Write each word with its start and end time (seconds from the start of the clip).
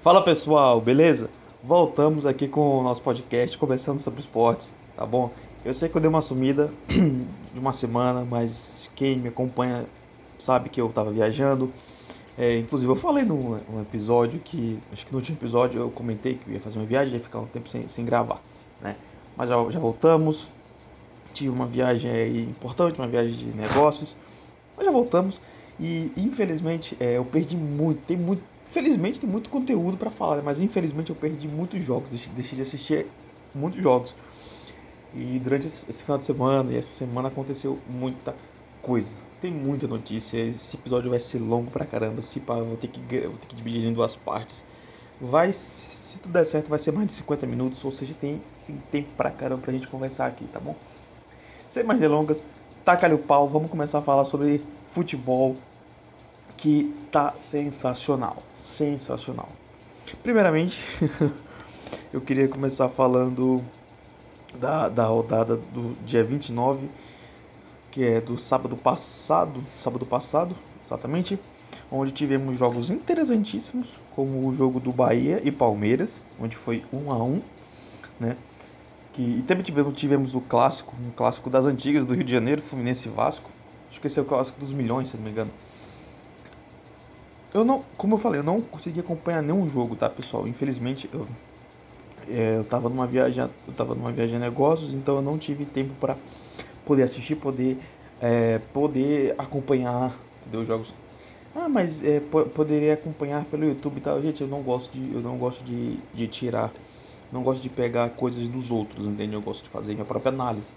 Fala 0.00 0.22
pessoal, 0.22 0.80
beleza? 0.80 1.28
Voltamos 1.60 2.24
aqui 2.24 2.46
com 2.46 2.78
o 2.78 2.82
nosso 2.84 3.02
podcast 3.02 3.58
conversando 3.58 3.98
sobre 3.98 4.20
esportes, 4.20 4.72
tá 4.96 5.04
bom? 5.04 5.28
Eu 5.64 5.74
sei 5.74 5.88
que 5.88 5.96
eu 5.96 6.00
dei 6.00 6.08
uma 6.08 6.20
sumida 6.20 6.70
de 6.88 7.58
uma 7.58 7.72
semana, 7.72 8.24
mas 8.24 8.88
quem 8.94 9.18
me 9.18 9.28
acompanha 9.28 9.86
sabe 10.38 10.68
que 10.68 10.80
eu 10.80 10.88
tava 10.90 11.10
viajando. 11.10 11.72
É, 12.38 12.58
inclusive 12.58 12.92
eu 12.92 12.94
falei 12.94 13.24
num, 13.24 13.58
num, 13.68 13.82
episódio 13.82 14.38
que, 14.38 14.78
acho 14.92 15.04
que 15.04 15.10
no 15.10 15.18
último 15.18 15.36
episódio 15.36 15.80
eu 15.80 15.90
comentei 15.90 16.34
que 16.34 16.48
eu 16.48 16.54
ia 16.54 16.60
fazer 16.60 16.78
uma 16.78 16.86
viagem 16.86 17.14
e 17.14 17.16
ia 17.16 17.22
ficar 17.22 17.40
um 17.40 17.46
tempo 17.46 17.68
sem, 17.68 17.88
sem 17.88 18.04
gravar, 18.04 18.40
né? 18.80 18.94
Mas 19.36 19.48
já, 19.48 19.56
já 19.68 19.80
voltamos, 19.80 20.48
tive 21.32 21.50
uma 21.50 21.66
viagem 21.66 22.08
aí 22.08 22.42
importante, 22.42 23.00
uma 23.00 23.08
viagem 23.08 23.32
de 23.32 23.46
negócios, 23.46 24.14
mas 24.76 24.86
já 24.86 24.92
voltamos 24.92 25.40
e 25.80 26.12
infelizmente 26.16 26.96
é, 27.00 27.16
eu 27.16 27.24
perdi 27.24 27.56
muito, 27.56 28.00
tem 28.02 28.16
muito 28.16 28.42
Felizmente 28.70 29.20
tem 29.20 29.28
muito 29.28 29.48
conteúdo 29.48 29.96
para 29.96 30.10
falar, 30.10 30.36
né? 30.36 30.42
mas 30.44 30.60
infelizmente 30.60 31.10
eu 31.10 31.16
perdi 31.16 31.48
muitos 31.48 31.82
jogos, 31.82 32.10
deixei 32.28 32.56
de 32.56 32.62
assistir 32.62 33.06
muitos 33.54 33.82
jogos. 33.82 34.14
E 35.14 35.38
durante 35.38 35.66
esse 35.66 36.02
final 36.02 36.18
de 36.18 36.24
semana 36.24 36.72
e 36.72 36.76
essa 36.76 36.90
semana 36.90 37.28
aconteceu 37.28 37.78
muita 37.88 38.34
coisa. 38.82 39.16
Tem 39.40 39.50
muita 39.50 39.86
notícia. 39.86 40.36
Esse 40.36 40.76
episódio 40.76 41.10
vai 41.10 41.18
ser 41.18 41.38
longo 41.38 41.70
pra 41.70 41.86
caramba. 41.86 42.20
Se 42.20 42.40
pá, 42.40 42.56
vou 42.56 42.76
ter 42.76 42.88
que 42.88 43.00
vou 43.26 43.36
ter 43.38 43.46
que 43.46 43.56
dividir 43.56 43.84
em 43.86 43.92
duas 43.92 44.14
partes. 44.14 44.64
Vai, 45.20 45.52
se 45.52 46.18
tudo 46.18 46.32
der 46.32 46.44
certo, 46.44 46.68
vai 46.68 46.78
ser 46.78 46.92
mais 46.92 47.08
de 47.08 47.14
50 47.14 47.46
minutos, 47.46 47.84
ou 47.84 47.90
seja, 47.90 48.14
tem, 48.14 48.40
tem 48.66 48.76
tempo 48.92 49.08
pra 49.16 49.30
caramba 49.30 49.62
pra 49.62 49.72
gente 49.72 49.88
conversar 49.88 50.26
aqui, 50.26 50.44
tá 50.52 50.60
bom? 50.60 50.76
Sem 51.68 51.82
mais 51.82 52.00
delongas, 52.00 52.40
taca-lhe 52.84 53.14
o 53.14 53.18
pau, 53.18 53.48
vamos 53.48 53.68
começar 53.68 53.98
a 53.98 54.02
falar 54.02 54.24
sobre 54.24 54.62
futebol 54.86 55.56
que 56.58 56.92
tá 57.10 57.34
sensacional, 57.36 58.42
sensacional. 58.56 59.48
Primeiramente, 60.22 60.78
eu 62.12 62.20
queria 62.20 62.48
começar 62.48 62.88
falando 62.88 63.62
da, 64.58 64.88
da 64.88 65.04
rodada 65.04 65.56
do 65.56 65.96
dia 66.04 66.24
29, 66.24 66.90
que 67.92 68.04
é 68.04 68.20
do 68.20 68.36
sábado 68.36 68.76
passado, 68.76 69.62
sábado 69.76 70.04
passado, 70.04 70.54
exatamente, 70.84 71.38
onde 71.92 72.10
tivemos 72.10 72.58
jogos 72.58 72.90
interessantíssimos, 72.90 73.94
como 74.14 74.46
o 74.46 74.52
jogo 74.52 74.80
do 74.80 74.92
Bahia 74.92 75.40
e 75.44 75.52
Palmeiras, 75.52 76.20
onde 76.40 76.56
foi 76.56 76.84
1 76.92 77.12
a 77.12 77.22
1, 77.22 77.42
né? 78.18 78.36
Que, 79.12 79.22
e 79.22 79.42
também 79.42 79.62
tivemos, 79.62 79.96
tivemos 79.96 80.34
o 80.34 80.40
clássico, 80.40 80.94
um 81.00 81.10
clássico 81.10 81.48
das 81.48 81.64
antigas 81.64 82.04
do 82.04 82.14
Rio 82.14 82.24
de 82.24 82.32
Janeiro, 82.32 82.62
Fluminense 82.62 83.08
e 83.08 83.12
Vasco. 83.12 83.48
Acho 83.90 84.00
que 84.00 84.06
esse 84.08 84.18
é 84.18 84.22
o 84.22 84.24
clássico 84.24 84.58
dos 84.60 84.72
milhões, 84.72 85.08
se 85.08 85.16
não 85.16 85.24
me 85.24 85.30
engano. 85.30 85.50
Eu 87.52 87.64
não, 87.64 87.82
como 87.96 88.14
eu 88.14 88.18
falei, 88.18 88.40
eu 88.40 88.44
não 88.44 88.60
consegui 88.60 89.00
acompanhar 89.00 89.42
nenhum 89.42 89.66
jogo, 89.66 89.96
tá, 89.96 90.08
pessoal? 90.08 90.46
Infelizmente, 90.46 91.08
eu, 91.12 91.26
é, 92.28 92.56
eu 92.56 92.64
tava 92.64 92.88
numa 92.88 93.06
viagem, 93.06 93.42
eu 93.66 93.72
tava 93.74 93.94
numa 93.94 94.12
viagem 94.12 94.38
de 94.38 94.44
negócios, 94.44 94.92
então 94.92 95.16
eu 95.16 95.22
não 95.22 95.38
tive 95.38 95.64
tempo 95.64 95.94
para 95.94 96.16
poder 96.84 97.04
assistir, 97.04 97.36
poder, 97.36 97.78
é, 98.20 98.58
poder 98.58 99.34
acompanhar 99.38 100.14
os 100.52 100.66
jogos. 100.66 100.92
Ah, 101.54 101.68
mas 101.68 102.04
é, 102.04 102.20
poderia 102.20 102.94
acompanhar 102.94 103.44
pelo 103.46 103.64
YouTube 103.64 103.96
e 103.96 104.00
tal. 104.00 104.20
Gente, 104.20 104.42
eu 104.42 104.48
não 104.48 104.62
gosto 104.62 104.92
de, 104.92 105.14
eu 105.14 105.20
não 105.22 105.38
gosto 105.38 105.64
de, 105.64 105.96
de 106.14 106.26
tirar, 106.26 106.70
não 107.32 107.42
gosto 107.42 107.62
de 107.62 107.70
pegar 107.70 108.10
coisas 108.10 108.46
dos 108.46 108.70
outros, 108.70 109.06
entende? 109.06 109.34
Eu 109.34 109.40
gosto 109.40 109.64
de 109.64 109.70
fazer 109.70 109.94
minha 109.94 110.04
própria 110.04 110.30
análise. 110.30 110.68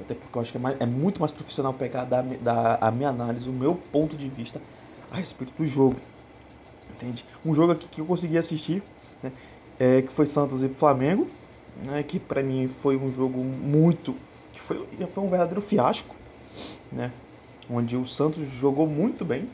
Até 0.00 0.14
porque 0.14 0.36
eu 0.36 0.42
acho 0.42 0.52
que 0.52 0.58
é, 0.58 0.60
mais, 0.60 0.80
é 0.80 0.86
muito 0.86 1.20
mais 1.20 1.32
profissional 1.32 1.72
pegar 1.74 2.04
da, 2.04 2.22
da 2.22 2.78
a 2.80 2.90
minha 2.90 3.08
análise, 3.08 3.48
o 3.48 3.52
meu 3.52 3.74
ponto 3.74 4.16
de 4.16 4.28
vista 4.28 4.60
a 5.12 5.16
respeito 5.16 5.52
do 5.56 5.66
jogo. 5.66 5.96
Entende? 6.90 7.24
Um 7.44 7.54
jogo 7.54 7.72
aqui 7.72 7.88
que 7.88 8.00
eu 8.00 8.06
consegui 8.06 8.38
assistir, 8.38 8.82
né, 9.22 9.32
é, 9.78 10.02
que 10.02 10.12
foi 10.12 10.26
Santos 10.26 10.62
e 10.62 10.68
Flamengo, 10.68 11.28
né, 11.84 12.02
que 12.02 12.18
para 12.18 12.42
mim 12.42 12.68
foi 12.68 12.96
um 12.96 13.12
jogo 13.12 13.38
muito. 13.38 14.14
que 14.52 14.60
foi, 14.60 14.86
foi 15.14 15.22
um 15.22 15.28
verdadeiro 15.28 15.60
fiasco, 15.60 16.16
né, 16.90 17.12
onde 17.70 17.96
o 17.96 18.06
Santos 18.06 18.48
jogou 18.48 18.86
muito 18.86 19.24
bem. 19.24 19.48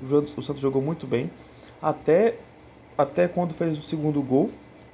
O 0.00 0.42
Santos 0.42 0.60
jogou 0.60 0.80
muito 0.80 1.06
bem, 1.06 1.28
até, 1.82 2.38
até 2.96 3.26
quando 3.26 3.52
fez 3.52 3.76
o 3.76 3.82
segundo 3.82 4.22
gol, 4.22 4.50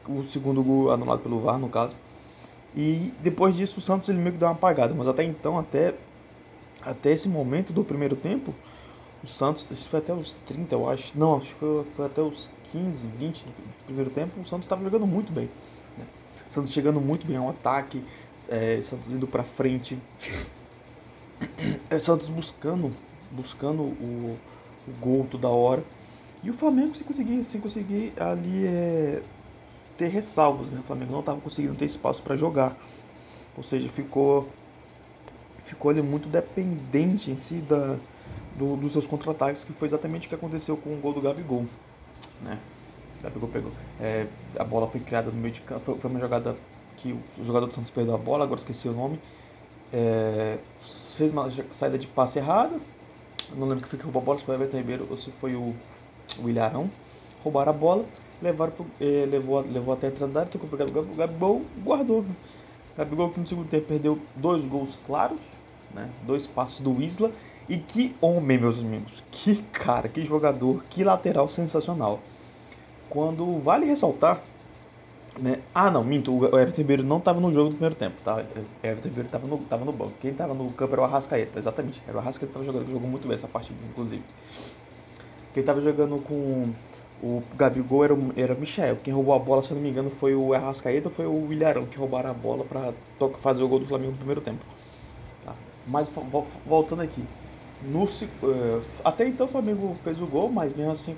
o 0.09 0.25
segundo 0.25 0.63
gol 0.63 0.91
anulado 0.91 1.21
pelo 1.21 1.41
VAR, 1.41 1.59
no 1.59 1.69
caso. 1.69 1.95
E 2.75 3.13
depois 3.21 3.55
disso 3.55 3.79
o 3.79 3.83
Santos 3.83 4.09
ele 4.09 4.19
meio 4.19 4.33
que 4.33 4.39
deu 4.39 4.49
uma 4.49 4.55
apagada, 4.55 4.95
mas 4.95 5.07
até 5.07 5.23
então, 5.23 5.59
até, 5.59 5.95
até 6.81 7.13
esse 7.13 7.29
momento 7.29 7.71
do 7.73 7.85
primeiro 7.85 8.17
tempo, 8.17 8.55
o 9.25 9.27
Santos, 9.27 9.71
isso 9.71 9.89
foi 9.89 10.01
até 10.01 10.13
os 10.13 10.35
30, 10.47 10.75
eu 10.75 10.89
acho. 10.89 11.19
Não, 11.19 11.39
acho 11.39 11.55
que 11.55 11.61
foi, 11.61 11.85
foi 11.97 12.07
até 12.07 12.21
os 12.21 12.51
15, 12.71 13.09
20 13.19 13.45
do 13.45 13.53
primeiro 13.87 14.11
tempo. 14.11 14.39
O 14.39 14.45
Santos 14.45 14.67
estava 14.67 14.85
jogando 14.85 15.07
muito 15.07 15.33
bem. 15.33 15.49
Né? 15.97 16.05
O 16.49 16.53
Santos 16.53 16.73
chegando 16.73 17.01
muito 17.01 17.27
bem 17.27 17.39
ao 17.39 17.49
ataque, 17.49 18.05
é, 18.49 18.81
Santos 18.83 19.11
indo 19.11 19.27
para 19.27 19.43
frente. 19.43 19.99
É, 21.91 21.99
Santos 21.99 22.29
buscando, 22.29 22.93
buscando 23.31 23.83
o, 23.83 24.39
o 24.87 24.93
gol 25.01 25.27
toda 25.31 25.49
hora. 25.49 25.83
E 26.43 26.51
o 26.51 26.55
Flamengo, 26.55 26.95
se 26.95 27.03
conseguir, 27.03 27.43
se 27.45 27.59
conseguir 27.59 28.13
ali 28.21 28.67
é, 28.67 29.23
ter 29.97 30.09
ressalvas, 30.09 30.69
né? 30.69 30.81
O 30.81 30.83
Flamengo 30.83 31.13
não 31.13 31.21
estava 31.21 31.41
conseguindo 31.41 31.75
ter 31.75 31.87
espaço 31.87 32.23
para 32.23 32.37
jogar. 32.37 32.77
Ou 33.57 33.63
seja, 33.63 33.89
ficou 33.89 34.49
ficou 35.63 35.91
ali 35.91 36.03
muito 36.03 36.29
dependente 36.29 37.31
em 37.31 37.37
si 37.37 37.55
da, 37.55 37.97
do, 38.57 38.77
dos 38.77 38.93
seus 38.93 39.07
contra-ataques, 39.07 39.65
que 39.65 39.73
foi 39.73 39.87
exatamente 39.87 40.27
o 40.27 40.29
que 40.29 40.35
aconteceu 40.35 40.77
com 40.77 40.95
o 40.95 40.97
gol 40.97 41.13
do 41.13 41.21
Gabigol. 41.21 41.67
Né? 42.43 42.59
Gabigol 43.23 43.49
pegou. 43.49 43.73
É, 44.01 44.27
a 44.59 44.65
bola 44.65 44.87
foi 44.87 45.01
criada 45.01 45.31
no 45.31 45.37
meio 45.37 45.53
de 45.53 45.61
campo. 45.61 45.81
Foi, 45.85 45.99
foi, 45.99 46.11
uma 46.11 46.21
jogada 46.21 46.57
que 46.97 47.13
o 47.13 47.45
jogador 47.45 47.67
do 47.67 47.75
Santos 47.75 47.91
perdeu 47.91 48.15
a 48.15 48.19
bola, 48.19 48.45
agora 48.45 48.59
esqueci 48.59 48.89
o 48.89 48.93
nome. 48.93 49.19
É, 49.93 50.59
fez 51.17 51.33
uma 51.33 51.49
saída 51.71 51.99
de 51.99 52.07
passe 52.07 52.39
errada. 52.39 52.79
Não 53.55 53.67
lembro 53.67 53.83
que 53.83 53.89
foi 53.89 53.99
que 53.99 54.05
roubou 54.05 54.23
a 54.23 54.25
bola, 54.25 54.39
se 54.39 54.45
foi 54.45 54.55
o 54.55 54.59
Everton 54.59 54.77
Ribeiro 54.79 55.07
ou 55.11 55.17
se 55.17 55.31
foi 55.33 55.55
o, 55.55 55.75
o 56.39 56.49
Ilharão. 56.49 56.91
Roubaram 57.43 57.71
a 57.71 57.75
bola, 57.75 58.05
levaram 58.41 58.73
pro, 58.73 58.87
é, 59.01 59.27
levou, 59.27 59.61
levou 59.61 59.93
até 59.93 60.07
a 60.07 60.11
entrada 60.11 60.33
da 60.33 60.41
área, 60.41 60.53
tocou 60.53 60.69
pro 60.69 60.79
Gabigol, 60.79 61.05
Gabigol 61.17 61.63
guardou. 61.83 62.23
Né? 62.23 62.35
Gabigol 62.97 63.31
que 63.31 63.41
no 63.41 63.47
segundo 63.47 63.69
tempo 63.69 63.87
perdeu 63.87 64.19
dois 64.37 64.65
gols 64.65 64.99
claros, 65.07 65.53
né? 65.95 66.09
dois 66.27 66.47
passos 66.47 66.81
do 66.81 67.03
Isla 67.03 67.31
e 67.69 67.79
que 67.79 68.15
homem, 68.21 68.59
meus 68.59 68.81
amigos. 68.81 69.23
Que 69.31 69.63
cara, 69.73 70.09
que 70.09 70.25
jogador, 70.25 70.85
que 70.89 71.03
lateral 71.05 71.49
sensacional. 71.49 72.21
Quando 73.09 73.59
vale 73.59 73.87
ressaltar, 73.87 74.43
né? 75.39 75.61
Ah, 75.75 75.91
não, 75.91 76.05
minto, 76.05 76.33
o 76.33 76.45
Everton 76.47 76.83
Ribeiro 76.83 77.03
não 77.03 77.19
estava 77.19 77.41
no 77.41 77.53
jogo 77.53 77.71
do 77.71 77.75
primeiro 77.75 77.95
tempo, 77.95 78.17
tá? 78.23 78.37
O 78.37 78.87
Everton 78.87 79.09
Ribeiro 79.09 79.27
estava 79.27 79.47
no, 79.47 79.59
tava 79.59 79.85
no 79.85 79.93
banco. 79.93 80.13
Quem 80.21 80.31
estava 80.31 80.55
no 80.55 80.71
campo 80.73 80.95
era 80.95 81.03
o 81.03 81.05
Arrascaeta, 81.05 81.59
exatamente. 81.59 82.03
Era 82.07 82.17
o 82.17 82.21
Arrascaeta 82.21 82.53
que 82.53 82.59
estava 82.59 82.65
jogando, 82.65 82.91
jogou 82.91 83.09
muito 83.09 83.27
bem 83.27 83.35
essa 83.35 83.49
partida, 83.49 83.79
inclusive. 83.91 84.23
Quem 85.53 85.61
estava 85.61 85.81
jogando 85.81 86.23
com 86.23 86.73
o 87.23 87.43
Gabigol 87.57 88.05
era 88.05 88.15
era 88.37 88.55
Michel. 88.55 88.99
Quem 89.03 89.13
roubou 89.13 89.35
a 89.35 89.39
bola, 89.39 89.63
se 89.63 89.71
eu 89.71 89.77
não 89.77 89.83
me 89.83 89.91
engano, 89.91 90.11
foi 90.11 90.35
o 90.35 90.53
Arrascaeta 90.53 91.11
foi 91.11 91.27
o 91.27 91.53
Ilharão 91.53 91.87
que 91.87 91.97
roubaram 91.97 92.31
a 92.31 92.35
bola 92.35 92.65
para 92.65 92.93
fazer 93.41 93.63
o 93.63 93.69
gol 93.69 93.79
do 93.79 93.87
Flamengo 93.87 94.13
no 94.13 94.19
primeiro 94.19 94.41
tempo. 94.41 94.65
Tá? 95.45 95.55
Mas 95.87 96.11
voltando 96.67 97.03
aqui. 97.03 97.25
No, 97.87 98.05
uh, 98.05 98.83
até 99.05 99.27
então 99.27 99.47
o 99.47 99.51
Flamengo 99.51 99.97
fez 100.03 100.21
o 100.21 100.27
gol, 100.27 100.51
mas 100.51 100.75
mesmo 100.75 100.93
assim 100.93 101.17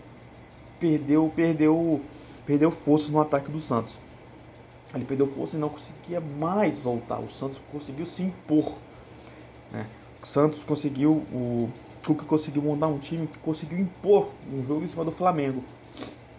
perdeu, 0.81 1.33
perdeu, 1.35 2.01
perdeu 2.45 2.71
força 2.71 3.13
no 3.13 3.21
ataque 3.21 3.51
do 3.51 3.61
Santos. 3.61 3.99
Ele 4.95 5.05
perdeu 5.05 5.27
força 5.27 5.57
e 5.57 5.61
não 5.61 5.69
conseguia 5.69 6.21
mais 6.21 6.79
voltar. 6.79 7.19
O 7.19 7.29
Santos 7.29 7.61
conseguiu 7.73 8.07
se 8.07 8.23
impor. 8.23 8.79
Né? 9.73 9.87
O 10.23 10.27
Santos 10.27 10.65
conseguiu, 10.65 11.13
o 11.33 11.69
Cuca 12.05 12.25
conseguiu 12.25 12.63
montar 12.63 12.87
um 12.87 12.99
time 12.99 13.27
que 13.27 13.39
conseguiu 13.39 13.79
impor 13.79 14.31
um 14.53 14.65
jogo 14.65 14.85
em 14.85 14.87
cima 14.87 15.05
do 15.05 15.13
Flamengo. 15.13 15.63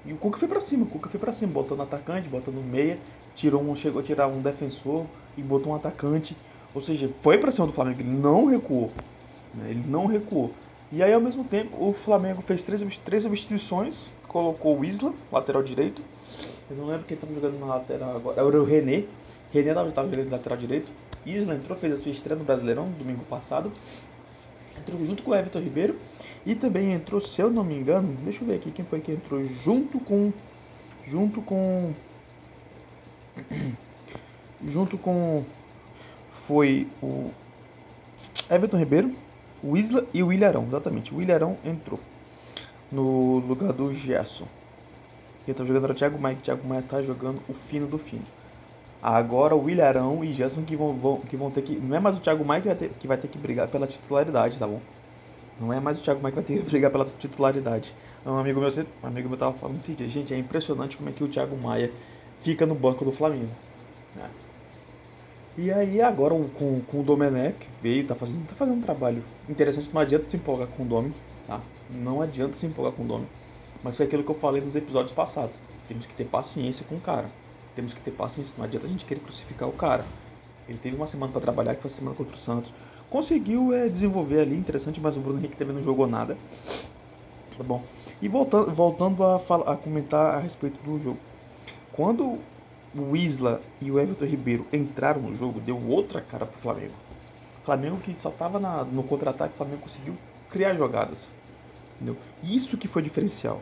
E 0.06 0.14
o 0.14 0.18
Cuca 0.18 0.38
foi 0.38 0.48
para 0.48 0.62
cima, 0.62 0.84
o 0.84 0.88
Cuca 0.88 1.10
foi 1.10 1.20
para 1.20 1.32
cima, 1.32 1.52
botou 1.52 1.76
no 1.76 1.84
atacante, 1.84 2.30
botou 2.30 2.54
no 2.54 2.64
meia, 2.64 2.98
tirou 3.36 3.62
um, 3.62 3.76
chegou 3.76 4.00
a 4.02 4.04
tirar 4.04 4.28
um 4.28 4.42
defensor 4.42 5.06
e 5.38 5.42
botou 5.42 5.74
um 5.74 5.76
atacante. 5.76 6.36
Ou 6.74 6.82
seja, 6.82 7.10
foi 7.22 7.38
para 7.38 7.52
cima 7.52 7.68
do 7.68 7.74
Flamengo, 7.74 8.02
ele 8.02 8.10
não 8.10 8.46
recuou. 8.46 8.92
Né? 9.58 9.72
Ele 9.72 9.84
não 9.88 10.06
recuou. 10.06 10.54
E 10.92 11.04
aí, 11.04 11.12
ao 11.14 11.20
mesmo 11.20 11.44
tempo, 11.44 11.78
o 11.86 11.92
Flamengo 11.92 12.42
fez 12.42 12.64
três, 12.64 12.82
três 13.00 13.24
substituições, 13.24 14.10
colocou 14.28 14.80
o 14.80 14.86
Isla, 14.86 15.14
lateral 15.32 15.62
direito. 15.62 16.02
Eu 16.70 16.78
não 16.78 16.86
lembro 16.86 17.06
quem 17.06 17.16
estava 17.16 17.34
jogando 17.34 17.60
na 17.60 17.66
lateral 17.66 18.16
agora. 18.16 18.40
Era 18.40 18.62
o 18.62 18.64
René. 18.64 19.04
René 19.52 19.70
estava 19.72 20.10
jogando 20.10 20.32
lateral 20.32 20.58
direito. 20.58 20.92
Isla 21.26 21.56
entrou, 21.56 21.78
fez 21.78 21.94
a 21.94 21.98
sua 21.98 22.12
estreia 22.12 22.40
no 22.40 22.46
Brasileirão, 22.46 22.90
domingo 22.92 23.26
passado. 23.26 23.72
Entrou 24.78 25.04
junto 25.06 25.24
com 25.24 25.32
o 25.32 25.36
Everton 25.36 25.60
Ribeiro. 25.60 26.00
E 26.46 26.56
também 26.56 26.94
entrou, 26.94 27.20
se 27.20 27.42
eu 27.42 27.50
não 27.50 27.64
me 27.64 27.76
engano, 27.76 28.16
deixa 28.24 28.44
eu 28.44 28.48
ver 28.48 28.56
aqui 28.56 28.72
quem 28.72 28.86
foi 28.86 29.02
que 29.02 29.12
entrou 29.12 29.44
junto 29.44 30.00
com. 30.00 30.32
Junto 31.04 31.42
com. 31.42 31.94
junto 34.64 34.98
com. 34.98 35.44
Foi 36.32 36.88
o 37.02 37.32
Everton 38.50 38.78
Ribeiro, 38.78 39.14
o 39.64 39.76
Isla 39.78 40.06
e 40.14 40.22
o 40.24 40.32
Ilharão, 40.32 40.66
exatamente. 40.66 41.14
O 41.14 41.22
Ilharão 41.22 41.58
entrou 41.64 42.00
no 42.92 43.40
lugar 43.40 43.74
do 43.74 43.94
Gerson. 43.94 44.48
Quem 45.46 45.54
tá 45.54 45.64
jogando 45.64 45.86
era 45.86 45.94
o 45.94 45.96
Thiago 45.96 46.20
Maia, 46.20 46.36
que 46.36 46.42
o 46.42 46.44
Thiago 46.44 46.68
Maia 46.68 46.82
tá 46.82 47.02
jogando 47.02 47.42
o 47.48 47.54
fino 47.54 47.88
do 47.88 47.98
fino. 47.98 48.26
Agora 49.02 49.56
o 49.56 49.64
Williarão 49.64 50.24
e 50.24 50.34
Gerson 50.34 50.64
que 50.64 50.76
vão, 50.76 50.94
vão, 50.94 51.20
que 51.20 51.38
vão 51.38 51.52
ter 51.52 51.62
que. 51.62 51.76
Não 51.76 51.96
é 51.96 52.00
mais 52.00 52.18
o 52.18 52.20
Thiago 52.20 52.44
Maia 52.44 52.62
que 52.62 52.68
vai, 52.68 52.78
ter, 52.78 52.90
que 53.00 53.08
vai 53.08 53.18
ter 53.18 53.28
que 53.28 53.38
brigar 53.38 53.68
pela 53.68 53.88
titularidade, 53.88 54.58
tá 54.58 54.68
bom? 54.68 54.82
Não 55.60 55.72
é 55.72 55.80
mais 55.80 56.00
o 56.00 56.04
Thiago 56.04 56.22
Maia 56.22 56.32
que 56.32 56.42
vai 56.42 56.44
ter 56.44 56.64
que 56.64 56.66
brigar 56.70 56.92
pela 56.92 57.06
titularidade. 57.06 57.94
Um 58.26 58.38
amigo 58.38 58.60
meu, 58.60 58.70
um 58.70 59.08
amigo 59.08 59.30
meu 59.30 59.38
tava 59.38 59.54
falando 59.54 59.78
assim, 59.78 59.96
gente, 60.10 60.34
é 60.34 60.38
impressionante 60.38 60.98
como 60.98 61.10
é 61.10 61.14
que 61.14 61.24
o 61.24 61.28
Thiago 61.28 61.56
Maia 61.56 61.92
fica 62.42 62.66
no 62.66 62.76
banco 62.76 63.06
do 63.06 63.12
Flamengo. 63.12 63.52
Né? 64.16 64.30
E 65.58 65.72
aí 65.72 66.00
agora 66.00 66.36
com, 66.58 66.82
com 66.82 67.00
o 67.00 67.04
Domenech 67.04 67.58
veio, 67.82 68.06
tá 68.06 68.14
fazendo, 68.14 68.46
tá 68.48 68.54
fazendo 68.54 68.78
um 68.78 68.82
trabalho 68.82 69.24
interessante, 69.50 69.90
não 69.92 70.00
adianta 70.00 70.28
se 70.28 70.38
empolgar 70.38 70.68
com 70.68 70.84
o 70.84 70.86
Domi, 70.86 71.12
tá? 71.48 71.60
Não 71.90 72.22
adianta 72.22 72.56
se 72.56 72.68
empolgar 72.68 72.94
com 72.94 73.04
o 73.04 73.08
Domi. 73.08 73.26
Mas 73.84 73.98
foi 73.98 74.06
aquilo 74.06 74.24
que 74.24 74.30
eu 74.30 74.36
falei 74.36 74.62
nos 74.62 74.76
episódios 74.76 75.14
passados. 75.14 75.56
Temos 75.88 76.06
que 76.06 76.14
ter 76.14 76.26
paciência 76.26 76.86
com 76.88 76.96
o 76.96 77.00
cara. 77.00 77.32
Temos 77.76 77.92
que 77.92 78.02
ter 78.02 78.12
paciência. 78.12 78.54
Não 78.56 78.66
adianta 78.66 78.86
a 78.86 78.90
gente 78.90 79.04
querer 79.04 79.20
crucificar 79.22 79.68
o 79.68 79.72
cara. 79.72 80.06
Ele 80.70 80.78
teve 80.78 80.96
uma 80.96 81.08
semana 81.08 81.32
para 81.32 81.42
trabalhar, 81.42 81.74
que 81.74 81.82
foi 81.82 81.90
a 81.90 81.94
semana 81.94 82.16
contra 82.16 82.36
o 82.36 82.38
Santos. 82.38 82.72
Conseguiu 83.10 83.74
é, 83.74 83.88
desenvolver 83.88 84.42
ali, 84.42 84.56
interessante, 84.56 85.00
mas 85.00 85.18
o 85.18 85.20
Bruno 85.20 85.40
Henrique 85.40 85.56
também 85.56 85.74
não 85.74 85.82
jogou 85.82 86.06
nada. 86.06 86.38
Tá 87.58 87.64
bom. 87.64 87.82
E 88.22 88.28
voltando, 88.28 88.76
voltando 88.76 89.24
a, 89.24 89.38
a 89.38 89.76
comentar 89.78 90.36
a 90.36 90.40
respeito 90.40 90.78
do 90.84 91.00
jogo. 91.00 91.18
Quando 91.94 92.38
o 93.04 93.16
Isla 93.16 93.62
e 93.82 93.92
o 93.92 94.00
Everton 94.00 94.26
Ribeiro 94.26 94.66
entraram 94.72 95.22
no 95.22 95.36
jogo, 95.36 95.60
deu 95.60 95.78
outra 95.88 96.22
cara 96.22 96.46
pro 96.46 96.60
Flamengo. 96.60 96.94
Flamengo 97.64 97.98
que 97.98 98.20
só 98.20 98.30
tava 98.30 98.60
na, 98.60 98.84
no 98.84 99.04
contra-ataque, 99.04 99.54
o 99.54 99.58
Flamengo 99.58 99.82
conseguiu 99.82 100.16
criar 100.50 100.76
jogadas. 100.76 101.30
Entendeu? 101.96 102.16
Isso 102.44 102.78
que 102.78 102.88
foi 102.88 103.02
diferencial. 103.02 103.62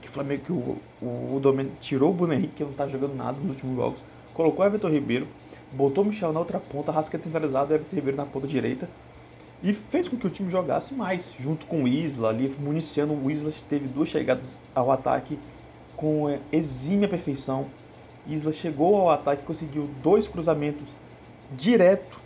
Que 0.00 0.08
o 0.08 0.10
Flamengo, 0.10 0.42
que 0.44 0.52
o, 0.52 0.76
o, 1.00 1.36
o 1.36 1.70
tirou 1.80 2.10
o 2.10 2.14
Bruno 2.14 2.32
Henrique, 2.32 2.54
que 2.54 2.64
não 2.64 2.72
tá 2.72 2.88
jogando 2.88 3.14
nada 3.14 3.38
nos 3.38 3.50
últimos 3.50 3.76
jogos, 3.76 4.02
colocou 4.34 4.64
o 4.64 4.68
Everton 4.68 4.88
Ribeiro, 4.88 5.28
botou 5.72 6.04
o 6.04 6.06
Michel 6.06 6.32
na 6.32 6.40
outra 6.40 6.58
ponta, 6.58 6.92
Rasca 6.92 7.18
centralizado, 7.18 7.74
Everton 7.74 7.96
Ribeiro 7.96 8.16
na 8.16 8.26
ponta 8.26 8.46
direita, 8.46 8.88
e 9.62 9.72
fez 9.72 10.06
com 10.06 10.16
que 10.16 10.26
o 10.26 10.30
time 10.30 10.48
jogasse 10.48 10.94
mais, 10.94 11.32
junto 11.38 11.66
com 11.66 11.82
o 11.82 11.88
Isla 11.88 12.28
ali, 12.28 12.54
municiando. 12.60 13.12
O 13.12 13.30
Isla 13.30 13.52
teve 13.68 13.88
duas 13.88 14.08
chegadas 14.08 14.60
ao 14.74 14.90
ataque 14.92 15.38
com 15.96 16.28
é, 16.28 16.40
exímia 16.52 17.08
perfeição. 17.08 17.66
Isla 18.28 18.52
chegou 18.52 18.96
ao 18.96 19.10
ataque, 19.10 19.44
conseguiu 19.44 19.88
dois 20.02 20.28
cruzamentos 20.28 20.94
direto 21.56 22.20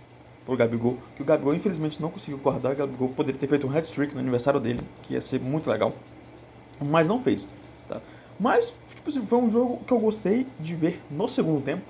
pro 0.44 0.56
Gabigol, 0.56 0.99
que 1.14 1.22
o 1.22 1.25
Gabigol 1.25 1.54
infelizmente 1.54 2.02
não 2.02 2.10
conseguiu 2.10 2.38
guardar. 2.38 2.72
O 2.72 2.76
Gabigol 2.76 3.08
poderia 3.10 3.38
ter 3.38 3.46
feito 3.46 3.66
um 3.66 3.76
hat-trick 3.76 4.12
no 4.12 4.20
aniversário 4.20 4.58
dele, 4.58 4.81
que 5.02 5.14
ia 5.14 5.20
ser 5.20 5.40
muito 5.40 5.70
legal, 5.70 5.93
mas 6.81 7.06
não 7.06 7.20
fez. 7.20 7.49
Tá? 7.88 8.00
Mas 8.38 8.75
tipo 9.02 9.10
assim, 9.10 9.26
foi 9.26 9.38
um 9.38 9.50
jogo 9.50 9.78
que 9.84 9.93
eu 9.93 9.99
gostei 9.99 10.46
de 10.60 10.75
ver 10.75 11.00
no 11.10 11.28
segundo 11.28 11.62
tempo. 11.62 11.82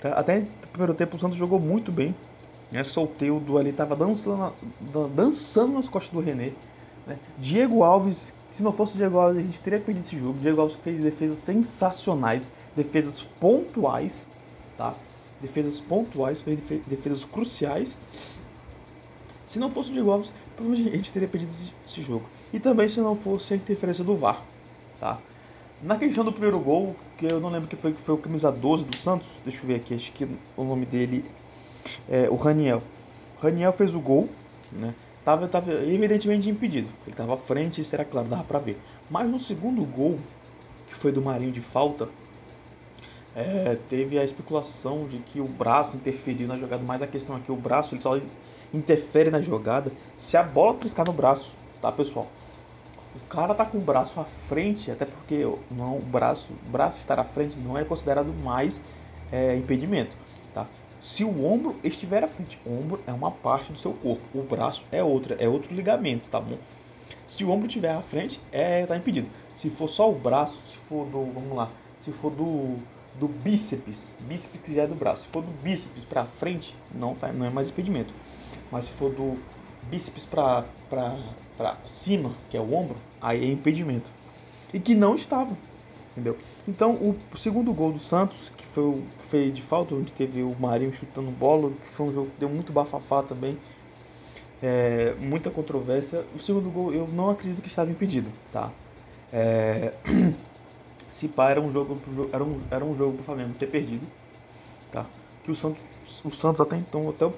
Tá? 0.00 0.10
Até 0.10 0.40
no 0.40 0.46
primeiro 0.72 0.94
tempo 0.94 1.16
o 1.16 1.18
Santos 1.18 1.36
jogou 1.36 1.60
muito 1.60 1.92
bem. 1.92 2.14
Né? 2.70 2.84
Solteudo 2.84 3.58
ali 3.58 3.70
estava 3.70 3.96
dançando, 3.96 4.52
dançando 5.14 5.72
nas 5.74 5.88
costas 5.88 6.12
do 6.12 6.20
René. 6.20 6.52
Né? 7.06 7.18
Diego 7.38 7.82
Alves, 7.82 8.34
se 8.50 8.62
não 8.62 8.72
fosse 8.72 8.94
o 8.94 8.96
Diego 8.96 9.18
Alves, 9.18 9.38
a 9.38 9.42
gente 9.42 9.60
teria 9.60 9.80
perdido 9.80 10.04
esse 10.04 10.18
jogo. 10.18 10.38
Diego 10.38 10.60
Alves 10.60 10.76
fez 10.76 11.00
defesas 11.00 11.38
sensacionais, 11.38 12.48
defesas 12.74 13.22
pontuais, 13.38 14.26
tá? 14.76 14.94
Defesas 15.40 15.80
pontuais, 15.80 16.44
defesas 16.86 17.24
cruciais. 17.24 17.96
Se 19.46 19.58
não 19.58 19.70
fosse 19.70 19.90
o 19.90 19.92
Diego 19.92 20.10
Alves, 20.10 20.32
provavelmente 20.54 20.94
a 20.94 20.96
gente 20.96 21.12
teria 21.12 21.28
perdido 21.28 21.52
esse, 21.86 22.02
jogo. 22.02 22.24
E 22.52 22.60
também 22.60 22.86
se 22.86 23.00
não 23.00 23.16
fosse 23.16 23.54
a 23.54 23.56
interferência 23.56 24.04
do 24.04 24.16
VAR, 24.16 24.44
tá? 25.00 25.18
Na 25.82 25.96
questão 25.96 26.24
do 26.24 26.30
primeiro 26.30 26.60
gol, 26.60 26.94
que 27.16 27.26
eu 27.26 27.40
não 27.40 27.48
lembro 27.48 27.66
que 27.66 27.74
foi, 27.74 27.92
que 27.92 28.00
foi 28.00 28.14
o 28.14 28.18
camisa 28.18 28.52
12 28.52 28.84
do 28.84 28.96
Santos, 28.96 29.30
deixa 29.42 29.62
eu 29.62 29.66
ver 29.66 29.76
aqui, 29.76 29.94
acho 29.94 30.12
que 30.12 30.28
o 30.56 30.62
nome 30.62 30.84
dele 30.84 31.24
é 32.08 32.28
o 32.28 32.36
Raniel. 32.36 32.82
O 33.38 33.42
Raniel 33.42 33.72
fez 33.72 33.94
o 33.94 34.00
gol, 34.00 34.28
né? 34.70 34.94
Tava, 35.24 35.48
tava 35.48 35.72
evidentemente 35.72 36.48
impedido. 36.48 36.88
Ele 37.04 37.12
estava 37.12 37.34
à 37.34 37.36
frente, 37.36 37.80
isso 37.80 37.94
era 37.94 38.04
claro, 38.04 38.28
dava 38.28 38.44
para 38.44 38.58
ver. 38.58 38.78
Mas 39.10 39.28
no 39.28 39.38
segundo 39.38 39.82
gol, 39.84 40.18
que 40.88 40.94
foi 40.94 41.12
do 41.12 41.20
Marinho 41.20 41.52
de 41.52 41.60
falta, 41.60 42.08
é, 43.34 43.76
teve 43.88 44.18
a 44.18 44.24
especulação 44.24 45.06
de 45.06 45.18
que 45.18 45.40
o 45.40 45.46
braço 45.46 45.96
interferiu 45.96 46.48
na 46.48 46.56
jogada. 46.56 46.82
Mas 46.82 47.02
a 47.02 47.06
questão 47.06 47.36
é 47.36 47.40
que 47.40 47.52
o 47.52 47.56
braço 47.56 47.94
ele 47.94 48.02
só 48.02 48.18
interfere 48.72 49.30
na 49.30 49.40
jogada 49.40 49.92
se 50.16 50.36
a 50.36 50.42
bola 50.42 50.74
triscar 50.74 51.06
no 51.06 51.12
braço, 51.12 51.54
tá 51.80 51.90
pessoal? 51.92 52.26
O 53.14 53.28
cara 53.28 53.54
tá 53.54 53.64
com 53.64 53.78
o 53.78 53.80
braço 53.80 54.20
à 54.20 54.24
frente, 54.24 54.90
até 54.90 55.04
porque 55.04 55.42
não, 55.70 55.96
o 55.96 56.02
braço, 56.02 56.48
o 56.52 56.70
braço 56.70 56.98
estar 56.98 57.18
à 57.18 57.24
frente 57.24 57.58
não 57.58 57.76
é 57.76 57.84
considerado 57.84 58.32
mais 58.32 58.80
é, 59.32 59.56
impedimento, 59.56 60.16
tá? 60.54 60.66
Se 61.00 61.24
o 61.24 61.44
ombro 61.44 61.74
estiver 61.82 62.22
à 62.22 62.28
frente, 62.28 62.60
o 62.64 62.72
ombro 62.72 63.00
é 63.06 63.12
uma 63.12 63.32
parte 63.32 63.72
do 63.72 63.78
seu 63.78 63.92
corpo, 63.94 64.22
o 64.32 64.42
braço 64.42 64.84
é 64.92 65.02
outra, 65.02 65.34
é 65.40 65.48
outro 65.48 65.74
ligamento, 65.74 66.28
tá 66.28 66.40
bom? 66.40 66.56
Se 67.26 67.44
o 67.44 67.50
ombro 67.50 67.66
estiver 67.66 67.92
à 67.92 68.02
frente, 68.02 68.40
é 68.52 68.86
tá 68.86 68.96
impedido. 68.96 69.28
Se 69.54 69.70
for 69.70 69.88
só 69.88 70.08
o 70.08 70.14
braço, 70.14 70.56
se 70.70 70.76
for 70.88 71.04
do, 71.06 71.32
vamos 71.32 71.56
lá, 71.56 71.70
se 72.00 72.12
for 72.12 72.30
do 72.30 72.78
do 73.14 73.28
bíceps, 73.28 74.08
bíceps 74.20 74.74
já 74.74 74.82
é 74.82 74.86
do 74.86 74.94
braço. 74.94 75.22
Se 75.22 75.28
for 75.28 75.42
do 75.42 75.52
bíceps 75.62 76.04
para 76.04 76.24
frente, 76.24 76.76
não 76.94 77.14
tá, 77.14 77.32
não 77.32 77.46
é 77.46 77.50
mais 77.50 77.68
impedimento. 77.68 78.12
Mas 78.70 78.86
se 78.86 78.92
for 78.92 79.10
do 79.10 79.38
bíceps 79.90 80.24
para 80.24 80.64
cima, 81.86 82.32
que 82.48 82.56
é 82.56 82.60
o 82.60 82.74
ombro, 82.74 82.96
aí 83.20 83.44
é 83.44 83.52
impedimento. 83.52 84.10
E 84.72 84.78
que 84.78 84.94
não 84.94 85.14
estava, 85.14 85.56
entendeu? 86.12 86.38
Então, 86.68 86.94
o 86.94 87.36
segundo 87.36 87.72
gol 87.72 87.92
do 87.92 87.98
Santos, 87.98 88.52
que 88.56 88.64
foi, 88.66 88.84
o, 88.84 89.02
que 89.28 89.50
de 89.50 89.62
falta, 89.62 89.94
onde 89.94 90.12
teve 90.12 90.42
o 90.42 90.54
Marinho 90.58 90.92
chutando 90.92 91.30
bola, 91.30 91.70
que 91.70 91.90
foi 91.92 92.06
um 92.06 92.12
jogo 92.12 92.30
que 92.30 92.38
deu 92.38 92.48
muito 92.48 92.72
bafafá 92.72 93.22
também, 93.22 93.58
é, 94.62 95.14
muita 95.18 95.50
controvérsia. 95.50 96.24
O 96.34 96.38
segundo 96.38 96.70
gol 96.70 96.92
eu 96.92 97.08
não 97.08 97.30
acredito 97.30 97.62
que 97.62 97.68
estava 97.68 97.90
impedido, 97.90 98.30
tá? 98.52 98.70
É, 99.32 99.92
se 101.08 101.28
pá, 101.28 101.50
era 101.50 101.60
um 101.60 101.70
jogo 101.70 101.96
era 102.32 102.44
um, 102.44 102.60
era 102.70 102.84
um 102.84 102.96
jogo 102.96 103.14
pro 103.16 103.24
Flamengo 103.24 103.54
ter 103.58 103.66
perdido, 103.66 104.06
tá? 104.92 105.06
Que 105.44 105.50
o 105.50 105.54
Santos, 105.54 105.82
o 106.24 106.30
Santos 106.30 106.60
até 106.60 106.76
então, 106.76 107.08
até 107.08 107.26
o 107.26 107.34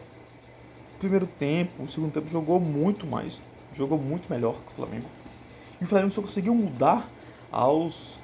primeiro 0.99 1.27
tempo, 1.27 1.83
o 1.83 1.89
segundo 1.89 2.13
tempo 2.13 2.29
jogou 2.29 2.59
muito 2.59 3.07
mais, 3.07 3.41
jogou 3.73 3.99
muito 3.99 4.31
melhor 4.31 4.55
que 4.55 4.73
o 4.73 4.77
Flamengo. 4.77 5.07
E 5.81 5.85
o 5.85 5.87
Flamengo 5.87 6.13
só 6.13 6.23
conseguiu 6.23 6.55
mudar 6.55 7.09
aos 7.51 8.19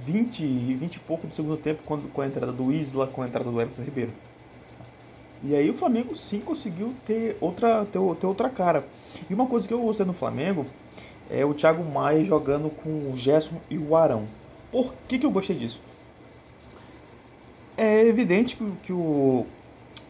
20, 0.00 0.74
20 0.74 0.94
e 0.96 1.00
pouco 1.00 1.26
do 1.26 1.34
segundo 1.34 1.56
tempo 1.56 1.82
quando, 1.84 2.08
com 2.08 2.20
a 2.20 2.26
entrada 2.26 2.52
do 2.52 2.72
Isla, 2.72 3.06
com 3.06 3.22
a 3.22 3.26
entrada 3.26 3.50
do 3.50 3.60
Everton 3.60 3.82
Ribeiro. 3.82 4.12
E 5.44 5.54
aí 5.54 5.68
o 5.68 5.74
Flamengo 5.74 6.14
sim 6.14 6.40
conseguiu 6.40 6.94
ter 7.04 7.36
outra, 7.40 7.84
ter, 7.84 7.98
ter 8.16 8.26
outra 8.26 8.48
cara. 8.48 8.84
E 9.28 9.34
uma 9.34 9.46
coisa 9.46 9.66
que 9.66 9.74
eu 9.74 9.80
gostei 9.80 10.06
no 10.06 10.12
Flamengo 10.12 10.66
é 11.28 11.44
o 11.44 11.52
Thiago 11.52 11.84
Maia 11.84 12.24
jogando 12.24 12.70
com 12.70 13.10
o 13.10 13.16
Gerson 13.16 13.60
e 13.68 13.76
o 13.76 13.96
Arão. 13.96 14.26
Por 14.72 14.94
que, 15.06 15.18
que 15.18 15.26
eu 15.26 15.30
gostei 15.30 15.54
disso? 15.54 15.78
É 17.76 18.06
evidente 18.06 18.56
que, 18.56 18.72
que 18.82 18.92
o, 18.92 19.46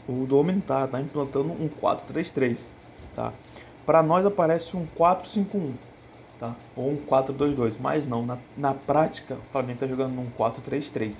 o 0.08 0.24
Domen 0.26 0.60
tá, 0.60 0.86
tá 0.86 1.00
implantando 1.00 1.52
um 1.52 1.68
4-3-3, 1.68 2.66
tá? 3.14 3.32
Para 3.84 4.04
nós 4.04 4.24
aparece 4.24 4.76
um 4.76 4.86
4-5-1, 4.96 5.72
tá? 6.38 6.54
Ou 6.76 6.90
um 6.90 6.96
4-2-2, 6.96 7.76
mas 7.80 8.06
não, 8.06 8.24
na, 8.24 8.38
na 8.56 8.72
prática 8.72 9.34
o 9.34 9.52
Flamengo 9.52 9.74
está 9.74 9.88
jogando 9.88 10.14
num 10.14 10.30
4-3-3. 10.38 11.18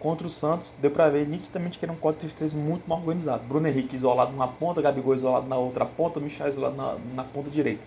Contra 0.00 0.26
o 0.26 0.30
Santos, 0.30 0.72
deu 0.80 0.90
para 0.90 1.10
ver 1.10 1.28
nitidamente 1.28 1.78
que 1.78 1.84
era 1.84 1.92
um 1.92 1.96
4-3-3 1.96 2.54
muito 2.54 2.88
mal 2.88 3.00
organizado. 3.00 3.44
Bruno 3.46 3.68
Henrique 3.68 3.96
isolado 3.96 4.32
numa 4.32 4.48
ponta, 4.48 4.80
Gabigol 4.80 5.14
isolado 5.14 5.46
na 5.46 5.58
outra 5.58 5.84
ponta, 5.84 6.20
Michel 6.20 6.48
isolado 6.48 6.76
na, 6.76 6.96
na 7.14 7.24
ponta 7.24 7.50
direita. 7.50 7.82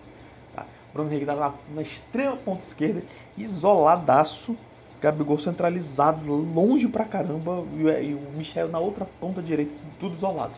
Tá? 0.54 0.64
Bruno 0.92 1.08
Henrique 1.08 1.24
estava 1.24 1.40
na, 1.40 1.74
na 1.74 1.82
extrema 1.82 2.36
ponta 2.36 2.62
esquerda, 2.62 3.02
isoladaço 3.36 4.56
Gabigol 5.02 5.36
centralizado, 5.36 6.32
longe 6.32 6.86
pra 6.86 7.04
caramba, 7.04 7.64
e 8.00 8.14
o 8.14 8.38
Michel 8.38 8.68
na 8.68 8.78
outra 8.78 9.04
ponta 9.04 9.42
direita, 9.42 9.74
tudo 9.98 10.14
isolado. 10.14 10.54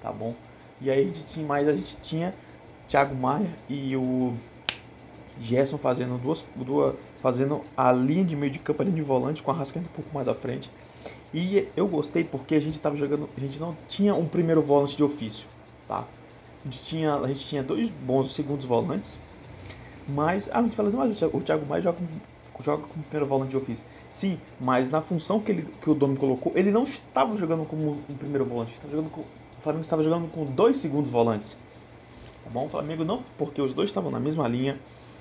Tá 0.00 0.12
bom? 0.12 0.34
E 0.80 0.88
aí 0.88 1.00
a 1.00 1.04
gente 1.04 1.24
tinha 1.24 1.44
mais, 1.44 1.66
a 1.66 1.74
gente 1.74 1.96
tinha 1.96 2.32
Thiago 2.86 3.14
Maia 3.14 3.48
e 3.68 3.96
o 3.96 4.34
Gerson 5.40 5.78
fazendo 5.78 6.16
duas, 6.16 6.44
duas 6.54 6.94
fazendo 7.20 7.62
a 7.76 7.90
linha 7.90 8.24
de 8.24 8.36
meio 8.36 8.52
de 8.52 8.60
campo, 8.60 8.82
a 8.82 8.84
linha 8.84 8.96
de 8.96 9.02
volante 9.02 9.42
com 9.42 9.50
a 9.50 9.54
Rascaeta 9.54 9.88
um 9.88 9.92
pouco 9.92 10.10
mais 10.14 10.28
à 10.28 10.34
frente. 10.34 10.70
E 11.34 11.66
eu 11.76 11.88
gostei 11.88 12.22
porque 12.22 12.54
a 12.54 12.60
gente 12.60 12.74
estava 12.74 12.94
jogando, 12.94 13.28
a 13.36 13.40
gente 13.40 13.58
não 13.58 13.76
tinha 13.88 14.14
um 14.14 14.26
primeiro 14.26 14.62
volante 14.62 14.96
de 14.96 15.02
ofício, 15.02 15.48
tá? 15.88 16.04
A 16.64 16.64
gente 16.64 16.82
tinha, 16.84 17.14
a 17.14 17.26
gente 17.26 17.46
tinha 17.46 17.62
dois 17.62 17.88
bons 17.88 18.32
segundos 18.32 18.64
volantes, 18.64 19.18
mas 20.08 20.48
a 20.52 20.62
gente 20.62 20.76
fala 20.76 20.88
assim, 20.88 20.96
mas 20.96 21.22
o 21.22 21.40
Thiago 21.40 21.66
Maia 21.66 21.82
joga 21.82 21.98
joga 22.62 22.82
como 22.82 23.04
primeiro 23.04 23.26
volante 23.26 23.50
de 23.50 23.56
ofício. 23.56 23.84
Sim, 24.08 24.38
mas 24.60 24.90
na 24.90 25.00
função 25.00 25.40
que, 25.40 25.52
ele, 25.52 25.66
que 25.80 25.90
o 25.90 25.94
Domi 25.94 26.16
colocou, 26.16 26.52
ele 26.54 26.70
não 26.70 26.84
estava 26.84 27.36
jogando 27.36 27.64
como 27.64 27.98
um 28.08 28.14
primeiro 28.14 28.44
volante. 28.44 28.74
Jogando 28.90 29.10
com, 29.10 29.22
o 29.22 29.26
Flamengo 29.60 29.82
estava 29.82 30.02
jogando 30.02 30.30
com 30.30 30.44
dois 30.44 30.76
segundos 30.76 31.10
volantes. 31.10 31.56
Tá 32.44 32.50
bom? 32.50 32.66
O 32.66 32.68
Flamengo 32.68 33.04
não, 33.04 33.22
porque 33.38 33.60
os 33.60 33.72
dois 33.72 33.88
estavam 33.88 34.10
na 34.10 34.20
mesma 34.20 34.46
linha. 34.48 34.78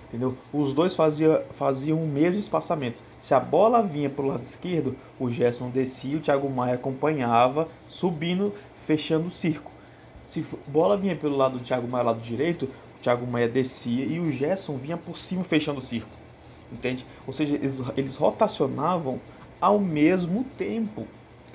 Entendeu? 0.10 0.36
Os 0.52 0.74
dois 0.74 0.94
faziam, 0.94 1.42
faziam 1.52 2.04
o 2.04 2.06
mesmo 2.06 2.38
espaçamento. 2.38 3.02
Se 3.18 3.34
a 3.34 3.40
bola 3.40 3.82
vinha 3.82 4.10
para 4.10 4.26
o 4.26 4.28
lado 4.28 4.42
esquerdo, 4.42 4.98
o 5.18 5.30
Gerson 5.30 5.70
descia, 5.70 6.18
o 6.18 6.20
Thiago 6.20 6.50
Maia 6.50 6.74
acompanhava, 6.74 7.70
subindo, 7.88 8.54
fechando 8.86 9.28
o 9.28 9.32
circo. 9.32 9.72
Se 10.28 10.42
a 10.42 10.70
bola 10.70 10.98
vinha 10.98 11.16
pelo 11.16 11.38
lado 11.38 11.58
do 11.58 11.64
Thiago 11.64 11.88
Maia, 11.88 12.04
lado 12.04 12.20
direito, 12.20 12.66
o 12.98 13.00
Thiago 13.00 13.26
Maia 13.26 13.48
descia 13.48 14.04
e 14.04 14.20
o 14.20 14.30
Gerson 14.30 14.76
vinha 14.76 14.98
por 14.98 15.18
cima, 15.18 15.46
fechando 15.46 15.80
o 15.80 15.82
circo. 15.82 16.21
Entende? 16.72 17.06
Ou 17.28 17.34
seja, 17.34 17.56
eles, 17.56 17.82
eles 17.98 18.16
rotacionavam 18.16 19.20
ao 19.60 19.80
mesmo 19.80 20.46
tempo. 20.58 21.06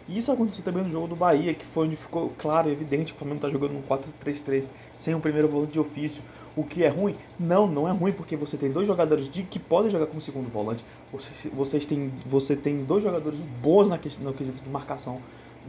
E 0.09 0.19
isso 0.19 0.31
aconteceu 0.31 0.63
também 0.63 0.85
no 0.85 0.91
jogo 0.91 1.09
do 1.09 1.17
Bahia, 1.17 1.53
que 1.53 1.65
foi 1.65 1.87
onde 1.87 1.97
ficou 1.97 2.33
claro, 2.39 2.71
evidente 2.71 3.13
que 3.13 3.17
o 3.17 3.19
Flamengo 3.19 3.39
está 3.39 3.49
jogando 3.49 3.77
um 3.77 3.83
4-3-3, 3.83 4.69
sem 4.97 5.15
um 5.15 5.21
primeiro 5.21 5.49
volante 5.49 5.73
de 5.73 5.81
ofício. 5.81 6.23
O 6.55 6.63
que 6.63 6.85
é 6.85 6.89
ruim? 6.89 7.17
Não, 7.39 7.67
não 7.67 7.89
é 7.89 7.91
ruim 7.91 8.13
porque 8.13 8.37
você 8.37 8.57
tem 8.57 8.71
dois 8.71 8.87
jogadores 8.87 9.29
de, 9.29 9.43
que 9.43 9.59
podem 9.59 9.91
jogar 9.91 10.07
como 10.07 10.21
segundo 10.21 10.49
volante. 10.49 10.85
Vocês, 11.13 11.53
vocês 11.53 11.87
têm, 11.87 12.13
você 12.25 12.55
tem 12.55 12.85
dois 12.85 13.03
jogadores 13.03 13.39
bons 13.61 13.89
na 13.89 13.99
questão, 13.99 14.33
quesito 14.33 14.63
de 14.63 14.71
marcação, 14.71 15.21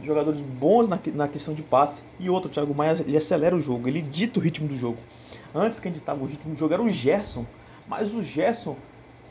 jogadores 0.04 0.40
bons 0.40 0.88
na, 0.88 0.98
na 1.14 1.28
questão 1.28 1.52
de 1.52 1.62
passe. 1.62 2.00
E 2.18 2.30
outro, 2.30 2.48
o 2.48 2.52
Thiago 2.52 2.74
Maia, 2.74 2.96
ele 3.06 3.16
acelera 3.16 3.56
o 3.56 3.60
jogo, 3.60 3.88
ele 3.88 4.00
dita 4.00 4.38
o 4.38 4.42
ritmo 4.42 4.68
do 4.68 4.76
jogo. 4.76 4.98
Antes 5.54 5.80
quem 5.80 5.90
ditava 5.90 6.22
o 6.22 6.26
ritmo 6.26 6.54
do 6.54 6.58
jogo 6.58 6.72
era 6.72 6.82
o 6.82 6.88
Gerson, 6.88 7.44
mas 7.86 8.14
o 8.14 8.22
Gerson 8.22 8.76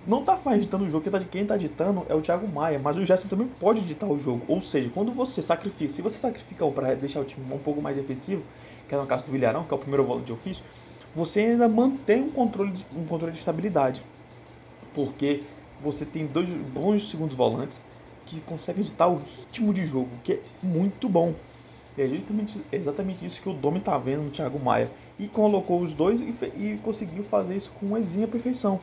não 0.05 0.21
está 0.21 0.39
mais 0.43 0.61
ditando 0.61 0.85
o 0.85 0.89
jogo, 0.89 1.03
quem 1.29 1.41
está 1.41 1.55
tá 1.55 1.57
ditando 1.57 2.05
é 2.07 2.15
o 2.15 2.21
Thiago 2.21 2.47
Maia, 2.47 2.79
mas 2.79 2.97
o 2.97 3.05
Gerson 3.05 3.27
também 3.27 3.47
pode 3.47 3.81
ditar 3.81 4.09
o 4.09 4.17
jogo. 4.17 4.43
Ou 4.47 4.61
seja, 4.61 4.89
quando 4.93 5.11
você 5.11 5.41
sacrifica, 5.41 5.91
se 5.91 6.01
você 6.01 6.17
sacrifica 6.17 6.65
um 6.65 6.71
para 6.71 6.95
deixar 6.95 7.19
o 7.19 7.25
time 7.25 7.45
um 7.53 7.57
pouco 7.57 7.81
mais 7.81 7.95
defensivo, 7.95 8.43
que 8.87 8.95
é 8.95 8.97
no 8.97 9.05
caso 9.05 9.25
do 9.25 9.31
Vilharão, 9.31 9.63
que 9.63 9.73
é 9.73 9.75
o 9.75 9.79
primeiro 9.79 10.05
volante 10.05 10.27
de 10.27 10.33
ofício, 10.33 10.63
você 11.13 11.41
ainda 11.41 11.67
mantém 11.67 12.21
um 12.21 12.29
controle 12.29 12.71
de, 12.71 12.85
um 12.95 13.05
controle 13.05 13.33
de 13.33 13.39
estabilidade. 13.39 14.01
Porque 14.93 15.43
você 15.81 16.05
tem 16.05 16.25
dois 16.25 16.49
bons 16.49 17.09
segundos 17.09 17.35
volantes 17.35 17.81
que 18.25 18.39
conseguem 18.41 18.83
editar 18.83 19.07
o 19.07 19.17
ritmo 19.17 19.73
de 19.73 19.85
jogo, 19.85 20.09
que 20.23 20.33
é 20.33 20.39
muito 20.61 21.09
bom. 21.09 21.33
É 21.97 22.03
exatamente, 22.03 22.61
exatamente 22.71 23.25
isso 23.25 23.41
que 23.41 23.49
o 23.49 23.53
Domi 23.53 23.79
está 23.79 23.97
vendo 23.97 24.23
no 24.23 24.29
Thiago 24.29 24.59
Maia. 24.59 24.91
E 25.17 25.27
colocou 25.27 25.81
os 25.81 25.93
dois 25.93 26.21
e, 26.21 26.35
e 26.55 26.79
conseguiu 26.83 27.23
fazer 27.23 27.55
isso 27.55 27.71
com 27.79 27.97
exímia 27.97 28.27
perfeição. 28.27 28.79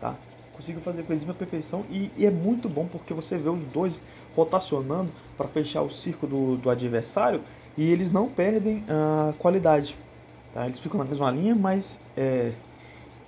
Tá? 0.00 0.14
Conseguiu 0.56 0.80
fazer 0.80 1.02
com 1.02 1.12
exímia 1.12 1.34
perfeição 1.34 1.84
e, 1.90 2.10
e, 2.16 2.24
é 2.24 2.30
muito 2.30 2.68
bom 2.68 2.86
porque 2.86 3.12
você 3.12 3.36
vê 3.36 3.48
os 3.48 3.64
dois 3.64 4.00
rotacionando 4.34 5.10
para 5.36 5.46
fechar 5.48 5.82
o 5.82 5.90
circo 5.90 6.26
do, 6.26 6.56
do 6.56 6.70
adversário 6.70 7.42
e 7.76 7.90
eles 7.90 8.10
não 8.10 8.28
perdem 8.28 8.82
a 8.88 9.34
qualidade. 9.38 9.96
Tá? 10.52 10.64
Eles 10.64 10.78
ficam 10.78 10.98
na 10.98 11.04
mesma 11.04 11.30
linha, 11.30 11.54
mas 11.54 12.00
é, 12.16 12.52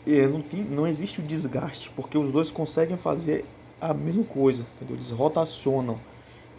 é, 0.06 0.26
não, 0.26 0.40
tem, 0.40 0.64
não 0.64 0.86
existe 0.86 1.20
o 1.20 1.22
desgaste, 1.22 1.90
porque 1.94 2.16
os 2.16 2.32
dois 2.32 2.50
conseguem 2.50 2.96
fazer 2.96 3.44
a 3.78 3.92
mesma 3.92 4.24
coisa, 4.24 4.64
entendeu? 4.76 4.96
Eles 4.96 5.10
rotacionam, 5.10 5.98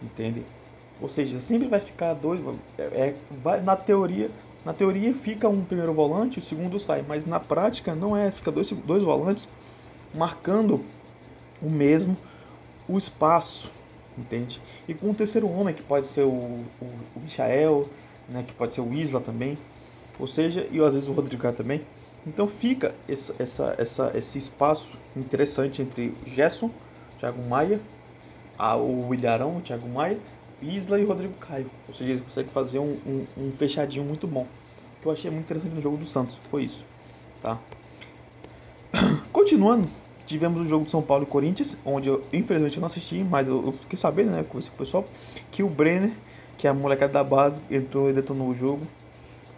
entende? 0.00 0.44
Ou 1.00 1.08
seja, 1.08 1.40
sempre 1.40 1.66
vai 1.66 1.80
ficar 1.80 2.14
dois, 2.14 2.40
é, 2.78 2.82
é, 2.82 3.14
vai, 3.42 3.60
na 3.60 3.74
teoria, 3.74 4.30
na 4.64 4.72
teoria 4.72 5.12
fica 5.12 5.48
um 5.48 5.64
primeiro 5.64 5.92
volante, 5.92 6.38
o 6.38 6.42
segundo 6.42 6.78
sai, 6.78 7.04
mas 7.06 7.24
na 7.26 7.40
prática 7.40 7.94
não 7.94 8.16
é, 8.16 8.30
fica 8.30 8.52
dois, 8.52 8.70
dois 8.70 9.02
volantes 9.02 9.48
marcando 10.14 10.84
o 11.62 11.68
mesmo 11.68 12.16
o 12.88 12.98
espaço, 12.98 13.70
entende? 14.18 14.60
E 14.88 14.94
com 14.94 15.10
o 15.10 15.14
terceiro 15.14 15.48
homem, 15.48 15.74
que 15.74 15.82
pode 15.82 16.06
ser 16.06 16.22
o, 16.22 16.28
o, 16.28 16.64
o 17.14 17.20
Michael, 17.20 17.88
né, 18.28 18.44
que 18.46 18.52
pode 18.52 18.74
ser 18.74 18.80
o 18.80 18.92
Isla 18.92 19.20
também, 19.20 19.56
ou 20.18 20.26
seja, 20.26 20.66
e 20.70 20.80
às 20.80 20.92
vezes 20.92 21.08
o 21.08 21.12
Rodrigo 21.12 21.52
também. 21.52 21.82
Então 22.26 22.46
fica 22.46 22.94
essa, 23.08 23.34
essa, 23.38 23.74
essa, 23.78 24.12
esse 24.14 24.38
espaço 24.38 24.92
interessante 25.16 25.80
entre 25.80 26.14
Gerson, 26.26 26.70
Thiago 27.18 27.40
Maia, 27.42 27.80
a, 28.58 28.76
o 28.76 29.08
Williarão, 29.08 29.56
o 29.56 29.60
Thiago 29.60 29.88
Maia, 29.88 30.18
Isla 30.60 31.00
e 31.00 31.04
Rodrigo 31.04 31.34
Caio. 31.34 31.70
Ou 31.88 31.94
seja, 31.94 32.10
eles 32.10 32.22
conseguem 32.22 32.52
fazer 32.52 32.78
um, 32.78 32.98
um, 33.06 33.26
um, 33.36 33.52
fechadinho 33.52 34.04
muito 34.04 34.26
bom. 34.26 34.46
Que 35.00 35.06
eu 35.06 35.12
achei 35.12 35.30
muito 35.30 35.46
interessante 35.46 35.74
no 35.74 35.80
jogo 35.80 35.96
do 35.96 36.04
Santos 36.04 36.38
foi 36.50 36.64
isso. 36.64 36.84
Tá? 37.42 37.58
Continuando, 39.32 39.88
tivemos 40.30 40.60
o 40.60 40.64
jogo 40.64 40.84
de 40.84 40.90
São 40.90 41.02
Paulo 41.02 41.24
e 41.24 41.26
Corinthians, 41.26 41.76
onde 41.84 42.08
eu 42.08 42.24
infelizmente 42.32 42.76
eu 42.76 42.80
não 42.80 42.86
assisti, 42.86 43.22
mas 43.22 43.48
eu, 43.48 43.66
eu 43.66 43.72
fiquei 43.72 43.98
sabendo, 43.98 44.30
né, 44.30 44.44
com 44.48 44.58
esse 44.58 44.70
pessoal, 44.70 45.06
que 45.50 45.62
o 45.62 45.68
Brenner, 45.68 46.12
que 46.56 46.66
é 46.66 46.70
a 46.70 46.74
molecada 46.74 47.12
da 47.12 47.24
base, 47.24 47.60
entrou 47.70 48.08
e 48.08 48.12
detonou 48.12 48.48
o 48.48 48.54
jogo 48.54 48.86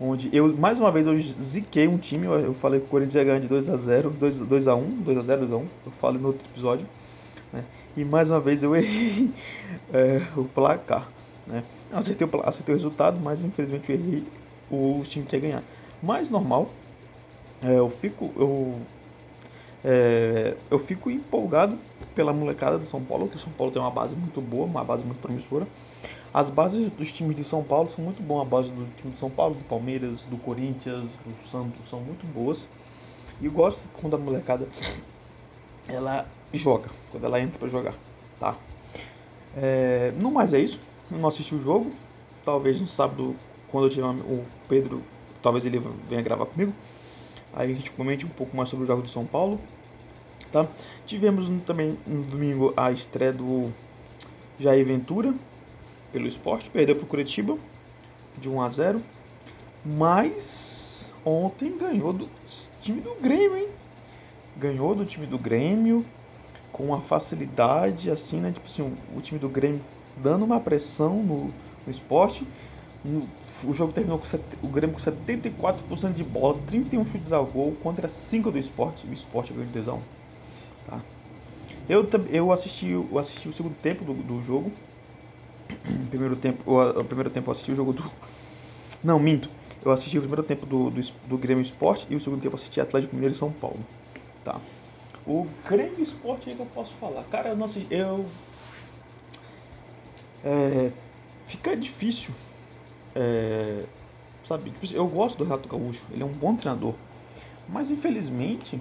onde 0.00 0.28
eu 0.32 0.52
mais 0.56 0.80
uma 0.80 0.90
vez 0.90 1.06
eu 1.06 1.16
ziquei 1.16 1.86
um 1.86 1.96
time, 1.96 2.26
eu 2.26 2.54
falei 2.54 2.80
que 2.80 2.86
o 2.86 2.88
Corinthians 2.88 3.14
ia 3.14 3.24
ganhar 3.24 3.38
de 3.38 3.46
2 3.46 3.68
a 3.68 3.76
0, 3.76 4.10
2, 4.10 4.40
2 4.40 4.68
a 4.68 4.74
1, 4.74 5.02
2 5.02 5.18
a 5.18 5.22
0, 5.22 5.40
2 5.40 5.52
a 5.52 5.56
1, 5.56 5.60
eu 5.60 5.92
falei 5.92 6.20
no 6.20 6.28
outro 6.28 6.48
episódio, 6.50 6.86
né? 7.52 7.64
E 7.96 8.04
mais 8.04 8.30
uma 8.30 8.40
vez 8.40 8.62
eu 8.62 8.74
errei 8.76 9.30
é, 9.92 10.22
o 10.36 10.44
placar, 10.44 11.08
né? 11.46 11.62
Acertei 11.92 12.26
o, 12.26 12.48
acertei 12.48 12.74
o 12.74 12.76
resultado, 12.76 13.20
mas 13.20 13.44
infelizmente 13.44 13.90
eu 13.90 13.96
errei 13.96 14.24
o 14.70 15.02
time 15.04 15.24
que 15.24 15.36
ia 15.36 15.40
ganhar. 15.40 15.62
Mas 16.02 16.30
normal, 16.30 16.70
é, 17.62 17.78
eu 17.78 17.88
fico 17.88 18.32
eu 18.36 18.80
é, 19.84 20.56
eu 20.70 20.78
fico 20.78 21.10
empolgado 21.10 21.78
pela 22.14 22.32
molecada 22.32 22.78
do 22.78 22.86
São 22.86 23.02
Paulo, 23.02 23.28
que 23.28 23.36
o 23.36 23.40
São 23.40 23.52
Paulo 23.52 23.72
tem 23.72 23.80
uma 23.80 23.90
base 23.90 24.14
muito 24.14 24.40
boa, 24.40 24.64
uma 24.64 24.84
base 24.84 25.04
muito 25.04 25.18
promissora. 25.18 25.66
As 26.32 26.48
bases 26.48 26.90
dos 26.90 27.12
times 27.12 27.36
de 27.36 27.44
São 27.44 27.62
Paulo 27.62 27.88
são 27.88 28.02
muito 28.02 28.22
boas. 28.22 28.46
A 28.46 28.50
base 28.50 28.70
do 28.70 28.86
time 28.96 29.12
de 29.12 29.18
São 29.18 29.30
Paulo, 29.30 29.54
do 29.54 29.64
Palmeiras, 29.64 30.22
do 30.22 30.36
Corinthians, 30.38 31.10
do 31.24 31.48
Santos 31.48 31.88
são 31.88 32.00
muito 32.00 32.26
boas. 32.26 32.66
E 33.40 33.46
eu 33.46 33.52
gosto 33.52 33.86
quando 34.00 34.14
a 34.14 34.18
molecada 34.18 34.66
ela 35.88 36.26
joga, 36.52 36.88
quando 37.10 37.24
ela 37.24 37.40
entra 37.40 37.58
para 37.58 37.68
jogar, 37.68 37.94
tá? 38.38 38.56
É, 39.56 40.12
não 40.20 40.30
mais 40.30 40.54
é 40.54 40.60
isso. 40.60 40.80
Eu 41.10 41.18
não 41.18 41.28
assisti 41.28 41.54
o 41.54 41.60
jogo. 41.60 41.92
Talvez 42.44 42.80
no 42.80 42.86
sábado, 42.86 43.36
quando 43.68 43.86
eu 43.86 43.90
tiver 43.90 44.06
o 44.06 44.44
Pedro, 44.68 45.02
talvez 45.42 45.64
ele 45.64 45.82
venha 46.08 46.22
gravar 46.22 46.46
comigo. 46.46 46.72
Aí 47.52 47.70
a 47.70 47.74
gente 47.74 47.90
comente 47.92 48.24
um 48.24 48.30
pouco 48.30 48.56
mais 48.56 48.68
sobre 48.68 48.84
o 48.84 48.86
jogo 48.86 49.02
do 49.02 49.08
São 49.08 49.26
Paulo. 49.26 49.60
Tá? 50.50 50.66
Tivemos 51.06 51.48
também 51.64 51.96
no 52.06 52.22
domingo 52.24 52.74
a 52.76 52.90
estreia 52.92 53.32
do 53.32 53.72
Jair 54.58 54.84
Ventura 54.84 55.34
pelo 56.12 56.26
esporte, 56.26 56.68
perdeu 56.68 56.94
para 56.94 57.04
o 57.04 57.08
Curitiba 57.08 57.56
de 58.36 58.48
1 58.48 58.60
a 58.60 58.68
0 58.68 59.02
mas 59.84 61.12
ontem 61.24 61.76
ganhou 61.76 62.12
do 62.12 62.28
time 62.80 63.00
do 63.00 63.14
Grêmio, 63.20 63.56
hein? 63.56 63.68
Ganhou 64.56 64.94
do 64.94 65.04
time 65.04 65.26
do 65.26 65.38
Grêmio 65.38 66.04
com 66.70 66.84
uma 66.84 67.00
facilidade, 67.00 68.10
assim, 68.10 68.40
né? 68.40 68.52
Tipo 68.52 68.66
assim, 68.66 68.96
o 69.16 69.20
time 69.20 69.40
do 69.40 69.48
Grêmio 69.48 69.80
dando 70.16 70.44
uma 70.44 70.60
pressão 70.60 71.22
no, 71.22 71.44
no 71.46 71.90
esporte. 71.90 72.46
O 73.64 73.74
jogo 73.74 73.92
terminou 73.92 74.18
com 74.18 74.66
o 74.66 74.70
Grêmio 74.70 74.94
com 74.94 75.02
74% 75.02 76.12
de 76.12 76.22
bola, 76.22 76.58
31 76.60 77.04
chutes 77.04 77.32
ao 77.32 77.44
gol 77.44 77.72
contra 77.82 78.08
5 78.08 78.50
do 78.50 78.58
esporte. 78.58 79.06
O 79.06 79.12
esporte 79.12 79.52
ganhou 79.52 79.66
de 79.66 79.72
2 79.72 79.88
a 79.88 79.94
1. 79.94 80.00
Tá? 80.86 81.00
Eu, 81.88 82.08
eu, 82.30 82.52
assisti, 82.52 82.90
eu 82.90 83.18
assisti 83.18 83.48
o 83.48 83.52
segundo 83.52 83.74
tempo 83.74 84.04
do, 84.04 84.14
do 84.14 84.40
jogo 84.40 84.72
primeiro 86.10 86.36
tempo, 86.36 86.62
o, 86.66 87.04
primeiro 87.04 87.30
tempo 87.30 87.48
eu 87.48 87.52
assisti 87.52 87.72
o 87.72 87.74
jogo 87.74 87.92
do. 87.92 88.04
Não, 89.02 89.18
minto. 89.18 89.50
Eu 89.84 89.90
assisti 89.90 90.16
o 90.16 90.20
primeiro 90.20 90.42
tempo 90.44 90.64
do, 90.64 90.90
do, 90.90 91.00
do 91.28 91.38
Grêmio 91.38 91.62
Esporte 91.62 92.06
e 92.08 92.14
o 92.14 92.20
segundo 92.20 92.40
tempo 92.40 92.54
eu 92.54 92.58
assisti 92.58 92.80
Atlético 92.80 93.14
Mineiro 93.14 93.34
e 93.34 93.38
São 93.38 93.50
Paulo. 93.50 93.80
Tá. 94.44 94.60
O 95.26 95.46
Grêmio 95.68 96.00
Esporte 96.00 96.48
aí 96.48 96.54
que 96.54 96.62
eu 96.62 96.66
posso 96.66 96.94
falar. 96.94 97.24
Cara, 97.24 97.52
assisti, 97.64 97.86
eu. 97.90 98.24
É, 100.44 100.90
fica 101.46 101.76
difícil. 101.76 102.32
É, 103.14 103.84
sabe, 104.44 104.70
tipo 104.70 104.84
assim, 104.84 104.96
eu 104.96 105.06
gosto 105.06 105.38
do 105.38 105.44
Renato 105.44 105.68
Gaúcho, 105.68 106.06
ele 106.12 106.22
é 106.22 106.26
um 106.26 106.32
bom 106.32 106.56
treinador. 106.56 106.94
Mas 107.68 107.90
infelizmente, 107.90 108.80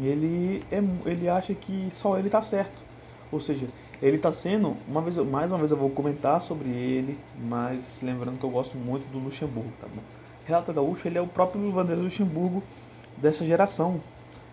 ele, 0.00 0.62
é, 0.70 0.78
ele 1.10 1.28
acha 1.28 1.54
que 1.54 1.90
só 1.90 2.18
ele 2.18 2.28
tá 2.28 2.42
certo. 2.42 2.82
Ou 3.32 3.40
seja, 3.40 3.66
ele 4.00 4.16
está 4.16 4.30
sendo, 4.30 4.76
uma 4.86 5.00
vez, 5.00 5.16
mais 5.16 5.50
uma 5.50 5.58
vez 5.58 5.70
eu 5.70 5.76
vou 5.76 5.90
comentar 5.90 6.40
sobre 6.40 6.68
ele, 6.68 7.18
mas 7.48 8.00
lembrando 8.02 8.38
que 8.38 8.44
eu 8.44 8.50
gosto 8.50 8.76
muito 8.76 9.06
do 9.10 9.18
Luxemburgo, 9.18 9.70
tá 9.80 9.86
bom? 9.88 10.02
Renato 10.44 10.72
Gaúcho, 10.72 11.08
ele 11.08 11.18
é 11.18 11.20
o 11.20 11.26
próprio 11.26 11.70
Vanderlei 11.72 12.04
Luxemburgo 12.04 12.62
dessa 13.16 13.44
geração. 13.44 14.00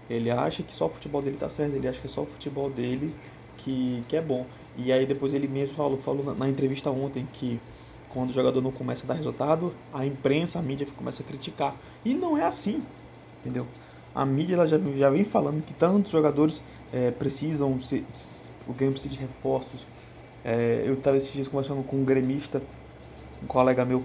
Ele 0.10 0.30
acha 0.30 0.64
que 0.64 0.74
só 0.74 0.88
o 0.88 0.90
futebol 0.90 1.22
dele 1.22 1.38
tá 1.38 1.50
certo, 1.50 1.76
ele 1.76 1.88
acha 1.88 2.00
que 2.00 2.08
é 2.08 2.10
só 2.10 2.24
o 2.24 2.26
futebol 2.26 2.70
dele 2.70 3.14
que, 3.58 4.04
que 4.08 4.16
é 4.16 4.22
bom. 4.22 4.46
E 4.76 4.92
aí 4.92 5.06
depois 5.06 5.34
ele 5.34 5.48
mesmo 5.48 5.76
falou, 5.76 5.98
falou 5.98 6.24
na, 6.26 6.34
na 6.34 6.50
entrevista 6.50 6.90
ontem 6.90 7.26
que 7.32 7.60
quando 8.14 8.30
o 8.30 8.34
jogador 8.34 8.62
não 8.62 8.72
começa 8.72 9.06
a 9.06 9.08
dar 9.08 9.16
resultado, 9.16 9.74
a 9.92 10.06
imprensa, 10.06 10.60
a 10.60 10.62
mídia 10.62 10.88
começa 10.96 11.24
a 11.24 11.26
criticar. 11.26 11.76
E 12.06 12.14
não 12.14 12.38
é 12.38 12.46
assim, 12.46 12.84
entendeu? 13.42 13.66
A 14.14 14.26
mídia 14.26 14.56
ela 14.56 14.68
já, 14.68 14.78
já 14.78 15.10
vem 15.10 15.26
falando 15.26 15.64
que 15.64 15.74
tantos 15.74 16.12
jogadores 16.12 16.62
é, 16.92 17.10
precisam 17.12 17.78
o 18.68 18.74
Grêmio 18.74 18.94
precisa 18.94 19.14
de 19.14 19.20
reforços. 19.20 19.88
É, 20.46 20.84
eu 20.86 20.94
estava 20.94 21.18
esses 21.18 21.34
dias 21.34 21.48
conversando 21.48 21.84
com 21.84 21.98
um 21.98 22.06
gremista, 22.06 22.62
um 23.42 23.48
colega 23.48 23.84
meu. 23.84 24.04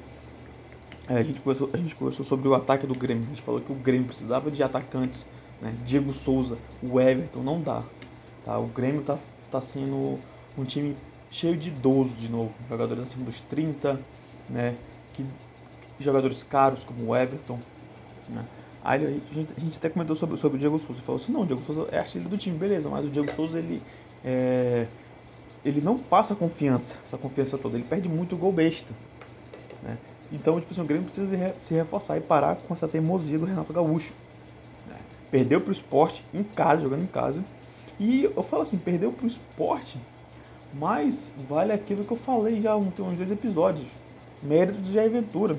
É, 1.09 1.19
a, 1.19 1.23
gente 1.23 1.41
conversou, 1.41 1.71
a 1.73 1.77
gente 1.77 1.95
conversou 1.95 2.25
sobre 2.25 2.49
o 2.49 2.55
ataque 2.55 2.87
do 2.87 2.95
Grêmio. 2.95 3.25
A 3.25 3.29
gente 3.29 3.43
falou 3.43 3.61
que 3.61 3.71
o 3.71 3.75
Grêmio 3.75 4.07
precisava 4.07 4.51
de 4.51 4.63
atacantes 4.63 5.27
né? 5.61 5.75
Diego 5.85 6.13
Souza, 6.13 6.57
o 6.83 7.01
Everton, 7.01 7.43
não 7.43 7.61
dá. 7.61 7.83
Tá? 8.45 8.59
O 8.59 8.67
Grêmio 8.67 9.03
tá, 9.03 9.19
tá 9.51 9.61
sendo 9.61 10.19
um 10.57 10.65
time 10.65 10.97
cheio 11.31 11.57
de 11.57 11.69
idoso 11.69 12.11
de 12.11 12.29
novo, 12.29 12.53
jogadores 12.69 13.03
acima 13.03 13.25
dos 13.25 13.41
30, 13.41 14.01
né? 14.49 14.77
Que, 15.13 15.25
jogadores 15.99 16.43
caros 16.43 16.85
como 16.85 17.07
o 17.07 17.17
Everton, 17.17 17.59
né? 18.29 18.45
Aí 18.83 19.05
a 19.05 19.35
gente, 19.35 19.53
a 19.57 19.61
gente 19.61 19.77
até 19.77 19.89
comentou 19.89 20.15
sobre, 20.15 20.37
sobre 20.37 20.57
o 20.57 20.59
Diego 20.59 20.79
Souza. 20.79 21.03
Falou 21.03 21.21
assim, 21.21 21.33
não, 21.33 21.43
o 21.43 21.47
Diego 21.47 21.63
Souza 21.63 21.89
é 21.91 21.99
artilheiro 21.99 22.31
do 22.31 22.39
time, 22.39 22.57
beleza, 22.57 22.89
mas 22.89 23.05
o 23.05 23.11
Diego 23.11 23.31
Souza 23.33 23.59
ele, 23.59 23.83
é, 24.25 24.87
ele 25.65 25.81
não 25.81 25.99
passa 25.99 26.35
confiança, 26.35 26.97
essa 27.05 27.19
confiança 27.19 27.59
toda, 27.59 27.77
ele 27.77 27.85
perde 27.85 28.09
muito 28.09 28.37
gol 28.37 28.53
besta. 28.53 28.95
Né? 29.83 29.99
Então, 30.33 30.61
tipo 30.61 30.73
assim, 30.73 30.81
o 30.81 30.85
Grêmio 30.85 31.05
precisa 31.05 31.55
se 31.59 31.75
reforçar 31.75 32.17
e 32.17 32.21
parar 32.21 32.57
com 32.57 32.75
essa 32.75 32.87
teimosia 32.87 33.39
do 33.39 33.47
Renato 33.47 33.73
Gaúcho. 33.73 34.15
Né? 34.87 34.97
Perdeu 35.31 35.61
pro 35.61 35.73
esporte 35.73 36.25
em 36.33 36.43
casa, 36.43 36.83
jogando 36.83 37.03
em 37.03 37.07
casa. 37.07 37.45
E 37.99 38.25
eu 38.25 38.43
falo 38.43 38.63
assim, 38.63 38.79
perdeu 38.79 39.13
pro 39.13 39.27
esporte, 39.27 39.99
mas 40.73 41.33
vale 41.49 41.73
aquilo 41.73 42.05
que 42.05 42.13
eu 42.13 42.17
falei 42.17 42.61
já 42.61 42.77
uns 42.77 42.93
dois 42.95 43.31
episódios. 43.31 43.89
Mérito 44.43 44.81
do 44.81 44.93
Jair 44.93 45.11
Ventura. 45.11 45.59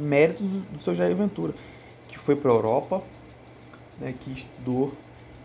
Mérito 0.00 0.42
do, 0.42 0.60
do 0.60 0.82
seu 0.82 0.94
Jair 0.94 1.16
Ventura. 1.16 1.54
Que 2.08 2.18
foi 2.18 2.36
pra 2.36 2.50
Europa, 2.50 3.02
né, 3.98 4.14
que 4.18 4.32
estudou, 4.32 4.92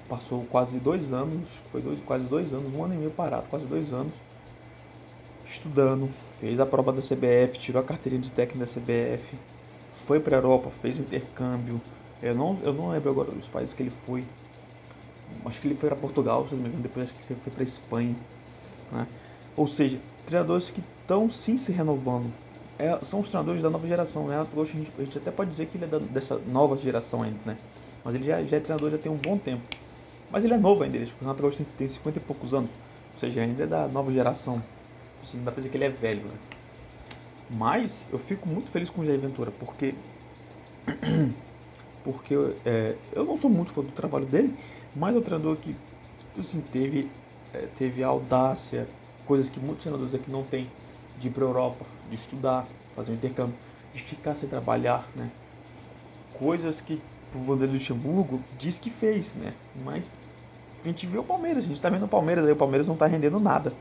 passou 0.10 0.46
quase 0.46 0.80
dois 0.80 1.14
anos, 1.14 1.64
foi 1.72 1.82
dois, 1.82 2.00
quase 2.02 2.28
dois 2.28 2.54
anos, 2.54 2.74
um 2.74 2.84
ano 2.84 2.94
e 2.94 2.98
meio 2.98 3.12
parado, 3.12 3.50
quase 3.50 3.66
dois 3.66 3.94
anos 3.94 4.14
estudando, 5.48 6.10
fez 6.40 6.60
a 6.60 6.66
prova 6.66 6.92
da 6.92 7.02
CBF, 7.02 7.58
tirou 7.58 7.82
a 7.82 7.86
carteirinha 7.86 8.22
de 8.22 8.32
técnico 8.32 8.60
da 8.60 8.66
CBF, 8.66 9.38
foi 9.92 10.20
para 10.20 10.36
a 10.36 10.40
Europa, 10.40 10.70
fez 10.70 11.00
intercâmbio. 11.00 11.82
Eu 12.22 12.36
não, 12.36 12.60
eu 12.64 12.74
não 12.74 12.90
lembro 12.90 13.10
agora 13.10 13.32
os 13.32 13.48
países 13.48 13.74
que 13.74 13.84
ele 13.84 13.94
foi. 14.06 14.26
Acho 15.46 15.62
que 15.62 15.68
ele 15.68 15.76
foi 15.76 15.90
para 15.90 15.98
Portugal, 15.98 16.46
se 16.46 16.54
não 16.54 16.64
me 16.64 16.70
engano, 16.70 16.84
depois 16.84 17.06
acho 17.06 17.14
que 17.14 17.34
ele 17.34 17.40
foi 17.42 17.54
para 17.54 17.64
Espanha. 17.64 18.16
Né? 18.92 19.08
Ou 19.56 19.68
seja, 19.68 20.00
treinadores 20.26 20.70
que 20.72 20.82
estão 21.02 21.30
sim 21.30 21.58
se 21.58 21.72
renovando. 21.72 22.32
É, 22.80 22.98
são 23.04 23.20
os 23.20 23.30
treinadores 23.30 23.62
da 23.62 23.70
nova 23.70 23.88
geração. 23.88 24.28
Né? 24.28 24.36
A, 24.36 24.64
gente, 24.64 24.92
a 24.98 25.04
gente 25.04 25.18
até 25.18 25.32
pode 25.32 25.50
dizer 25.50 25.68
que 25.68 25.78
ele 25.78 25.86
é 25.86 25.88
da, 25.88 26.00
dessa 26.00 26.38
nova 26.38 26.78
geração 26.78 27.24
ainda, 27.24 27.40
né? 27.46 27.58
Mas 28.04 28.16
ele 28.16 28.24
já, 28.24 28.44
já 28.44 28.58
é 28.58 28.60
treinador 28.60 28.92
já 28.92 28.98
tem 28.98 29.12
um 29.12 29.18
bom 29.18 29.38
tempo. 29.38 29.64
Mas 30.30 30.44
ele 30.44 30.54
é 30.54 30.58
novo 30.58 30.84
ainda, 30.84 30.98
ele, 30.98 31.06
o 31.06 31.22
Renato 31.22 31.42
Gaúcho 31.42 31.58
tem, 31.58 31.66
tem 31.66 31.88
50 31.88 32.20
e 32.20 32.22
poucos 32.22 32.54
anos. 32.54 32.70
Ou 33.14 33.20
seja, 33.20 33.42
ainda 33.42 33.64
é 33.64 33.68
da 33.68 33.88
nova 33.88 34.12
geração. 34.12 34.62
Assim, 35.24 35.38
não 35.38 35.46
dá 35.46 35.52
pra 35.52 35.58
dizer 35.58 35.70
que 35.70 35.78
ele 35.78 35.86
é 35.86 35.90
velho, 35.90 36.24
né? 36.24 36.36
Mas 37.50 38.06
eu 38.12 38.20
fico 38.20 38.48
muito 38.48 38.70
feliz 38.70 38.90
com 38.90 39.02
o 39.02 39.06
Jair 39.06 39.20
Ventura, 39.20 39.52
porque. 39.52 39.96
porque 42.04 42.36
é, 42.66 42.96
eu 43.14 43.26
não 43.26 43.38
sou 43.38 43.50
muito 43.50 43.72
fã 43.72 43.82
do 43.82 43.92
trabalho 43.92 44.26
dele, 44.26 44.54
mas 44.96 45.16
é 45.16 45.20
um 45.20 45.22
treinador 45.22 45.56
que 45.58 45.76
assim, 46.38 46.62
teve, 46.62 47.10
é, 47.58 47.68
teve 47.78 48.04
audácia, 48.04 48.88
coisas 49.26 49.50
que 49.50 49.60
muitos 49.60 49.84
treinadores 49.84 50.14
aqui 50.14 50.30
não 50.30 50.44
têm, 50.44 50.70
de 51.18 51.28
ir 51.28 51.32
pra 51.32 51.44
Europa, 51.44 51.86
de 52.10 52.16
estudar, 52.16 52.68
fazer 52.96 53.12
um 53.12 53.16
intercâmbio, 53.16 53.56
de 53.94 54.02
ficar 54.02 54.36
sem 54.36 54.48
trabalhar, 54.48 55.08
né? 55.16 55.30
Coisas 56.38 56.80
que 56.80 57.02
o 57.34 57.40
Vanderlei 57.40 57.78
Luxemburgo 57.78 58.40
diz 58.58 58.78
que 58.78 58.90
fez, 58.90 59.34
né? 59.34 59.54
Mas 59.84 60.06
a 60.84 60.88
gente 60.88 61.08
vê 61.08 61.18
o 61.18 61.24
Palmeiras, 61.24 61.64
a 61.64 61.68
gente 61.68 61.82
tá 61.82 61.90
vendo 61.90 62.06
o 62.06 62.08
Palmeiras 62.08 62.46
aí, 62.46 62.52
o 62.52 62.56
Palmeiras 62.56 62.88
não 62.88 62.96
tá 62.96 63.08
rendendo 63.08 63.40
nada. 63.40 63.74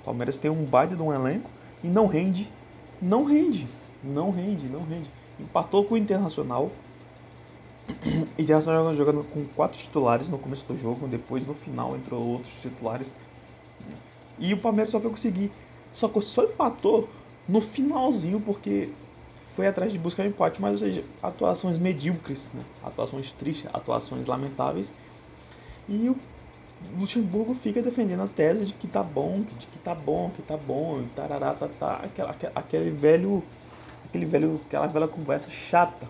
O 0.00 0.04
Palmeiras 0.04 0.38
tem 0.38 0.50
um 0.50 0.64
baita 0.64 0.96
de 0.96 1.02
um 1.02 1.12
elenco 1.12 1.50
e 1.84 1.88
não 1.88 2.06
rende, 2.06 2.50
não 3.00 3.24
rende, 3.24 3.68
não 4.02 4.30
rende, 4.30 4.68
não 4.68 4.84
rende. 4.84 5.10
Empatou 5.38 5.84
com 5.84 5.94
o 5.94 5.98
Internacional. 5.98 6.70
Internacional 8.38 8.92
jogando 8.94 9.24
com 9.24 9.44
quatro 9.56 9.78
titulares 9.78 10.28
no 10.28 10.38
começo 10.38 10.64
do 10.66 10.74
jogo, 10.74 11.06
depois 11.08 11.46
no 11.46 11.54
final 11.54 11.96
entrou 11.96 12.22
outros 12.22 12.60
titulares. 12.60 13.14
E 14.38 14.52
o 14.52 14.58
Palmeiras 14.58 14.90
só 14.90 15.00
foi 15.00 15.10
conseguir, 15.10 15.52
só 15.92 16.08
só 16.20 16.44
empatou 16.44 17.08
no 17.48 17.60
finalzinho 17.60 18.40
porque 18.40 18.90
foi 19.54 19.66
atrás 19.66 19.92
de 19.92 19.98
buscar 19.98 20.26
empate, 20.26 20.60
mas 20.60 20.72
ou 20.72 20.78
seja, 20.78 21.04
atuações 21.22 21.78
medíocres, 21.78 22.48
né? 22.54 22.64
atuações 22.82 23.32
tristes, 23.32 23.68
atuações 23.72 24.26
lamentáveis. 24.26 24.90
E 25.88 26.08
o 26.08 26.16
Luxemburgo 26.98 27.54
fica 27.54 27.82
defendendo 27.82 28.22
a 28.22 28.26
tese 28.26 28.64
de 28.64 28.72
que 28.72 28.86
tá 28.86 29.02
bom, 29.02 29.42
de 29.58 29.66
que 29.66 29.78
tá 29.78 29.94
bom, 29.94 30.30
que 30.30 30.42
tá 30.42 30.56
bom, 30.56 31.00
e 31.00 31.06
tarará, 31.14 31.54
tá, 31.54 31.68
tá, 31.68 31.96
aquela, 31.96 32.34
aquele 32.54 32.90
velho, 32.90 33.42
aquele 34.06 34.24
velho, 34.24 34.60
aquela 34.66 34.86
velha 34.86 35.08
conversa 35.08 35.50
chata? 35.50 36.08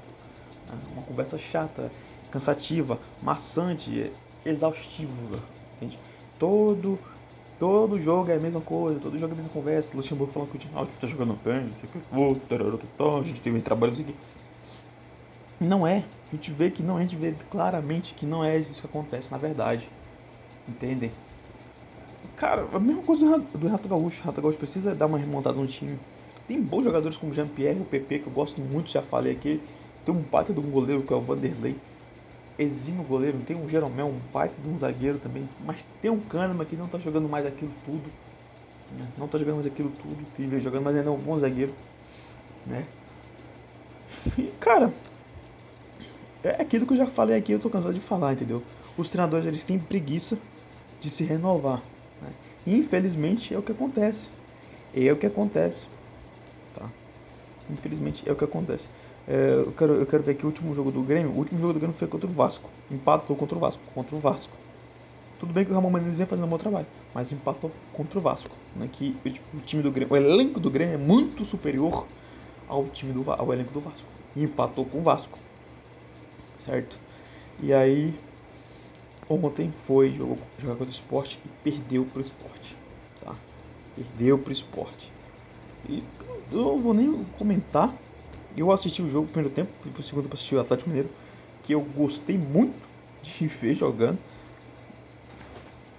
Uma 0.93 1.03
conversa 1.03 1.39
chata, 1.39 1.91
cansativa, 2.31 2.99
maçante, 3.23 4.13
exaustiva, 4.45 5.13
entende? 5.77 5.99
Todo, 6.39 6.99
todo 7.59 7.99
jogo 7.99 8.31
é 8.31 8.37
a 8.37 8.41
mesma 8.41 8.61
coisa, 8.61 8.99
todo 9.01 9.19
jogo 9.19 9.33
é 9.33 9.35
a 9.35 9.37
mesma 9.37 9.53
conversa, 9.53 9.97
Luxemburgo 9.97 10.33
falando 10.33 10.51
que 10.51 10.57
o 10.57 10.59
time, 10.59 10.73
ah, 10.77 10.87
tá 11.01 11.07
jogando 11.07 11.39
bem, 11.45 11.65
não 11.65 11.75
sei 11.75 11.89
o 11.89 12.79
que, 12.79 12.87
tá, 12.99 13.05
a 13.05 13.23
gente 13.23 13.51
um 13.51 13.61
trabalho, 13.61 13.93
não 13.93 13.97
sei 13.97 14.05
o 14.05 14.09
que. 14.09 14.15
Não 15.65 15.87
é, 15.87 16.03
a 16.33 16.35
gente 16.35 16.51
vê 16.51 16.71
que 16.71 16.83
não, 16.83 16.97
a 16.97 17.03
gente 17.03 17.15
vê 17.15 17.33
claramente 17.51 18.15
que 18.15 18.27
não 18.27 18.43
é 18.43 18.57
isso 18.57 18.81
que 18.81 18.87
acontece 18.87 19.31
na 19.31 19.39
verdade. 19.39 19.89
Entendem? 20.69 21.11
Cara, 22.37 22.67
a 22.73 22.81
mesma 22.81 23.03
coisa 23.03 23.39
do 23.39 23.67
Renato 23.67 23.89
Gaúcho. 23.89 24.21
O 24.21 24.23
Renato 24.23 24.41
Gaúcho 24.41 24.59
precisa 24.59 24.95
dar 24.95 25.07
uma 25.07 25.19
remontada 25.19 25.57
no 25.57 25.67
time. 25.67 25.99
Tem 26.47 26.61
bons 26.61 26.85
jogadores 26.85 27.17
como 27.17 27.33
Jean-Pierre, 27.33 27.81
o 27.81 27.85
PP, 27.85 28.21
que 28.21 28.27
eu 28.27 28.33
gosto 28.33 28.61
muito, 28.61 28.91
já 28.91 29.03
falei 29.03 29.33
aqui. 29.33 29.61
Tem 30.05 30.15
um 30.15 30.21
baita 30.21 30.53
de 30.53 30.61
um 30.61 30.71
goleiro 30.71 31.03
que 31.03 31.13
é 31.13 31.17
o 31.17 31.21
Vanderlei. 31.21 31.77
Exímio 32.59 33.03
goleiro. 33.05 33.39
Tem 33.47 33.57
um 33.57 33.69
Jeromel, 33.69 34.07
um 34.07 34.19
baita 34.33 34.61
de 34.61 34.69
um 34.69 34.79
zagueiro 34.79 35.19
também. 35.19 35.49
Mas 35.65 35.85
tem 36.01 36.11
um 36.11 36.21
Kahneman 36.21 36.65
que 36.65 36.77
não 36.77 36.89
tá 36.89 36.99
jogando 36.99 37.29
mais 37.29 37.47
aquilo 37.47 37.73
tudo. 37.85 38.11
Né? 38.99 39.07
Não 39.17 39.29
tá 39.29 39.39
jogando 39.39 39.57
mais 39.57 39.67
aquilo 39.67 39.91
tudo 40.03 40.27
que 40.37 40.45
veio 40.45 40.61
jogando, 40.61 40.85
mas 40.85 40.97
ainda 40.97 41.09
é 41.09 41.13
um 41.13 41.19
bom 41.19 41.39
zagueiro. 41.39 41.73
Né? 42.67 42.85
E, 44.39 44.53
cara, 44.61 44.93
é 46.43 46.63
aquilo 46.63 46.87
que 46.87 46.93
eu 46.93 46.97
já 46.97 47.07
falei 47.07 47.37
aqui, 47.37 47.53
eu 47.53 47.59
tô 47.59 47.71
cansado 47.71 47.95
de 47.95 48.01
falar, 48.01 48.33
entendeu? 48.33 48.63
Os 48.97 49.09
treinadores 49.09 49.47
eles 49.47 49.65
têm 49.65 49.79
preguiça 49.79 50.39
de 51.01 51.09
se 51.09 51.25
renovar. 51.25 51.83
Né? 52.21 52.31
Infelizmente 52.67 53.55
é 53.55 53.59
o 53.59 53.63
que 53.63 53.73
acontece. 53.73 54.29
É 54.95 55.11
o 55.11 55.17
que 55.17 55.27
acontece. 55.27 55.89
Tá? 56.75 56.89
Infelizmente 57.71 58.23
é 58.29 58.33
o 58.33 58.37
que 58.37 58.45
acontece. 58.45 58.89
É, 59.29 59.63
eu, 59.67 59.73
quero, 59.73 59.95
eu 59.95 60.07
quero 60.07 60.23
ver 60.23 60.33
aqui 60.33 60.45
o 60.45 60.49
último 60.49 60.75
jogo 60.75 60.91
do 60.91 61.03
Grêmio. 61.03 61.33
O 61.33 61.37
último 61.37 61.59
jogo 61.59 61.73
do 61.73 61.79
Grêmio 61.79 61.97
foi 61.97 62.09
contra 62.09 62.29
o 62.29 62.33
Vasco. 62.33 62.69
Empatou 62.91 63.37
contra 63.37 63.57
o 63.57 63.61
Vasco. 63.61 63.83
Contra 63.95 64.17
o 64.17 64.19
Vasco. 64.19 64.57
Tudo 65.39 65.53
bem 65.53 65.65
que 65.65 65.73
o 65.73 65.75
Ramon 65.75 65.91
Menezes 65.91 66.19
vem 66.19 66.27
fazendo 66.27 66.45
um 66.45 66.49
bom 66.49 66.57
trabalho, 66.57 66.87
mas 67.13 67.33
empatou 67.33 67.73
contra 67.93 68.17
o 68.19 68.23
Vasco. 68.23 68.57
Né? 68.77 68.89
Que 68.93 69.17
o, 69.25 69.57
o 69.57 69.61
time 69.61 69.83
do 69.83 69.91
Grêmio, 69.91 70.15
o 70.15 70.17
elenco 70.17 70.61
do 70.61 70.71
Grêmio 70.71 70.95
é 70.95 70.99
muito 70.99 71.45
superior 71.45 72.07
ao 72.69 72.85
time 72.87 73.13
do 73.13 73.29
ao 73.29 73.53
elenco 73.53 73.73
do 73.73 73.81
Vasco. 73.81 74.09
E 74.37 74.45
empatou 74.45 74.85
com 74.85 74.99
o 74.99 75.03
Vasco. 75.03 75.39
Certo? 76.57 76.97
E 77.61 77.73
aí 77.73 78.15
ontem 79.29 79.73
foi 79.85 80.13
jogar 80.13 80.77
contra 80.77 80.87
o 80.87 80.91
esporte 80.91 81.41
e 81.45 81.49
perdeu 81.65 82.05
pro 82.05 82.21
esporte. 82.21 82.77
Tá? 83.21 83.35
Perdeu 83.97 84.39
pro 84.39 84.53
esporte. 84.53 85.13
E 85.89 86.05
eu 86.53 86.63
não 86.63 86.81
vou 86.81 86.95
nem 86.95 87.25
comentar. 87.37 87.93
Eu 88.57 88.71
assisti 88.71 89.03
o 89.03 89.09
jogo 89.09 89.27
no 89.27 89.33
primeiro 89.33 89.55
tempo, 89.55 89.71
pro 89.91 90.03
segundo 90.03 90.29
para 90.29 90.35
assistir 90.35 90.55
o 90.55 90.61
Atlético 90.61 90.91
Mineiro, 90.91 91.11
que 91.63 91.75
eu 91.75 91.81
gostei 91.81 92.37
muito 92.37 92.75
de 93.23 93.47
ver 93.47 93.75
jogando. 93.75 94.19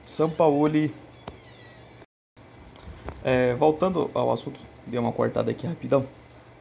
São 0.05 0.29
Paulo. 0.29 0.69
É, 3.23 3.53
voltando 3.55 4.11
ao 4.13 4.31
assunto, 4.31 4.59
dei 4.85 4.99
uma 4.99 5.11
cortada 5.11 5.49
aqui 5.49 5.65
rapidão. 5.65 6.05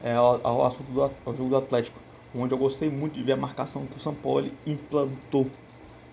É, 0.03 0.15
ao, 0.15 0.41
ao 0.45 0.65
assunto 0.65 0.91
do 0.91 1.03
ao 1.03 1.35
jogo 1.35 1.51
do 1.51 1.57
Atlético, 1.57 2.01
onde 2.35 2.55
eu 2.55 2.59
gostei 2.59 2.89
muito 2.89 3.15
de 3.15 3.23
ver 3.23 3.33
a 3.33 3.37
marcação 3.37 3.87
que 3.87 3.97
o 3.97 4.01
São 4.01 4.15
Paulo 4.15 4.51
implantou 4.67 5.49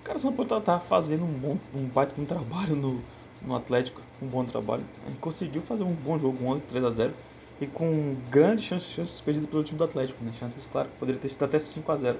Cara, 0.03 0.17
o 0.17 0.21
São 0.21 0.33
Paulo 0.33 0.49
tá, 0.49 0.59
tá 0.59 0.79
fazendo 0.79 1.23
um 1.23 1.31
bom, 1.33 1.57
um 1.71 1.85
baita 1.85 2.19
um 2.19 2.25
trabalho 2.25 2.75
no, 2.75 2.99
no 3.41 3.55
Atlético, 3.55 4.01
um 4.21 4.27
bom 4.27 4.43
trabalho. 4.45 4.83
Gente 5.05 5.19
conseguiu 5.19 5.61
fazer 5.61 5.83
um 5.83 5.93
bom 5.93 6.17
jogo, 6.17 6.43
um 6.43 6.59
3 6.59 6.83
a 6.83 6.89
0 6.89 7.13
e 7.61 7.67
com 7.67 8.15
grandes 8.29 8.65
chances, 8.65 8.89
chances 8.89 9.21
perdidas 9.21 9.49
pelo 9.49 9.63
time 9.63 9.77
do 9.77 9.83
Atlético, 9.83 10.23
né? 10.23 10.31
Chances, 10.33 10.67
claro, 10.71 10.89
poderia 10.99 11.19
ter 11.19 11.29
sido 11.29 11.43
até 11.43 11.59
5 11.59 11.91
a 11.91 11.97
0 11.97 12.19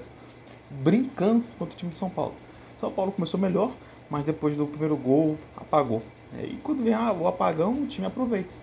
brincando 0.70 1.44
contra 1.58 1.74
o 1.74 1.76
time 1.76 1.90
de 1.90 1.98
São 1.98 2.08
Paulo. 2.08 2.34
São 2.78 2.92
Paulo 2.92 3.12
começou 3.12 3.38
melhor, 3.38 3.72
mas 4.08 4.24
depois 4.24 4.56
do 4.56 4.66
primeiro 4.66 4.96
gol 4.96 5.36
apagou. 5.56 6.02
É, 6.38 6.44
e 6.44 6.56
quando 6.62 6.84
vem 6.84 6.94
o 6.94 7.26
apagão, 7.26 7.82
o 7.82 7.86
time 7.86 8.06
aproveita. 8.06 8.54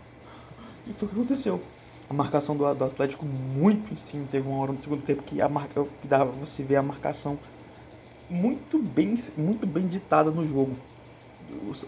E 0.86 0.94
foi 0.94 1.08
o 1.08 1.12
que 1.12 1.18
aconteceu. 1.18 1.62
A 2.10 2.14
marcação 2.14 2.56
do, 2.56 2.74
do 2.74 2.86
Atlético 2.86 3.26
muito 3.26 3.92
em 3.92 3.98
cima. 3.98 4.26
Teve 4.32 4.48
uma 4.48 4.60
hora 4.60 4.72
no 4.72 4.82
segundo 4.82 5.04
tempo 5.04 5.22
que, 5.24 5.42
a 5.42 5.50
marca, 5.50 5.86
que 6.02 6.08
dava 6.08 6.32
você 6.32 6.64
ver 6.64 6.78
a 6.78 6.82
marcação 6.82 7.38
muito 8.30 8.80
bem, 8.80 9.16
muito 9.38 9.68
bem 9.68 9.88
ditada 9.88 10.32
no 10.32 10.46
jogo. 10.46 10.76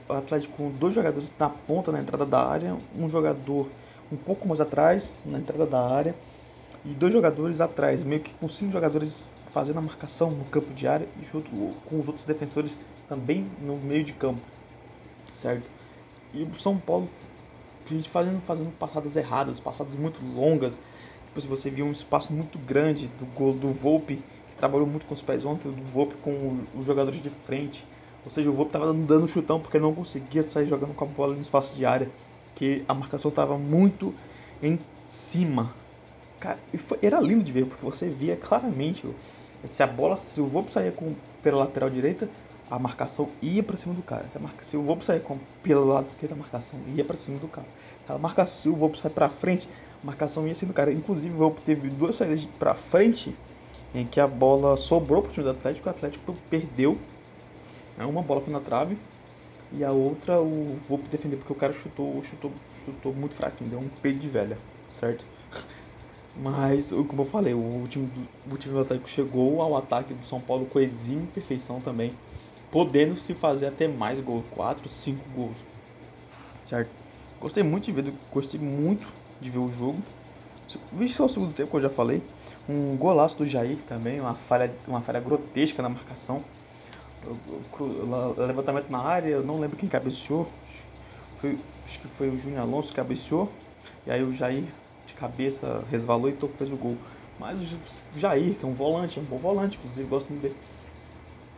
O 0.07 0.13
Atlético 0.13 0.55
com 0.55 0.71
dois 0.71 0.93
jogadores 0.93 1.33
na 1.37 1.49
ponta 1.49 1.91
na 1.91 1.99
entrada 1.99 2.25
da 2.25 2.45
área, 2.45 2.77
um 2.97 3.09
jogador 3.09 3.67
um 4.11 4.17
pouco 4.17 4.47
mais 4.47 4.59
atrás 4.59 5.11
na 5.25 5.39
entrada 5.39 5.65
da 5.65 5.81
área 5.81 6.15
e 6.85 6.89
dois 6.89 7.13
jogadores 7.13 7.61
atrás, 7.61 8.03
meio 8.03 8.21
que 8.21 8.33
com 8.33 8.47
cinco 8.47 8.71
jogadores 8.71 9.29
fazendo 9.51 9.79
a 9.79 9.81
marcação 9.81 10.31
no 10.31 10.45
campo 10.45 10.73
de 10.73 10.87
área 10.87 11.07
e 11.21 11.25
junto 11.25 11.49
com 11.85 11.99
os 11.99 12.07
outros 12.07 12.25
defensores 12.25 12.77
também 13.07 13.45
no 13.61 13.77
meio 13.77 14.03
de 14.03 14.13
campo, 14.13 14.41
certo? 15.33 15.69
E 16.33 16.43
o 16.43 16.53
São 16.53 16.77
Paulo, 16.77 17.09
a 17.85 17.93
gente 17.93 18.07
fazendo, 18.09 18.39
fazendo 18.41 18.69
passadas 18.71 19.15
erradas, 19.15 19.59
passadas 19.59 19.95
muito 19.95 20.23
longas. 20.23 20.79
Tipo, 21.27 21.41
se 21.41 21.47
você 21.47 21.69
viu 21.71 21.85
um 21.85 21.91
espaço 21.91 22.31
muito 22.31 22.59
grande 22.59 23.07
do 23.07 23.25
gol 23.25 23.53
do 23.53 23.71
Volpe, 23.71 24.17
que 24.17 24.55
trabalhou 24.57 24.85
muito 24.85 25.07
com 25.07 25.13
os 25.13 25.21
pés 25.21 25.43
ontem, 25.43 25.71
do 25.71 25.83
Volpe 25.91 26.15
com 26.17 26.59
os 26.75 26.85
jogadores 26.85 27.19
de 27.19 27.31
frente. 27.31 27.83
Ou 28.23 28.29
seja, 28.29 28.49
o 28.49 28.53
Volpe 28.53 28.69
estava 28.69 28.93
dando 28.93 29.27
chutão 29.27 29.59
porque 29.59 29.79
não 29.79 29.93
conseguia 29.93 30.47
sair 30.47 30.67
jogando 30.67 30.93
com 30.93 31.03
a 31.03 31.07
bola 31.07 31.33
no 31.33 31.41
espaço 31.41 31.75
de 31.75 31.83
área, 31.83 32.11
que 32.59 32.83
a 32.89 32.93
marcação 32.93 33.29
estava 33.29 33.57
muito 33.57 34.13
em 34.61 34.77
cima. 35.07 35.73
Cara, 36.41 36.59
era 37.01 37.17
lindo 37.21 37.41
de 37.41 37.53
ver, 37.53 37.65
porque 37.65 37.83
você 37.83 38.09
via 38.09 38.35
claramente 38.35 39.07
se 39.63 39.81
a 39.81 39.87
bola, 39.87 40.17
se 40.17 40.41
o 40.41 40.45
Volpe 40.45 40.69
saía 40.69 40.91
com, 40.91 41.15
pela 41.41 41.59
lateral 41.59 41.89
direita, 41.89 42.29
a 42.69 42.77
marcação 42.77 43.29
ia 43.41 43.63
para 43.63 43.77
cima 43.77 43.95
do 43.95 44.01
cara. 44.01 44.25
Se, 44.31 44.37
marca, 44.37 44.63
se 44.63 44.75
o 44.75 44.81
Volpe 44.81 45.05
sair 45.05 45.21
com, 45.21 45.37
pelo 45.63 45.85
lado 45.85 46.09
esquerdo, 46.09 46.33
a 46.33 46.35
marcação 46.35 46.77
ia 46.93 47.03
para 47.03 47.15
cima 47.15 47.39
do 47.39 47.47
cara. 47.47 47.67
A 48.09 48.17
marcação, 48.17 48.61
se 48.61 48.69
o 48.69 48.75
Volpe 48.75 48.97
sair 48.97 49.11
para 49.11 49.29
frente, 49.29 49.69
a 50.03 50.05
marcação 50.05 50.45
ia 50.45 50.53
cima 50.53 50.73
do 50.73 50.75
cara. 50.75 50.91
Inclusive, 50.91 51.33
o 51.33 51.37
Volpe 51.37 51.61
teve 51.61 51.89
duas 51.89 52.17
saídas 52.17 52.45
para 52.59 52.75
frente 52.75 53.33
em 53.95 54.05
que 54.05 54.19
a 54.19 54.27
bola 54.27 54.75
sobrou 54.75 55.21
para 55.21 55.29
o 55.29 55.33
time 55.33 55.45
do 55.45 55.51
Atlético. 55.51 55.87
O 55.87 55.91
Atlético 55.91 56.35
perdeu. 56.49 56.97
Né? 57.97 58.05
Uma 58.05 58.21
bola 58.21 58.41
foi 58.41 58.51
na 58.51 58.59
trave 58.59 58.97
e 59.71 59.83
a 59.83 59.91
outra 59.91 60.39
o 60.39 60.75
Volpe 60.87 61.09
defendeu 61.09 61.37
porque 61.37 61.53
o 61.53 61.55
cara 61.55 61.73
chutou, 61.73 62.21
chutou, 62.23 62.51
chutou 62.85 63.13
muito 63.13 63.35
fraquinho, 63.35 63.69
deu 63.69 63.79
um 63.79 63.89
peito 63.89 64.19
de 64.19 64.27
velha, 64.27 64.57
certo? 64.89 65.25
Mas, 66.35 66.91
como 66.91 67.23
eu 67.23 67.25
falei, 67.25 67.53
o 67.53 67.83
time, 67.87 68.07
do, 68.07 68.53
o 68.53 68.57
time 68.57 68.73
do 68.73 68.79
Atlético 68.79 69.09
chegou 69.09 69.61
ao 69.61 69.75
ataque 69.75 70.13
do 70.13 70.25
São 70.25 70.39
Paulo 70.39 70.65
com 70.67 70.79
exímia 70.79 71.27
perfeição 71.33 71.81
também 71.81 72.13
podendo 72.71 73.15
se 73.17 73.33
fazer 73.33 73.67
até 73.67 73.87
mais 73.87 74.19
gols, 74.19 74.45
4, 74.51 74.89
5 74.89 75.23
gols. 75.35 75.57
Certo? 76.65 76.89
Gostei 77.39 77.63
muito 77.63 77.85
de 77.85 77.91
ver, 77.91 78.13
gostei 78.31 78.59
muito 78.59 79.07
de 79.39 79.49
ver 79.49 79.59
o 79.59 79.71
jogo. 79.71 79.99
Vi 80.93 81.09
só 81.09 81.25
o 81.25 81.29
segundo 81.29 81.53
tempo 81.53 81.71
que 81.71 81.77
eu 81.77 81.81
já 81.81 81.89
falei. 81.89 82.21
Um 82.67 82.95
golaço 82.95 83.37
do 83.37 83.45
Jair 83.45 83.77
também, 83.87 84.19
uma 84.19 84.35
falha, 84.35 84.71
uma 84.87 85.01
falha 85.01 85.19
grotesca 85.19 85.81
na 85.81 85.89
marcação. 85.89 86.43
Levantamento 88.37 88.89
na 88.89 88.99
área, 88.99 89.29
eu 89.29 89.43
não 89.43 89.59
lembro 89.59 89.77
quem 89.77 89.89
cabeceou. 89.89 90.47
Foi, 91.39 91.57
acho 91.85 91.99
que 91.99 92.07
foi 92.09 92.29
o 92.29 92.37
Júnior 92.37 92.61
Alonso 92.61 92.89
que 92.89 92.95
cabeceou. 92.95 93.51
E 94.05 94.11
aí 94.11 94.23
o 94.23 94.31
Jair 94.31 94.65
de 95.05 95.13
cabeça 95.13 95.83
resvalou 95.89 96.29
e 96.29 96.37
fez 96.57 96.71
o 96.71 96.77
gol. 96.77 96.97
Mas 97.39 97.59
o 97.61 98.19
Jair, 98.19 98.55
que 98.55 98.65
é 98.65 98.67
um 98.67 98.73
volante, 98.73 99.19
é 99.19 99.21
um 99.21 99.25
bom 99.25 99.37
volante, 99.37 99.77
inclusive 99.77 100.07
gosto 100.09 100.29
muito 100.29 100.43
dele 100.43 100.55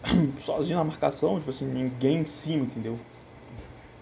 sozinho 0.41 0.77
na 0.77 0.83
marcação, 0.83 1.37
tipo 1.37 1.49
assim, 1.49 1.65
ninguém 1.65 2.19
em 2.19 2.25
cima, 2.25 2.63
entendeu? 2.63 2.97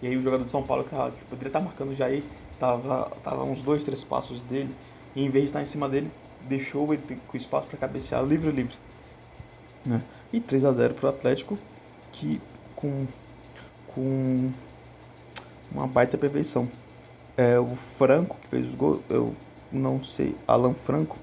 E 0.02 0.08
aí 0.08 0.15
o 0.15 0.22
jogador 0.22 0.45
de 0.45 0.52
São 0.52 0.63
Paulo 0.63 0.84
que, 0.84 0.89
que 0.89 1.26
poderia 1.26 1.50
estar 1.50 1.60
marcando 1.60 1.89
o 1.89 1.93
Jair, 1.93 2.24
tava, 2.58 3.10
tava 3.24 3.43
uns 3.43 3.62
dois, 3.62 3.84
três 3.84 4.04
passos 4.04 4.39
dele, 4.41 4.74
e 5.15 5.24
em 5.24 5.30
vez 5.30 5.45
de 5.45 5.50
estar 5.50 5.62
em 5.62 5.65
cima 5.65 5.89
dele, 5.89 6.10
deixou 6.48 6.93
ele 6.93 7.04
com 7.28 7.38
espaço 7.38 7.67
para 7.67 7.78
cabecear 7.78 8.24
livre 8.24 8.52
livre. 8.52 8.76
Né? 9.86 10.02
E 10.31 10.39
3 10.39 10.63
a 10.63 10.71
0 10.71 10.93
para 10.93 11.07
o 11.07 11.09
Atlético, 11.09 11.57
que 12.11 12.39
com, 12.75 13.07
com 13.87 14.51
uma 15.71 15.87
baita 15.87 16.17
perfeição. 16.17 16.67
É, 17.37 17.59
o 17.59 17.75
Franco 17.75 18.37
que 18.41 18.47
fez 18.49 18.67
os 18.67 18.75
gols, 18.75 19.01
eu 19.09 19.33
não 19.71 20.03
sei, 20.03 20.35
Alan 20.47 20.73
Franco 20.73 21.17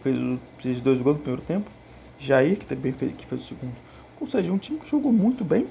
fez, 0.00 0.18
os 0.18 0.80
dois 0.80 1.00
gols 1.00 1.16
no 1.18 1.22
primeiro 1.22 1.42
tempo. 1.42 1.70
Jair, 2.18 2.58
que 2.58 2.66
também 2.66 2.92
fez, 2.92 3.12
que 3.12 3.26
fez 3.26 3.42
o 3.42 3.44
segundo. 3.44 3.74
Ou 4.20 4.26
seja, 4.26 4.50
um 4.52 4.58
time 4.58 4.78
que 4.78 4.88
jogou 4.88 5.12
muito 5.12 5.44
bem, 5.44 5.66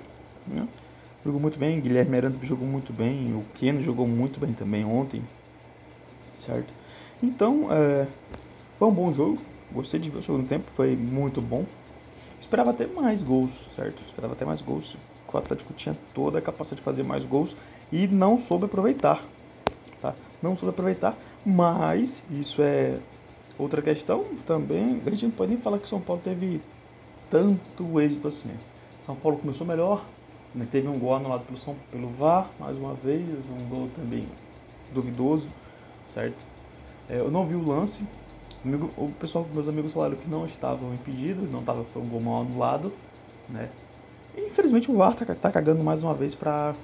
né? 0.46 0.68
Jogou 1.26 1.42
muito 1.42 1.58
bem, 1.58 1.82
Guilherme 1.82 2.18
Aranda 2.18 2.38
jogou 2.44 2.68
muito 2.68 2.94
bem, 2.94 3.34
o 3.34 3.44
Keno 3.56 3.82
jogou 3.82 4.08
muito 4.08 4.40
bem 4.40 4.54
também 4.54 4.86
ontem, 4.86 5.24
certo? 6.36 6.72
Então, 7.22 7.68
é, 7.72 8.08
foi 8.78 8.88
um 8.88 8.92
bom 8.94 9.12
jogo, 9.12 9.42
gostei 9.72 10.00
de 10.00 10.10
ver 10.12 10.20
o 10.20 10.22
segundo 10.22 10.48
tempo, 10.48 10.70
foi 10.76 10.96
muito 10.96 11.42
bom. 11.42 11.66
Esperava 12.40 12.72
até 12.72 12.88
mais 12.88 13.22
gols, 13.22 13.74
certo? 13.74 14.04
Esperava 14.04 14.34
até 14.34 14.46
mais 14.46 14.62
gols, 14.62 14.98
o 15.32 15.38
Atlético 15.38 15.74
tinha 15.74 15.96
toda 16.14 16.40
a 16.40 16.42
capacidade 16.42 16.80
de 16.82 16.84
fazer 16.86 17.04
mais 17.04 17.26
gols 17.26 17.56
e 17.92 18.08
não 18.08 18.38
soube 18.38 18.66
aproveitar, 18.66 19.30
tá? 20.00 20.18
Não 20.42 20.56
soube 20.56 20.72
aproveitar, 20.72 21.20
mas 21.44 22.24
isso 22.30 22.62
é 22.62 23.02
outra 23.58 23.82
questão 23.82 24.36
também. 24.46 25.02
A 25.06 25.12
gente 25.12 25.26
não 25.26 25.32
pode 25.32 25.54
nem 25.54 25.62
falar 25.62 25.80
que 25.80 25.90
São 25.90 26.02
Paulo 26.02 26.22
teve 26.22 26.64
tanto 27.30 28.00
êxito 28.00 28.28
assim. 28.28 28.60
São 29.02 29.16
Paulo 29.16 29.40
começou 29.40 29.66
melhor, 29.68 30.12
né? 30.54 30.66
teve 30.66 30.88
um 30.88 31.00
gol 31.00 31.16
anulado 31.16 31.46
pelo, 31.46 31.58
São, 31.58 31.76
pelo 31.92 32.10
VAR, 32.10 32.56
mais 32.60 32.78
uma 32.78 32.96
vez, 32.96 33.50
um 33.50 33.68
gol 33.68 33.90
também 33.90 34.30
duvidoso, 34.90 35.50
certo? 36.14 36.46
É, 37.08 37.20
eu 37.20 37.32
não 37.32 37.48
vi 37.48 37.56
o 37.56 37.64
lance, 37.66 38.08
o 38.98 39.12
pessoal, 39.20 39.48
meus 39.54 39.68
amigos 39.68 39.94
falaram 39.94 40.16
que 40.16 40.30
não 40.30 40.46
estavam 40.46 40.94
impedidos, 40.94 41.50
não 41.52 41.60
estava, 41.60 41.84
foi 41.86 42.02
um 42.02 42.08
gol 42.08 42.22
mal 42.22 42.42
anulado, 42.42 42.92
né? 43.48 43.70
E, 44.36 44.42
infelizmente 44.42 44.90
o 44.92 44.96
VAR 44.96 45.12
está 45.12 45.36
tá 45.36 45.52
cagando 45.52 45.84
mais 45.84 46.04
uma 46.04 46.14
vez 46.14 46.34
para 46.36 46.76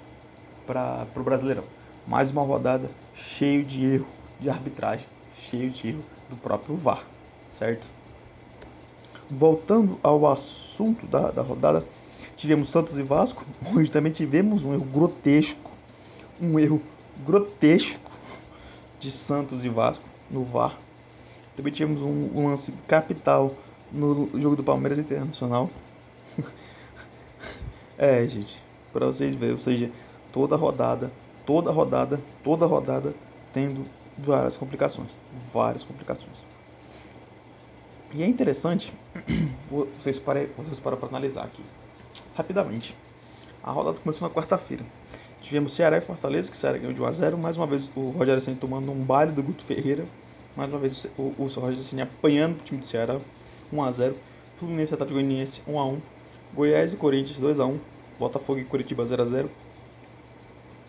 o 1.15 1.23
Brasileirão. 1.23 1.63
Mais 2.07 2.31
uma 2.31 2.43
rodada 2.43 2.89
cheio 3.15 3.63
de 3.63 3.85
erro 3.85 4.07
de 4.39 4.49
arbitragem, 4.49 5.05
cheio 5.35 5.69
de 5.69 5.89
erro 5.89 6.03
do 6.29 6.35
próprio 6.35 6.75
VAR, 6.75 7.05
certo? 7.51 7.87
voltando 9.31 9.97
ao 10.03 10.27
assunto 10.27 11.07
da, 11.07 11.31
da 11.31 11.41
rodada, 11.41 11.85
tivemos 12.35 12.67
Santos 12.67 12.97
e 12.97 13.03
Vasco, 13.03 13.45
onde 13.73 13.89
também 13.89 14.11
tivemos 14.11 14.63
um 14.63 14.73
erro 14.73 14.83
grotesco, 14.83 15.71
um 16.39 16.59
erro 16.59 16.81
grotesco 17.25 18.11
de 18.99 19.09
Santos 19.09 19.63
e 19.63 19.69
Vasco 19.69 20.03
no 20.29 20.43
VAR. 20.43 20.77
Também 21.55 21.71
tivemos 21.71 22.01
um, 22.01 22.47
lance 22.47 22.71
capital 22.87 23.53
no 23.91 24.29
jogo 24.39 24.55
do 24.55 24.63
Palmeiras 24.63 24.97
Internacional. 24.97 25.69
é, 27.97 28.25
gente, 28.27 28.61
para 28.93 29.05
vocês 29.07 29.35
verem, 29.35 29.55
ou 29.55 29.61
seja, 29.61 29.91
toda 30.31 30.55
rodada, 30.55 31.11
toda 31.45 31.71
rodada, 31.71 32.19
toda 32.43 32.65
rodada 32.65 33.13
tendo 33.53 33.85
várias 34.17 34.57
complicações, 34.57 35.17
várias 35.53 35.83
complicações. 35.83 36.45
E 38.13 38.23
é 38.23 38.27
interessante, 38.27 38.93
vocês 39.97 40.19
param 40.19 40.45
vocês 40.57 40.79
para 40.79 40.97
analisar 41.07 41.43
aqui, 41.43 41.63
rapidamente. 42.35 42.95
A 43.63 43.71
rodada 43.71 43.99
começou 43.99 44.27
na 44.27 44.33
quarta-feira. 44.33 44.83
Tivemos 45.41 45.73
Ceará 45.73 45.97
e 45.97 46.01
Fortaleza, 46.01 46.49
que 46.49 46.57
Ceará 46.57 46.77
ganhou 46.77 46.93
de 46.93 47.01
1 47.01 47.05
a 47.05 47.11
0 47.11 47.37
Mais 47.37 47.57
uma 47.57 47.67
vez 47.67 47.89
o 47.95 48.09
Rogério 48.09 48.41
Senna 48.41 48.57
tomando 48.59 48.91
um 48.91 49.03
baile 49.03 49.31
do 49.31 49.43
Guto 49.43 49.63
Ferreira. 49.63 50.05
Mais 50.55 50.69
uma 50.69 50.79
vez 50.79 51.07
o, 51.17 51.33
o 51.37 51.45
Rogério 51.45 51.77
Senna 51.77 52.03
apanhando 52.03 52.59
o 52.59 52.63
time 52.63 52.79
do 52.79 52.85
Ceará, 52.85 53.19
1 53.71 53.83
a 53.83 53.91
0 53.91 54.15
Fluminense 54.55 54.93
Atlético 54.93 55.19
Goianiense 55.19 55.61
1 55.67 55.79
a 55.79 55.85
1 55.85 56.01
Goiás 56.53 56.93
e 56.93 56.97
Corinthians 56.97 57.37
2 57.37 57.59
a 57.59 57.65
1 57.65 57.79
Botafogo 58.19 58.59
e 58.59 58.65
Curitiba 58.65 59.05
0 59.05 59.21
a 59.21 59.25
0 59.25 59.51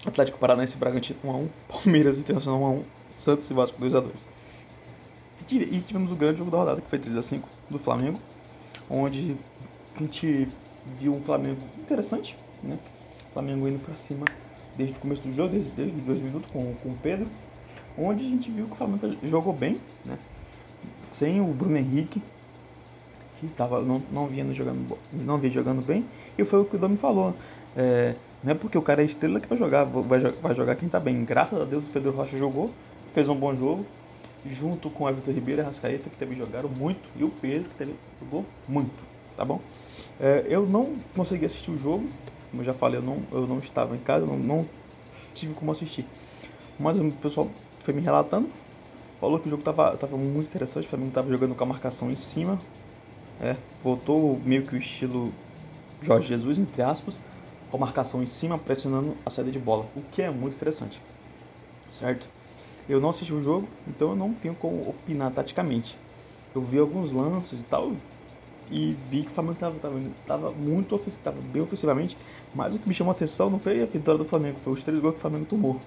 Atlético 0.05 0.39
Paranaense 0.39 0.75
e 0.75 0.79
Bragantino 0.79 1.19
1 1.25 1.31
a 1.31 1.37
1 1.37 1.49
Palmeiras 1.69 2.19
Internacional 2.19 2.61
1 2.61 2.67
a 2.67 2.71
1 2.71 2.85
Santos 3.09 3.51
e 3.51 3.55
Vasco 3.55 3.79
2 3.79 3.95
a 3.95 4.01
2 4.01 4.25
e 5.51 5.81
tivemos 5.81 6.11
o 6.11 6.17
grande 6.17 6.39
jogo 6.39 6.51
da 6.51 6.59
rodada, 6.59 6.81
que 6.81 6.89
foi 6.89 6.99
3 6.99 7.17
a 7.17 7.23
5 7.23 7.49
do 7.69 7.79
Flamengo, 7.79 8.19
onde 8.89 9.37
a 9.95 9.99
gente 9.99 10.49
viu 10.99 11.15
um 11.15 11.21
Flamengo 11.23 11.61
interessante, 11.79 12.37
né? 12.63 12.79
Flamengo 13.33 13.69
indo 13.69 13.79
para 13.81 13.95
cima 13.97 14.25
desde 14.77 14.97
o 14.97 15.01
começo 15.01 15.23
do 15.23 15.33
jogo, 15.33 15.51
desde, 15.53 15.71
desde 15.73 15.99
os 15.99 16.05
dois 16.05 16.21
minutos 16.21 16.51
com, 16.51 16.75
com 16.77 16.91
o 16.91 16.97
Pedro, 16.97 17.29
onde 17.97 18.25
a 18.25 18.29
gente 18.29 18.51
viu 18.51 18.67
que 18.67 18.73
o 18.73 18.77
Flamengo 18.77 19.17
jogou 19.23 19.53
bem, 19.53 19.79
né? 20.05 20.19
Sem 21.09 21.41
o 21.41 21.47
Bruno 21.47 21.77
Henrique, 21.77 22.23
que 23.39 23.47
tava, 23.49 23.83
não, 23.83 24.03
não, 24.11 24.27
vinha 24.27 24.53
jogando, 24.55 24.99
não 25.13 25.39
vinha 25.39 25.53
jogando 25.53 25.83
bem, 25.83 26.05
e 26.39 26.45
foi 26.45 26.61
o 26.61 26.65
que 26.65 26.77
o 26.77 26.79
Domi 26.79 26.97
falou. 26.97 27.35
É, 27.77 28.15
não 28.43 28.53
é 28.53 28.55
porque 28.55 28.77
o 28.77 28.83
cara 28.83 29.03
é 29.03 29.05
estrela 29.05 29.41
que 29.41 29.49
vai 29.49 29.59
jogar, 29.59 29.85
vai, 29.85 30.21
vai 30.21 30.55
jogar 30.55 30.75
quem 30.75 30.89
tá 30.89 30.99
bem. 30.99 31.25
Graças 31.25 31.61
a 31.61 31.65
Deus 31.65 31.87
o 31.87 31.91
Pedro 31.91 32.13
Rocha 32.13 32.37
jogou, 32.37 32.71
fez 33.15 33.29
um 33.29 33.35
bom 33.35 33.55
jogo, 33.55 33.85
junto 34.47 34.91
com 34.91 35.05
o 35.05 35.09
Everton 35.09 35.33
Ribeiro 35.33 35.61
e 35.61 35.65
Rascaeta, 35.65 36.11
que 36.11 36.17
também 36.17 36.37
jogaram 36.37 36.69
muito, 36.69 37.09
e 37.17 37.25
o 37.25 37.29
Pedro, 37.29 37.69
que 37.69 37.77
também 37.77 37.95
jogou 38.21 38.45
muito, 38.69 39.03
tá 39.37 39.45
bom? 39.45 39.61
É, 40.21 40.45
eu 40.49 40.67
não 40.67 40.97
consegui 41.15 41.45
assistir 41.45 41.71
o 41.71 41.79
jogo, 41.79 42.09
como 42.51 42.63
eu 42.63 42.67
já 42.67 42.75
falei, 42.75 42.99
eu 42.99 43.03
não, 43.03 43.19
eu 43.33 43.47
não 43.47 43.59
estava 43.59 43.95
em 43.95 44.01
casa, 44.01 44.27
não, 44.27 44.37
não 44.37 44.67
tive 45.35 45.55
como 45.55 45.73
assistir. 45.73 46.07
Mas 46.83 46.99
o 46.99 47.13
pessoal 47.13 47.55
foi 47.81 47.95
me 47.95 48.03
relatando, 48.03 48.53
falou 49.21 49.41
que 49.41 49.47
o 49.49 49.51
jogo 49.51 49.63
estava 49.63 49.97
tava 49.97 50.17
muito 50.19 50.49
interessante, 50.49 50.87
o 50.87 50.91
Flamengo 50.91 51.11
estava 51.11 51.31
jogando 51.31 51.55
com 51.55 51.65
a 51.65 51.67
marcação 51.67 52.11
em 52.11 52.17
cima, 52.17 52.61
é, 53.41 53.57
voltou 53.83 54.41
meio 54.41 54.67
que 54.67 54.75
o 54.75 54.79
estilo 54.79 55.35
Jorge 56.03 56.29
Jesus, 56.29 56.59
entre 56.59 56.83
aspas, 56.83 57.21
com 57.69 57.77
a 57.79 57.81
marcação 57.81 58.23
em 58.23 58.27
cima, 58.27 58.59
pressionando 58.59 59.17
a 59.27 59.31
saída 59.31 59.51
de 59.53 59.59
bola, 59.59 59.91
o 59.95 60.03
que 60.03 60.23
é 60.23 60.31
muito 60.31 60.55
interessante, 60.57 61.03
certo? 61.89 62.29
Eu 62.89 63.01
não 63.01 63.11
assisti 63.11 63.33
o 63.35 63.41
jogo, 63.41 63.71
então 63.87 64.11
eu 64.11 64.17
não 64.17 64.35
tenho 64.35 64.55
como 64.57 64.89
opinar 64.89 65.33
taticamente. 65.33 65.99
Eu 66.55 66.63
vi 66.63 66.79
alguns 66.79 67.13
lances 67.13 67.61
e 67.61 67.65
tal, 67.65 67.97
e 68.71 68.95
vi 68.95 69.25
que 69.25 69.31
o 69.31 69.35
Flamengo 69.35 69.55
estava 69.55 69.79
tava, 69.81 70.01
tava 70.27 70.53
muito 70.53 70.99
tava 71.23 71.41
bem 71.43 71.63
ofensivamente. 71.63 72.19
Mas 72.55 72.75
o 72.77 72.81
que 72.81 72.89
me 72.89 72.95
chamou 72.95 73.13
a 73.13 73.15
atenção 73.15 73.51
não 73.51 73.59
foi 73.59 73.83
a 73.83 73.87
vitória 73.87 74.19
do 74.19 74.27
Flamengo, 74.29 74.61
foi 74.61 74.73
os 74.73 74.83
três 74.83 75.01
gols 75.01 75.15
que 75.15 75.19
o 75.19 75.23
Flamengo 75.23 75.47
tomou. 75.47 75.83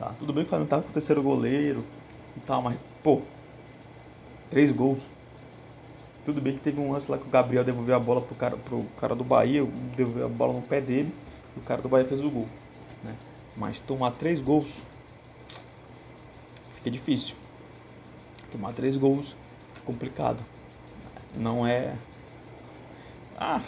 Tá, 0.00 0.14
tudo 0.18 0.32
bem 0.32 0.44
que 0.44 0.46
o 0.46 0.48
Flamengo 0.48 0.70
tava 0.70 0.82
com 0.82 0.88
o 0.88 0.92
terceiro 0.94 1.22
goleiro 1.22 1.84
e 2.34 2.40
tal, 2.40 2.62
mas, 2.62 2.78
pô, 3.02 3.20
três 4.48 4.72
gols. 4.72 5.06
Tudo 6.24 6.40
bem 6.40 6.54
que 6.54 6.60
teve 6.60 6.80
um 6.80 6.90
lance 6.90 7.10
lá 7.10 7.18
que 7.18 7.26
o 7.26 7.30
Gabriel 7.30 7.62
devolveu 7.62 7.94
a 7.94 7.98
bola 7.98 8.22
pro 8.22 8.34
cara, 8.34 8.56
pro 8.56 8.82
cara 8.98 9.14
do 9.14 9.22
Bahia, 9.22 9.62
devolveu 9.94 10.24
a 10.24 10.28
bola 10.28 10.54
no 10.54 10.62
pé 10.62 10.80
dele, 10.80 11.12
e 11.54 11.60
o 11.60 11.62
cara 11.62 11.82
do 11.82 11.88
Bahia 11.90 12.06
fez 12.06 12.22
o 12.22 12.30
gol. 12.30 12.48
Né? 13.04 13.14
Mas 13.54 13.78
tomar 13.80 14.12
três 14.12 14.40
gols 14.40 14.82
fica 16.76 16.90
difícil. 16.90 17.36
Tomar 18.50 18.72
três 18.72 18.96
gols 18.96 19.36
fica 19.74 19.84
complicado. 19.84 20.42
Não 21.36 21.66
é. 21.66 21.94
Ah, 23.36 23.60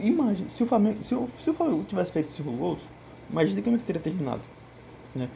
imagina, 0.00 0.48
se 0.48 0.64
o 0.64 0.66
Flamengo, 0.66 1.00
se 1.00 1.14
o, 1.14 1.28
se 1.38 1.48
o 1.48 1.54
Flamengo 1.54 1.84
tivesse 1.84 2.10
feito 2.10 2.32
cinco 2.32 2.50
gols, 2.50 2.80
imagina 3.30 3.62
como 3.62 3.76
é 3.76 3.78
que 3.78 3.84
teria 3.84 4.02
terminado. 4.02 4.42
Né? 5.14 5.28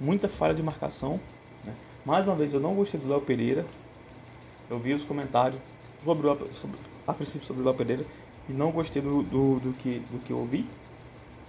Muita 0.00 0.28
falha 0.28 0.54
de 0.54 0.62
marcação. 0.62 1.20
Né? 1.64 1.74
Mais 2.04 2.26
uma 2.26 2.36
vez, 2.36 2.54
eu 2.54 2.60
não 2.60 2.74
gostei 2.74 2.98
do 2.98 3.08
Léo 3.08 3.20
Pereira. 3.20 3.66
Eu 4.70 4.78
vi 4.78 4.94
os 4.94 5.04
comentários 5.04 5.60
sobre, 6.04 6.26
o, 6.26 6.54
sobre 6.54 6.78
a 7.06 7.12
princípio 7.12 7.46
sobre 7.46 7.62
o 7.62 7.64
Léo 7.64 7.74
Pereira 7.74 8.04
e 8.48 8.52
não 8.52 8.70
gostei 8.70 9.02
do, 9.02 9.22
do, 9.22 9.60
do, 9.60 9.72
que, 9.74 9.98
do 10.10 10.18
que 10.20 10.32
eu 10.32 10.38
ouvi. 10.38 10.64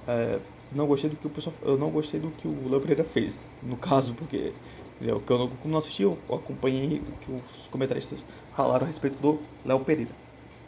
É, 0.07 0.39
não 0.71 0.87
gostei 0.87 1.09
do 1.09 1.15
que 1.15 1.27
o 1.27 1.29
pessoal, 1.29 1.55
eu 1.61 1.77
não 1.77 1.89
gostei 1.89 2.19
do 2.19 2.29
que 2.31 2.47
o 2.47 2.69
Léo 2.69 2.81
Pereira 2.81 3.03
fez, 3.03 3.45
no 3.61 3.75
caso, 3.77 4.13
porque 4.13 4.53
eu, 5.01 5.19
que 5.19 5.31
eu 5.31 5.37
não, 5.37 5.47
como 5.49 5.71
não 5.71 5.79
assisti, 5.79 6.03
eu 6.03 6.17
acompanhei 6.29 6.99
o 6.99 7.11
que 7.19 7.31
os 7.31 7.67
comentaristas 7.67 8.25
falaram 8.55 8.85
a 8.85 8.87
respeito 8.87 9.19
do 9.19 9.39
Léo 9.65 9.79
Pereira. 9.81 10.11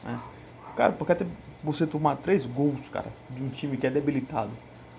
Né? 0.04 0.20
Cara, 0.76 0.94
porque 0.94 1.14
até 1.14 1.26
você 1.64 1.88
tomar 1.88 2.18
três 2.18 2.46
gols, 2.46 2.90
cara, 2.90 3.12
de 3.30 3.44
um 3.44 3.50
time 3.50 3.78
que 3.78 3.88
é 3.88 3.90
debilitado. 3.90 4.52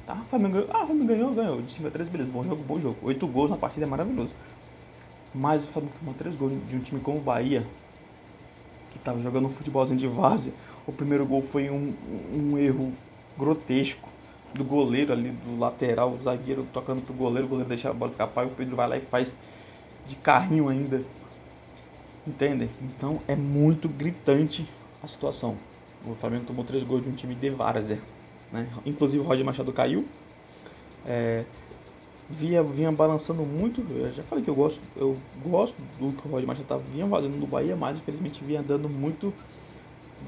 Tá, 0.06 0.14
o 0.22 0.24
Flamengo 0.26 0.54
ganhou, 0.54 0.70
ah, 0.72 0.82
o 0.84 0.86
Flamengo 0.86 1.06
ganhou, 1.06 1.34
ganhou. 1.34 1.62
De 1.62 1.72
5 1.72 1.88
a 1.88 1.90
3, 1.90 2.08
beleza, 2.08 2.30
bom 2.30 2.44
jogo, 2.44 2.62
bom 2.62 2.78
jogo. 2.78 2.98
Oito 3.06 3.26
gols 3.26 3.50
na 3.50 3.56
partida 3.56 3.86
é 3.86 3.88
maravilhoso. 3.88 4.34
Mas 5.34 5.64
o 5.64 5.66
Flamengo 5.68 5.94
tomou 5.98 6.14
três 6.14 6.36
gols 6.36 6.66
de 6.68 6.76
um 6.76 6.80
time 6.80 7.00
como 7.00 7.18
o 7.18 7.22
Bahia, 7.22 7.66
que 8.90 8.98
estava 8.98 9.20
jogando 9.20 9.46
um 9.46 9.50
futebolzinho 9.50 9.98
de 9.98 10.06
várzea. 10.06 10.52
O 10.86 10.92
primeiro 10.92 11.26
gol 11.26 11.42
foi 11.42 11.70
um, 11.70 11.94
um 12.32 12.58
erro 12.58 12.92
grotesco 13.36 14.08
do 14.54 14.64
goleiro 14.64 15.12
ali, 15.12 15.32
do 15.32 15.58
lateral, 15.58 16.12
o 16.12 16.22
zagueiro 16.22 16.64
tocando 16.72 17.02
pro 17.02 17.12
goleiro, 17.14 17.46
o 17.46 17.48
goleiro 17.48 17.68
deixa 17.68 17.90
a 17.90 17.92
bola 17.92 18.10
escapar 18.10 18.44
e 18.44 18.48
o 18.48 18.54
Pedro 18.54 18.76
vai 18.76 18.88
lá 18.88 18.96
e 18.96 19.00
faz 19.00 19.34
de 20.06 20.16
carrinho 20.16 20.68
ainda. 20.68 21.02
Entendem? 22.26 22.70
Então 22.80 23.22
é 23.26 23.36
muito 23.36 23.88
gritante 23.88 24.66
a 25.02 25.06
situação. 25.06 25.56
O 26.06 26.14
Flamengo 26.14 26.44
tomou 26.46 26.64
três 26.64 26.82
gols 26.82 27.02
de 27.02 27.08
um 27.08 27.14
time 27.14 27.34
de 27.34 27.50
várzea. 27.50 27.98
Né? 28.54 28.68
Inclusive 28.86 29.20
o 29.20 29.26
Roger 29.26 29.44
Machado 29.44 29.72
caiu. 29.72 30.06
É, 31.04 31.44
vinha, 32.30 32.62
vinha 32.62 32.92
balançando 32.92 33.42
muito. 33.42 33.84
Eu 33.90 34.12
já 34.12 34.22
falei 34.22 34.44
que 34.44 34.48
eu 34.48 34.54
gosto, 34.54 34.80
eu 34.96 35.18
gosto 35.44 35.74
do 35.98 36.12
que 36.12 36.28
o 36.28 36.30
Roger 36.30 36.46
Machado 36.46 36.62
estava 36.62 36.82
vinha 36.82 37.04
fazendo 37.08 37.36
no 37.36 37.48
Bahia, 37.48 37.74
mas 37.74 37.98
infelizmente 37.98 38.44
vinha 38.44 38.62
dando 38.62 38.88
muito. 38.88 39.34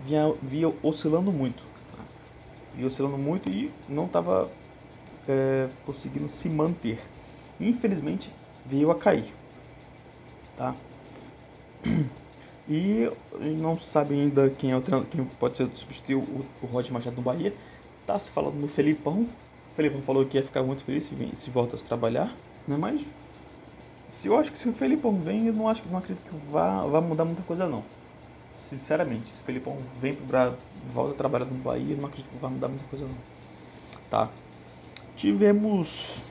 Vinha, 0.05 0.35
vinha 0.43 0.75
oscilando 0.83 1.31
muito. 1.31 1.62
Tá? 1.97 2.03
Vinha 2.75 2.89
oscilando 2.89 3.17
muito 3.17 3.49
e 3.49 3.71
não 3.89 4.07
estava 4.07 4.51
é, 5.29 5.69
conseguindo 5.85 6.29
se 6.29 6.49
manter. 6.49 6.99
Infelizmente 7.61 8.29
veio 8.67 8.91
a 8.91 8.97
cair. 8.97 9.33
Tá? 10.57 10.75
E 12.69 13.09
não 13.61 13.79
sabe 13.79 14.15
ainda 14.15 14.51
quem 14.51 14.73
é 14.73 14.77
o 14.77 14.83
quem 14.83 15.25
pode 15.39 15.57
ser 15.57 15.71
substituir 15.75 16.17
o, 16.17 16.45
o 16.61 16.67
Roger 16.67 16.93
Machado 16.93 17.15
no 17.15 17.23
Bahia. 17.23 17.55
Tá 18.07 18.19
se 18.19 18.31
falando 18.31 18.55
no 18.55 18.69
Felipão. 18.69 19.23
O 19.73 19.77
Felipão 19.77 20.01
falou 20.03 20.25
que 20.25 20.38
ia 20.38 20.42
ficar 20.42 20.62
muito 20.62 20.85
feliz 20.85 21.11
se, 21.35 21.51
volta 21.51 21.77
a 21.77 21.79
trabalhar, 21.79 22.35
né? 22.66 22.77
Mas 22.79 23.05
se 24.09 24.29
eu 24.29 24.38
acho 24.38 24.53
que 24.53 24.59
se 24.59 24.69
o 24.69 24.73
Felipão 24.73 25.19
vem, 25.21 25.49
eu 25.49 25.53
não 25.53 25.69
acho 25.69 25.83
não 25.90 25.99
acredito 25.99 26.23
que 26.23 26.51
vá, 26.51 26.87
vá 26.87 27.01
mudar 27.01 27.25
muita 27.25 27.42
coisa 27.42 27.66
não. 27.66 27.83
Sinceramente, 28.69 29.27
se 29.27 29.40
o 29.40 29.45
Felipão 29.45 29.79
vem 30.01 30.14
pro 30.14 30.25
Brasil, 30.27 30.59
volta 30.88 31.12
a 31.12 31.16
trabalhar 31.16 31.45
no 31.45 31.55
Bahia, 31.57 31.95
eu 31.95 31.99
não 31.99 32.07
acredito 32.07 32.31
que 32.31 32.38
vá 32.38 32.49
mudar 32.49 32.69
muita 32.69 32.85
coisa 32.87 33.05
não. 33.05 33.16
Tá. 34.09 34.31
Tivemos 35.16 36.23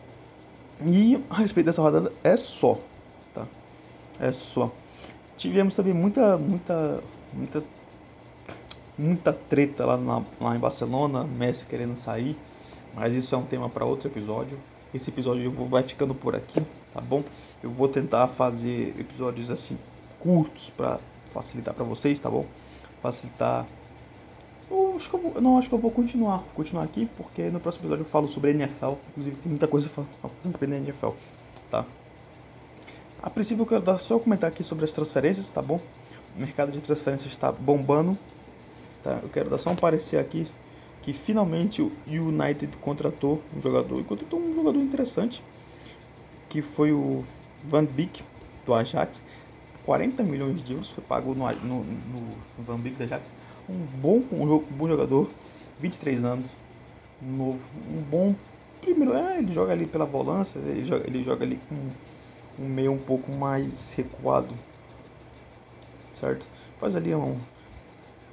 e 0.84 1.22
a 1.28 1.34
respeito 1.34 1.66
dessa 1.66 1.82
rodada 1.82 2.12
é 2.24 2.36
só, 2.36 2.78
tá? 3.34 3.46
É 4.18 4.32
só. 4.32 4.72
Tivemos 5.36 5.74
também 5.74 5.92
muita, 5.92 6.38
muita, 6.38 7.02
muita, 7.32 7.62
muita 8.98 9.32
treta 9.32 9.84
lá, 9.84 9.96
na, 9.96 10.22
lá 10.40 10.56
em 10.56 10.58
Barcelona, 10.58 11.24
Messi 11.24 11.66
querendo 11.66 11.96
sair, 11.96 12.36
mas 12.94 13.14
isso 13.14 13.34
é 13.34 13.38
um 13.38 13.44
tema 13.44 13.68
para 13.68 13.84
outro 13.84 14.08
episódio. 14.08 14.58
Esse 14.94 15.10
episódio 15.10 15.50
vou, 15.50 15.68
vai 15.68 15.82
ficando 15.82 16.14
por 16.14 16.34
aqui, 16.34 16.62
tá 16.92 17.00
bom? 17.00 17.22
Eu 17.62 17.70
vou 17.70 17.88
tentar 17.88 18.26
fazer 18.28 18.94
episódios 18.98 19.50
assim 19.50 19.76
curtos 20.18 20.70
para 20.70 20.98
facilitar 21.32 21.74
para 21.74 21.84
vocês, 21.84 22.18
tá 22.18 22.30
bom? 22.30 22.46
Facilitar. 23.02 23.66
Eu 24.70 24.94
acho 24.96 25.10
que 25.10 25.14
eu 25.14 25.20
vou, 25.20 25.40
não, 25.40 25.58
acho 25.58 25.68
que 25.68 25.74
eu 25.74 25.78
vou 25.78 25.90
continuar, 25.90 26.38
vou 26.38 26.54
continuar 26.54 26.84
aqui 26.84 27.08
porque 27.16 27.42
no 27.50 27.60
próximo 27.60 27.82
episódio 27.82 28.02
eu 28.02 28.08
falo 28.08 28.26
sobre 28.26 28.50
NFL, 28.50 28.94
inclusive 29.10 29.36
tem 29.36 29.50
muita 29.50 29.68
coisa 29.68 29.88
falando 29.90 30.06
sobre 30.40 30.76
NFL, 30.76 31.10
tá? 31.70 31.84
A 33.22 33.30
princípio 33.30 33.62
eu 33.62 33.66
quero 33.66 33.82
dar 33.82 33.98
só 33.98 34.18
comentar 34.18 34.48
aqui 34.48 34.62
sobre 34.64 34.84
as 34.84 34.92
transferências, 34.92 35.50
tá 35.50 35.60
bom? 35.60 35.80
O 36.36 36.40
mercado 36.40 36.72
de 36.72 36.80
transferências 36.80 37.32
está 37.32 37.52
bombando. 37.52 38.16
Tá? 39.06 39.20
Eu 39.22 39.28
quero 39.28 39.48
dar 39.48 39.58
só 39.58 39.70
um 39.70 39.76
parecer 39.76 40.18
aqui 40.18 40.48
que 41.00 41.12
finalmente 41.12 41.80
o 41.80 41.92
United 42.08 42.76
contratou 42.78 43.40
um 43.56 43.62
jogador, 43.62 44.00
e 44.00 44.02
contratou 44.02 44.40
um 44.40 44.52
jogador 44.52 44.80
interessante, 44.80 45.40
que 46.48 46.60
foi 46.60 46.90
o 46.90 47.22
Van 47.62 47.84
Beek 47.84 48.24
do 48.64 48.74
Ajax. 48.74 49.22
40 49.84 50.24
milhões 50.24 50.60
de 50.60 50.72
euros 50.72 50.90
foi 50.90 51.04
pago 51.04 51.36
no, 51.36 51.48
no, 51.52 51.84
no 51.84 52.36
Van 52.58 52.80
Beek 52.80 52.96
do 52.96 53.04
Ajax. 53.04 53.28
Um 53.68 53.78
bom, 54.00 54.20
um, 54.32 54.58
bom 54.76 54.88
jogador, 54.88 55.30
23 55.78 56.24
anos, 56.24 56.48
novo, 57.22 57.64
um 57.88 58.02
bom 58.02 58.34
primeiro, 58.80 59.14
é, 59.14 59.38
ele 59.38 59.54
joga 59.54 59.72
ali 59.72 59.86
pela 59.86 60.04
volância, 60.04 60.58
ele 60.58 60.84
joga, 60.84 61.06
ele 61.06 61.22
joga 61.22 61.44
ali 61.44 61.60
com 61.68 62.64
um 62.64 62.68
meio 62.68 62.90
um 62.90 62.98
pouco 62.98 63.30
mais 63.30 63.92
recuado, 63.92 64.52
certo? 66.12 66.48
Faz 66.80 66.96
ali 66.96 67.14
um, 67.14 67.36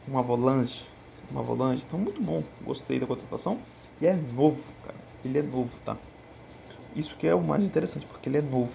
uma 0.07 0.21
volante, 0.21 0.87
uma 1.31 1.41
volante, 1.41 1.83
então 1.85 1.99
muito 1.99 2.21
bom, 2.21 2.43
gostei 2.63 2.99
da 2.99 3.07
contratação 3.07 3.59
e 4.01 4.07
é 4.07 4.13
novo, 4.13 4.61
cara, 4.83 4.97
ele 5.23 5.39
é 5.39 5.41
novo, 5.41 5.77
tá? 5.85 5.97
Isso 6.95 7.15
que 7.15 7.27
é 7.27 7.33
o 7.33 7.41
mais 7.41 7.63
interessante, 7.63 8.05
porque 8.05 8.29
ele 8.29 8.37
é 8.37 8.41
novo. 8.41 8.73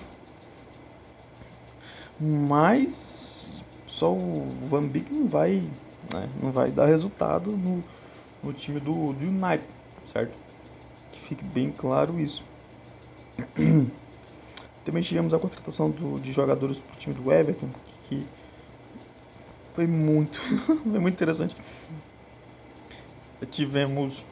Mas 2.21 3.49
só 3.87 4.13
o 4.13 4.49
Van 4.69 4.87
Beek 4.87 5.13
não 5.13 5.27
vai, 5.27 5.63
né, 6.13 6.29
não 6.43 6.51
vai 6.51 6.71
dar 6.71 6.87
resultado 6.87 7.51
no, 7.53 7.83
no 8.43 8.53
time 8.53 8.81
do, 8.81 9.13
do 9.13 9.27
United, 9.27 9.69
certo? 10.07 10.37
Que 11.13 11.21
fique 11.21 11.45
bem 11.45 11.71
claro 11.71 12.19
isso. 12.19 12.43
Também 14.85 15.03
tivemos 15.03 15.35
a 15.35 15.39
contratação 15.39 15.91
do, 15.91 16.19
de 16.19 16.33
jogadores 16.33 16.79
para 16.79 16.95
o 16.95 16.99
time 16.99 17.15
do 17.15 17.31
Everton, 17.31 17.69
que 18.05 18.27
foi 19.79 19.87
muito, 19.87 20.41
foi 20.67 20.99
muito 20.99 21.15
interessante. 21.15 21.55
Tivemos. 23.49 24.27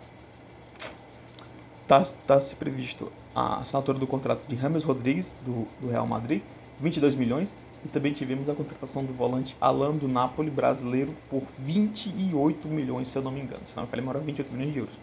Está 1.83 2.03
tá 2.27 2.41
se 2.41 2.57
previsto 2.57 3.13
a 3.33 3.59
assinatura 3.59 3.97
do 3.97 4.09
contrato 4.09 4.43
de 4.49 4.57
Rames 4.57 4.83
Rodrigues, 4.83 5.37
do, 5.45 5.69
do 5.81 5.89
Real 5.89 6.05
Madrid, 6.05 6.43
22 6.81 7.15
milhões. 7.15 7.55
E 7.85 7.89
também 7.89 8.13
tivemos 8.13 8.49
a 8.49 8.55
contratação 8.55 9.05
do 9.05 9.13
volante 9.13 9.57
Alan 9.61 9.93
do 9.93 10.09
Napoli, 10.09 10.51
brasileiro, 10.51 11.15
por 11.31 11.45
28 11.61 12.67
milhões, 12.67 13.09
se 13.09 13.17
eu 13.17 13.23
não 13.23 13.31
me 13.31 13.41
engano. 13.41 13.65
Se 13.65 13.77
não 13.77 13.85
me 13.85 13.89
falei, 13.89 14.05
28 14.05 14.53
milhões 14.53 14.73
de 14.73 14.79
euros. 14.81 14.99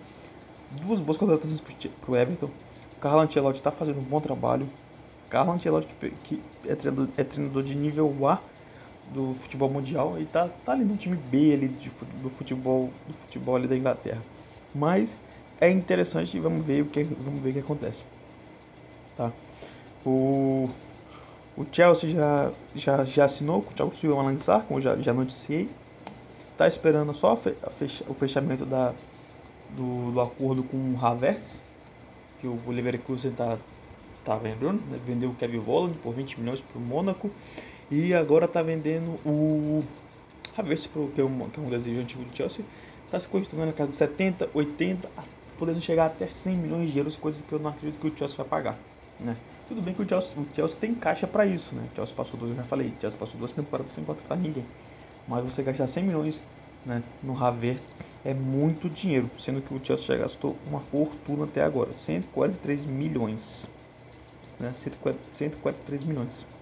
Duas 0.71 0.99
boas 0.99 1.15
contratações 1.15 1.62
para 1.62 2.12
o 2.12 2.17
Everton. 2.17 2.49
Carlo 2.99 3.21
Ancelotti 3.21 3.60
está 3.60 3.71
fazendo 3.71 3.99
um 3.99 4.03
bom 4.03 4.19
trabalho. 4.19 4.67
Carlo 5.29 5.53
Ancelotti, 5.53 5.88
que 6.25 6.41
é, 6.67 6.75
treinador, 6.75 7.08
é 7.15 7.23
treinador 7.23 7.63
de 7.63 7.75
nível 7.75 8.27
A 8.27 8.41
do 9.11 9.33
futebol 9.33 9.69
mundial 9.69 10.19
e 10.19 10.25
tá, 10.25 10.49
tá 10.65 10.71
ali 10.71 10.83
no 10.83 10.95
time 10.95 11.15
B 11.15 11.53
ali 11.53 11.67
de, 11.67 11.89
do 12.21 12.29
futebol 12.29 12.89
do 13.07 13.13
futebol 13.13 13.55
ali 13.55 13.67
da 13.67 13.75
Inglaterra. 13.75 14.21
Mas 14.73 15.17
é 15.59 15.69
interessante 15.69 16.37
e 16.37 16.39
vamos 16.39 16.65
ver 16.65 16.81
o 16.81 16.85
que 16.85 17.03
vamos 17.03 17.41
ver 17.41 17.51
o 17.51 17.53
que 17.53 17.59
acontece. 17.59 18.03
Tá? 19.15 19.31
O 20.05 20.69
o 21.55 21.65
Chelsea 21.71 22.09
já, 22.09 22.51
já, 22.73 23.05
já 23.05 23.25
assinou 23.25 23.61
com 23.61 23.71
o 23.71 23.73
Thiago 23.73 23.93
Silva 23.93 24.23
lançar, 24.23 24.63
como 24.63 24.81
já, 24.81 24.95
já 24.95 25.13
noticiei. 25.13 25.69
Tá 26.57 26.67
esperando 26.67 27.13
só 27.13 27.35
fecha, 27.35 28.03
o 28.07 28.13
fechamento 28.13 28.65
da, 28.65 28.93
do, 29.69 30.11
do 30.11 30.21
acordo 30.21 30.63
com 30.63 30.77
o 30.77 30.97
Havertz, 30.99 31.61
que 32.39 32.47
o 32.47 32.59
Leverkusen 32.67 33.31
está 33.31 33.57
tá 34.25 34.35
vendendo, 34.35 34.81
né? 34.89 34.99
vendeu 35.05 35.29
o 35.29 35.35
Kevin 35.35 35.59
Volland 35.59 35.97
por 35.99 36.13
20 36.13 36.39
milhões 36.39 36.61
para 36.61 36.77
o 36.77 36.81
Mônaco 36.81 37.29
e 37.93 38.12
agora 38.12 38.45
está 38.45 38.63
vendendo 38.63 39.19
o 39.23 39.84
Havertz, 40.58 40.88
que 40.88 41.21
é 41.21 41.23
um, 41.23 41.47
que 41.47 41.60
é 41.60 41.63
um 41.63 41.69
desejo 41.69 41.99
antigo 41.99 42.23
do 42.23 42.36
Chelsea, 42.36 42.65
está 43.06 43.19
se 43.19 43.27
costumando 43.27 43.67
na 43.67 43.73
casa 43.73 43.91
de 43.91 43.97
70, 43.97 44.49
80, 44.51 45.08
podendo 45.60 45.79
chegar 45.79 46.08
até 46.08 46.27
100 46.27 46.58
milhões 46.58 46.91
de 46.91 46.97
euros, 46.97 47.15
coisa 47.15 47.43
que 47.43 47.53
eu 47.53 47.60
não 47.60 47.69
acredito 47.69 47.99
que 47.99 48.08
o 48.08 48.17
Chelsea 48.17 48.36
vai 48.36 48.47
pagar. 48.47 48.79
Né? 49.19 49.38
Tudo 49.67 49.79
bem 49.79 49.93
que 49.93 50.01
o 50.01 50.10
Chelsea, 50.10 50.34
o 50.36 50.56
Chelsea 50.56 50.75
tem 50.79 50.95
caixa 50.95 51.27
para 51.27 51.45
isso, 51.45 51.75
né? 51.75 51.88
O 51.91 51.95
Chelsea 51.95 52.15
passou, 52.15 52.39
eu 52.41 52.56
já 52.56 52.63
falei, 52.63 52.88
o 52.88 52.93
Chelsea 52.99 53.19
passou 53.19 53.39
duas 53.39 53.53
temporadas 53.53 53.91
sem 53.91 54.03
contratar 54.03 54.39
ninguém. 54.39 54.65
Mas 55.27 55.43
você 55.43 55.62
gastar 55.62 55.86
100 55.86 56.03
milhões 56.03 56.41
né, 56.84 57.03
no 57.21 57.38
Havertz 57.38 57.95
é 58.25 58.34
muito 58.34 58.89
dinheiro, 58.89 59.29
sendo 59.38 59.62
que 59.62 59.71
o 59.71 59.79
Chelsea 59.86 60.08
já 60.08 60.17
gastou 60.17 60.58
uma 60.67 60.79
fortuna 60.79 61.43
até 61.43 61.62
agora, 61.62 61.93
143 61.93 62.86
milhões. 62.86 63.69
Né, 64.60 64.73
143 64.73 66.03
milhões. 66.06 66.52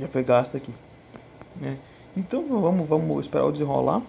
Já 0.00 0.08
foi 0.08 0.22
gasto 0.22 0.56
aqui. 0.56 0.72
Né? 1.56 1.78
Então 2.16 2.46
vamos, 2.60 2.88
vamos 2.88 3.20
esperar 3.20 3.44
o 3.44 3.52
desenrolar. 3.52 4.02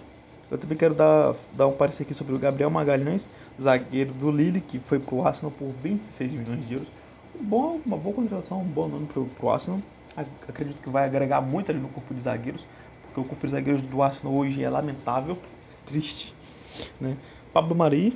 Eu 0.51 0.57
também 0.57 0.77
quero 0.77 0.95
dar, 0.95 1.35
dar 1.53 1.67
um 1.67 1.73
parecer 1.73 2.03
aqui 2.03 2.13
sobre 2.13 2.33
o 2.33 2.39
Gabriel 2.39 2.69
Magalhães, 2.69 3.29
zagueiro 3.59 4.13
do 4.13 4.31
Lille, 4.31 4.61
que 4.61 4.79
foi 4.79 4.99
para 4.99 5.15
o 5.15 5.25
Arsenal 5.25 5.51
por 5.51 5.69
26 5.83 6.33
milhões 6.33 6.67
de 6.67 6.73
euros. 6.73 6.89
Um 7.39 7.43
bom, 7.43 7.79
uma 7.85 7.97
boa 7.97 8.15
contratação, 8.15 8.61
um 8.61 8.65
bom 8.65 8.87
nome 8.87 9.07
para 9.07 9.45
o 9.45 9.49
Arsenal. 9.49 9.79
Acredito 10.47 10.81
que 10.81 10.89
vai 10.89 11.05
agregar 11.05 11.39
muito 11.39 11.71
ali 11.71 11.79
no 11.79 11.87
corpo 11.89 12.13
de 12.13 12.21
zagueiros 12.21 12.65
porque 13.09 13.19
o 13.19 13.23
corpo 13.23 13.45
de 13.45 13.51
zagueiros 13.51 13.81
do 13.81 14.01
Arsenal 14.01 14.33
hoje 14.33 14.63
é 14.63 14.69
lamentável, 14.69 15.37
triste. 15.85 16.33
Né? 16.99 17.17
Pablo 17.53 17.75
Mari 17.75 18.15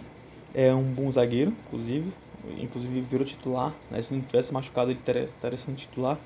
é 0.54 0.74
um 0.74 0.84
bom 0.84 1.12
zagueiro, 1.12 1.54
inclusive, 1.68 2.14
inclusive 2.58 3.02
virou 3.02 3.26
titular. 3.26 3.74
Né? 3.90 4.02
Se 4.02 4.14
não 4.14 4.22
tivesse 4.22 4.54
machucado, 4.54 4.92
ele 4.92 5.00
estaria, 5.00 5.24
estaria 5.24 5.58
sendo 5.58 5.76
titular. 5.76 6.18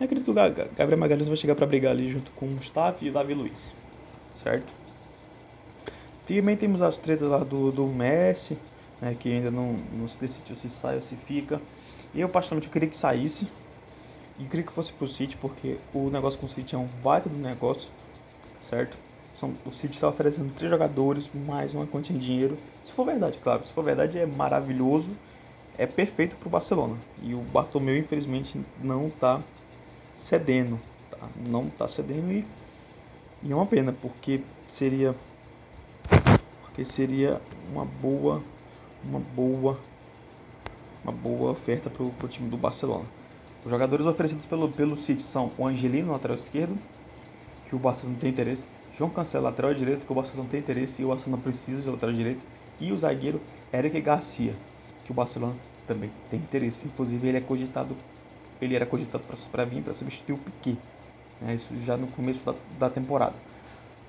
Acredito 0.00 0.24
que 0.24 0.30
o 0.30 0.34
Gabriel 0.34 0.98
Magalhães 0.98 1.28
vai 1.28 1.36
chegar 1.36 1.54
para 1.54 1.66
brigar 1.66 1.92
ali 1.92 2.10
junto 2.10 2.30
com 2.32 2.46
o 2.46 2.50
Mustafa 2.50 3.04
e 3.04 3.10
o 3.10 3.12
Davi 3.12 3.34
Luiz, 3.34 3.72
certo? 4.42 4.72
Também 6.26 6.56
temos 6.56 6.82
as 6.82 6.98
tretas 6.98 7.28
lá 7.28 7.38
do, 7.38 7.70
do 7.70 7.86
Messi, 7.86 8.58
né, 9.00 9.14
que 9.18 9.32
ainda 9.32 9.50
não, 9.50 9.78
não 9.92 10.08
se 10.08 10.18
decidiu 10.18 10.56
se 10.56 10.68
sai 10.68 10.96
ou 10.96 11.02
se 11.02 11.14
fica. 11.14 11.60
Eu, 12.14 12.28
particularmente, 12.28 12.70
queria 12.70 12.88
que 12.88 12.96
saísse. 12.96 13.46
E 14.38 14.44
queria 14.44 14.66
que 14.66 14.72
fosse 14.72 14.92
pro 14.92 15.06
City, 15.06 15.36
porque 15.36 15.76
o 15.92 16.10
negócio 16.10 16.40
com 16.40 16.46
o 16.46 16.48
City 16.48 16.74
é 16.74 16.78
um 16.78 16.88
baita 17.02 17.28
do 17.28 17.36
negócio 17.36 17.88
certo? 18.64 18.96
São, 19.34 19.52
o 19.64 19.70
City 19.70 19.94
está 19.94 20.08
oferecendo 20.08 20.52
três 20.54 20.70
jogadores, 20.70 21.28
mais 21.34 21.74
uma 21.74 21.86
quantia 21.86 22.16
de 22.16 22.24
dinheiro. 22.24 22.56
Se 22.80 22.92
for 22.92 23.04
verdade, 23.04 23.38
claro, 23.38 23.64
se 23.64 23.72
for 23.72 23.84
verdade 23.84 24.18
é 24.18 24.26
maravilhoso, 24.26 25.12
é 25.76 25.86
perfeito 25.86 26.36
para 26.36 26.46
o 26.46 26.50
Barcelona. 26.50 26.96
E 27.22 27.34
o 27.34 27.40
Bartomeu, 27.40 27.96
infelizmente, 27.96 28.60
não 28.82 29.08
está 29.08 29.42
cedendo, 30.12 30.80
tá? 31.10 31.28
não 31.46 31.66
está 31.66 31.88
cedendo 31.88 32.32
e, 32.32 32.46
e 33.42 33.52
é 33.52 33.54
uma 33.54 33.66
pena, 33.66 33.92
porque 33.92 34.40
seria 34.68 35.14
porque 36.62 36.84
seria 36.84 37.40
uma 37.72 37.84
boa 37.84 38.42
uma 39.02 39.20
boa 39.20 39.78
uma 41.02 41.12
boa 41.12 41.50
oferta 41.50 41.90
para 41.90 42.02
o 42.02 42.28
time 42.28 42.48
do 42.48 42.56
Barcelona. 42.56 43.04
Os 43.64 43.70
jogadores 43.70 44.06
oferecidos 44.06 44.46
pelo, 44.46 44.68
pelo 44.70 44.96
City 44.96 45.22
são 45.22 45.50
o 45.58 45.66
Angelino, 45.66 46.12
lateral 46.12 46.34
esquerdo, 46.34 46.78
que 47.66 47.74
o 47.74 47.78
Barcelona 47.78 48.18
tem 48.18 48.30
interesse. 48.30 48.66
João 48.92 49.10
Cancelo, 49.10 49.44
lateral 49.44 49.74
direito, 49.74 50.06
que 50.06 50.12
o 50.12 50.14
Barcelona 50.14 50.48
tem 50.48 50.60
interesse 50.60 51.02
e 51.02 51.04
o 51.04 51.08
Barcelona 51.08 51.42
precisa 51.42 51.82
de 51.82 51.90
lateral 51.90 52.14
direito. 52.14 52.44
E 52.80 52.92
o 52.92 52.98
zagueiro 52.98 53.40
Eric 53.72 54.00
Garcia, 54.00 54.54
que 55.04 55.10
o 55.10 55.14
Barcelona 55.14 55.54
também 55.86 56.10
tem 56.30 56.40
interesse. 56.40 56.86
Inclusive 56.86 57.28
ele 57.28 57.38
é 57.38 57.40
cogitado, 57.40 57.96
ele 58.60 58.74
era 58.74 58.86
cogitado 58.86 59.24
para 59.50 59.64
vir 59.64 59.82
para 59.82 59.94
substituir 59.94 60.34
o 60.34 60.38
Piquet. 60.38 60.78
Né, 61.40 61.54
isso 61.54 61.78
já 61.80 61.96
no 61.96 62.06
começo 62.08 62.40
da, 62.44 62.54
da 62.78 62.90
temporada. 62.90 63.34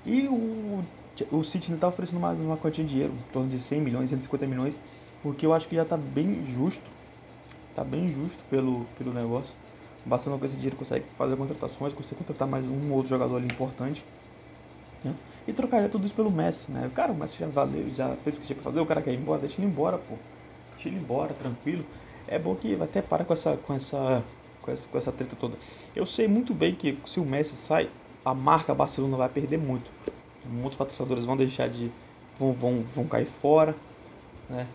E 0.04 0.26
o, 0.28 0.84
o 1.30 1.42
City 1.42 1.72
está 1.72 1.88
oferecendo 1.88 2.20
mais 2.20 2.38
uma 2.38 2.56
quantia 2.56 2.84
de 2.84 2.90
dinheiro, 2.90 3.12
em 3.12 3.32
torno 3.32 3.48
de 3.48 3.58
100 3.58 3.80
milhões, 3.80 4.10
150 4.10 4.46
milhões, 4.46 4.76
o 5.24 5.32
que 5.32 5.44
eu 5.44 5.52
acho 5.52 5.68
que 5.68 5.74
já 5.74 5.82
está 5.82 5.96
bem 5.96 6.44
justo. 6.46 6.88
Está 7.70 7.84
bem 7.84 8.08
justo 8.08 8.42
pelo, 8.48 8.86
pelo 8.96 9.12
negócio. 9.12 9.54
O 10.04 10.08
Barcelona 10.08 10.38
com 10.38 10.46
esse 10.46 10.54
dinheiro 10.54 10.76
consegue 10.76 11.04
fazer 11.14 11.36
contratações, 11.36 11.92
consegue 11.92 12.16
contratar 12.16 12.46
mais 12.46 12.64
um 12.64 12.90
ou 12.90 12.96
outro 12.96 13.10
jogador 13.10 13.36
ali 13.36 13.46
importante. 13.46 14.04
Né? 15.02 15.12
E 15.46 15.52
trocaria 15.52 15.88
tudo 15.88 16.06
isso 16.06 16.14
pelo 16.14 16.30
Messi, 16.30 16.70
né? 16.70 16.90
Cara, 16.94 17.12
o 17.12 17.14
Messi 17.16 17.36
já 17.38 17.46
valeu, 17.46 17.92
já 17.92 18.16
fez 18.16 18.36
o 18.36 18.40
que 18.40 18.46
tinha 18.46 18.54
pra 18.54 18.64
fazer, 18.64 18.80
o 18.80 18.86
cara 18.86 19.02
quer 19.02 19.12
ir 19.12 19.18
embora, 19.18 19.40
deixa 19.40 19.60
ele 19.60 19.70
embora, 19.70 19.98
pô. 19.98 20.14
Deixa 20.76 20.88
embora, 20.88 21.34
tranquilo. 21.34 21.84
É 22.26 22.38
bom 22.38 22.54
que 22.54 22.74
até 22.80 23.00
para 23.02 23.24
com 23.24 23.32
essa, 23.32 23.56
com 23.56 23.74
essa, 23.74 24.22
com 24.62 24.70
essa, 24.70 24.88
com 24.88 24.98
essa 24.98 25.12
treta 25.12 25.36
toda. 25.36 25.56
Eu 25.94 26.06
sei 26.06 26.28
muito 26.28 26.54
bem 26.54 26.74
que 26.74 26.98
se 27.06 27.20
o 27.20 27.24
Messi 27.24 27.56
sai, 27.56 27.90
a 28.24 28.34
marca 28.34 28.74
Barcelona 28.74 29.16
vai 29.16 29.28
perder 29.28 29.58
muito. 29.58 29.90
Muitos 30.44 30.76
patrocinadores 30.76 31.24
vão 31.24 31.36
deixar 31.36 31.68
de. 31.68 31.90
vão, 32.38 32.52
vão, 32.52 32.82
vão 32.94 33.06
cair 33.06 33.26
fora, 33.26 33.74
né? 34.48 34.66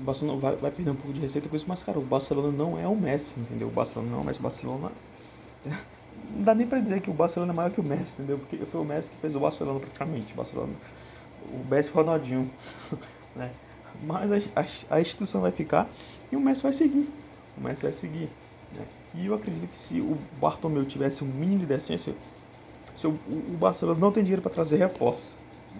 o 0.00 0.02
Barcelona 0.02 0.40
vai, 0.40 0.56
vai, 0.56 0.70
perder 0.70 0.90
um 0.90 0.96
pouco 0.96 1.12
de 1.12 1.20
receita 1.20 1.48
com 1.48 1.54
isso, 1.54 1.66
mas 1.68 1.82
cara, 1.82 1.98
o 1.98 2.02
Barcelona 2.02 2.50
não 2.50 2.78
é 2.78 2.88
o 2.88 2.96
Messi, 2.96 3.38
entendeu? 3.38 3.68
O 3.68 3.70
Barcelona 3.70 4.10
não 4.10 4.18
é 4.18 4.22
o 4.22 4.24
Messi, 4.24 4.40
o 4.40 4.42
Barcelona 4.42 4.92
não 6.30 6.42
dá 6.42 6.54
nem 6.54 6.66
para 6.66 6.80
dizer 6.80 7.00
que 7.02 7.10
o 7.10 7.14
Barcelona 7.14 7.52
é 7.52 7.56
maior 7.56 7.70
que 7.70 7.80
o 7.80 7.84
Messi, 7.84 8.14
entendeu? 8.14 8.38
Porque 8.38 8.56
foi 8.64 8.80
o 8.80 8.84
Messi 8.84 9.10
que 9.10 9.18
fez 9.18 9.36
o 9.36 9.40
Barcelona 9.40 9.78
praticamente, 9.78 10.32
o 10.32 10.36
Barcelona, 10.36 10.72
o 11.42 11.64
Messi 11.68 11.90
Ronaldinho, 11.90 12.50
né? 13.36 13.50
Mas 14.02 14.32
a, 14.32 14.36
a, 14.56 14.96
a, 14.96 15.00
instituição 15.00 15.40
vai 15.40 15.52
ficar 15.52 15.88
e 16.30 16.36
o 16.36 16.40
Messi 16.40 16.62
vai 16.62 16.72
seguir, 16.72 17.08
o 17.56 17.60
Messi 17.60 17.82
vai 17.82 17.92
seguir, 17.92 18.28
né? 18.72 18.84
E 19.14 19.26
eu 19.26 19.34
acredito 19.34 19.68
que 19.68 19.76
se 19.76 20.00
o 20.00 20.16
Bartomeu 20.40 20.84
tivesse 20.84 21.24
um 21.24 21.26
mínimo 21.26 21.60
de 21.60 21.66
decência, 21.66 22.14
se 22.94 23.06
o, 23.06 23.10
o 23.10 23.56
Barcelona 23.58 23.98
não 23.98 24.12
tem 24.12 24.22
dinheiro 24.22 24.42
para 24.42 24.50
trazer 24.50 24.76
reforços, 24.76 25.34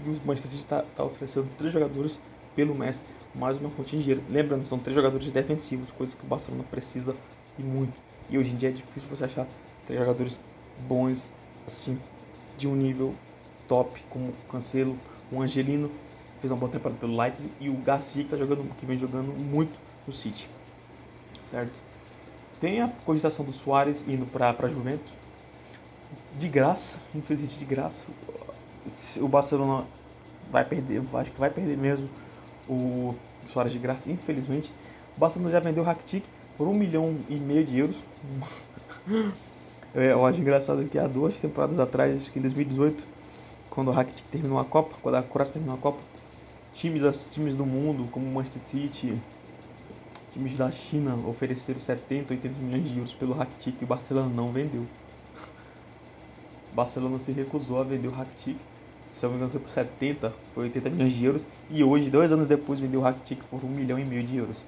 e 0.04 0.10
o 0.10 0.20
Manchester 0.24 0.50
City 0.50 0.62
está 0.62 0.82
tá 0.82 1.04
oferecendo 1.04 1.48
três 1.56 1.72
jogadores 1.72 2.18
pelo 2.54 2.74
Messi, 2.74 3.02
mais 3.34 3.58
uma 3.58 3.70
fonte 3.70 3.96
de 3.96 4.02
dinheiro. 4.02 4.22
Lembrando, 4.28 4.66
são 4.66 4.78
três 4.78 4.94
jogadores 4.94 5.30
defensivos, 5.30 5.90
coisa 5.90 6.16
que 6.16 6.24
o 6.24 6.28
Barcelona 6.28 6.64
precisa 6.70 7.14
e 7.58 7.62
muito. 7.62 7.94
E 8.28 8.38
hoje 8.38 8.54
em 8.54 8.56
dia 8.56 8.68
é 8.68 8.72
difícil 8.72 9.08
você 9.08 9.24
achar 9.24 9.46
três 9.86 10.00
jogadores 10.00 10.40
bons, 10.88 11.26
assim, 11.66 11.98
de 12.56 12.68
um 12.68 12.74
nível 12.74 13.14
top, 13.66 14.02
como 14.10 14.28
o 14.28 14.50
Cancelo, 14.50 14.96
o 15.30 15.40
Angelino, 15.40 15.90
fez 16.40 16.50
uma 16.50 16.58
boa 16.58 16.70
temporada 16.70 16.98
pelo 16.98 17.16
Leipzig, 17.16 17.52
e 17.60 17.68
o 17.68 17.74
Garcia, 17.74 18.24
que, 18.24 18.30
tá 18.30 18.36
jogando, 18.36 18.74
que 18.76 18.86
vem 18.86 18.96
jogando 18.96 19.32
muito 19.32 19.78
no 20.06 20.12
City. 20.12 20.48
Certo? 21.42 21.72
Tem 22.60 22.80
a 22.80 22.88
cogitação 22.88 23.44
do 23.44 23.52
Soares 23.52 24.06
indo 24.08 24.26
para 24.26 24.50
a 24.50 24.68
Juventus. 24.68 25.12
De 26.38 26.48
graça, 26.48 26.98
infelizmente 27.14 27.58
de 27.58 27.64
graça. 27.64 28.04
O 29.18 29.28
Barcelona 29.28 29.86
vai 30.50 30.64
perder, 30.64 31.02
acho 31.14 31.30
que 31.30 31.38
vai 31.38 31.50
perder 31.50 31.76
mesmo 31.76 32.08
o 32.68 33.14
Soares 33.48 33.72
de 33.72 33.78
graça, 33.78 34.10
infelizmente. 34.10 34.72
O 35.16 35.20
Barcelona 35.20 35.50
já 35.50 35.60
vendeu 35.60 35.82
o 35.82 35.86
Rakitic 35.86 36.24
por 36.56 36.68
um 36.68 36.74
milhão 36.74 37.16
e 37.28 37.34
meio 37.34 37.64
de 37.64 37.78
euros. 37.78 37.98
eu 39.94 40.24
acho 40.24 40.40
engraçado 40.40 40.84
que 40.84 40.98
há 40.98 41.06
duas 41.06 41.38
temporadas 41.38 41.78
atrás, 41.78 42.16
acho 42.16 42.32
que 42.32 42.38
em 42.38 42.42
2018, 42.42 43.06
quando 43.68 43.88
o 43.88 43.92
Rakitic 43.92 44.26
terminou 44.30 44.58
a 44.58 44.64
Copa, 44.64 44.96
quando 45.02 45.16
a 45.16 45.22
Croácia 45.22 45.54
terminou 45.54 45.76
a 45.76 45.78
Copa, 45.78 46.02
times, 46.72 47.26
times 47.26 47.54
do 47.54 47.66
mundo, 47.66 48.08
como 48.10 48.26
Manchester 48.26 48.62
City, 48.62 49.22
times 50.30 50.56
da 50.56 50.70
China, 50.70 51.16
ofereceram 51.26 51.80
70, 51.80 52.34
80 52.34 52.58
milhões 52.60 52.88
de 52.88 52.96
euros 52.96 53.14
pelo 53.14 53.34
Rakitic 53.34 53.80
e 53.80 53.84
o 53.84 53.88
Barcelona 53.88 54.28
não 54.28 54.52
vendeu. 54.52 54.82
O 56.72 56.74
Barcelona 56.74 57.18
se 57.18 57.32
recusou 57.32 57.80
a 57.80 57.84
vender 57.84 58.08
o 58.08 58.12
Rakitic 58.12 58.58
se 59.10 59.24
não 59.24 59.30
me 59.30 59.36
engano 59.36 59.50
foi 59.50 59.60
por 59.60 59.70
70, 59.70 60.32
foi 60.54 60.64
80 60.64 60.90
milhões 60.90 61.12
de 61.12 61.24
euros. 61.24 61.46
E 61.68 61.82
hoje, 61.82 62.08
dois 62.08 62.32
anos 62.32 62.46
depois, 62.46 62.78
vendeu 62.78 63.00
o 63.00 63.02
Rakitic 63.02 63.42
por 63.44 63.62
1 63.62 63.68
milhão 63.68 63.98
e 63.98 64.04
meio 64.04 64.22
de 64.22 64.36
euros. 64.36 64.64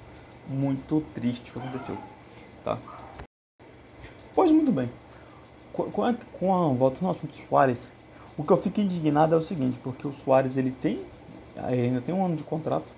Muito 0.49 1.01
triste 1.15 1.51
o 1.51 1.53
que 1.53 1.59
aconteceu. 1.61 1.97
Tá? 2.65 2.77
Pois 4.35 4.51
muito 4.51 4.73
bem. 4.73 4.91
Com 5.73 6.05
a, 6.05 6.12
com 6.15 6.55
a 6.55 6.69
volta 6.75 7.01
no 7.03 7.11
assunto 7.11 7.35
Soares, 7.49 7.91
o 8.37 8.42
que 8.42 8.53
eu 8.53 8.61
fico 8.61 8.81
indignado 8.81 9.35
é 9.35 9.38
o 9.38 9.42
seguinte, 9.42 9.79
porque 9.79 10.07
o 10.07 10.13
Soares 10.13 10.57
ele 10.57 10.73
tem, 10.73 10.98
ainda 11.57 12.00
tem 12.00 12.15
um 12.15 12.25
ano 12.25 12.37
de 12.37 12.42
contrato, 12.42 12.92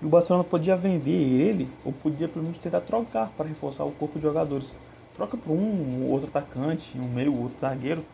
e 0.00 0.06
o 0.06 0.08
Barcelona 0.08 0.44
podia 0.44 0.76
vender 0.76 1.10
ele, 1.10 1.68
ou 1.84 1.92
podia 1.92 2.28
pelo 2.28 2.44
menos 2.44 2.58
tentar 2.58 2.80
trocar 2.82 3.30
para 3.30 3.48
reforçar 3.48 3.84
o 3.84 3.90
corpo 3.90 4.18
de 4.18 4.22
jogadores. 4.22 4.76
Troca 5.16 5.36
por 5.36 5.52
um, 5.52 6.08
outro 6.08 6.28
atacante, 6.28 6.96
um 6.96 7.08
meio, 7.08 7.36
outro 7.36 7.58
zagueiro, 7.58 8.04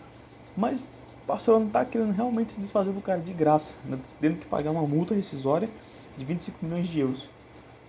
mas 0.56 0.78
o 0.78 1.26
Barcelona 1.26 1.66
está 1.66 1.84
querendo 1.84 2.12
realmente 2.12 2.52
se 2.52 2.60
desfazer 2.60 2.92
do 2.92 3.02
cara 3.02 3.20
de 3.20 3.32
graça, 3.34 3.74
né? 3.84 3.98
tendo 4.18 4.38
que 4.38 4.46
pagar 4.46 4.70
uma 4.70 4.86
multa 4.86 5.14
rescisória 5.14 5.68
de 6.16 6.24
25 6.24 6.64
milhões 6.64 6.88
de 6.88 7.00
euros. 7.00 7.28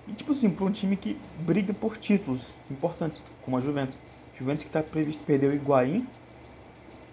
E 0.07 0.11
tipo 0.11 0.33
assim, 0.33 0.49
para 0.49 0.65
um 0.65 0.71
time 0.71 0.97
que 0.97 1.17
briga 1.39 1.73
por 1.73 1.97
títulos 1.97 2.53
importantes, 2.69 3.23
como 3.43 3.57
a 3.57 3.61
Juventus. 3.61 3.97
Juventus 4.37 4.63
que 4.63 4.69
está 4.69 4.83
previsto 4.83 5.23
perder 5.23 5.51
o 5.51 5.53
Higuaín 5.53 6.05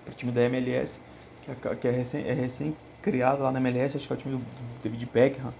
para 0.04 0.12
o 0.12 0.16
time 0.16 0.32
da 0.32 0.42
MLS, 0.42 0.98
que 1.42 1.50
é, 1.50 1.74
que 1.76 1.86
é 1.86 1.90
recém, 1.92 2.24
é 2.26 2.32
recém 2.32 2.76
criado 3.02 3.42
lá 3.42 3.50
na 3.50 3.58
MLS, 3.58 3.96
acho 3.96 4.06
que 4.06 4.12
é 4.12 4.16
o 4.16 4.18
time 4.18 4.36
do 4.36 4.44
David 4.82 5.06
Beckham, 5.06 5.52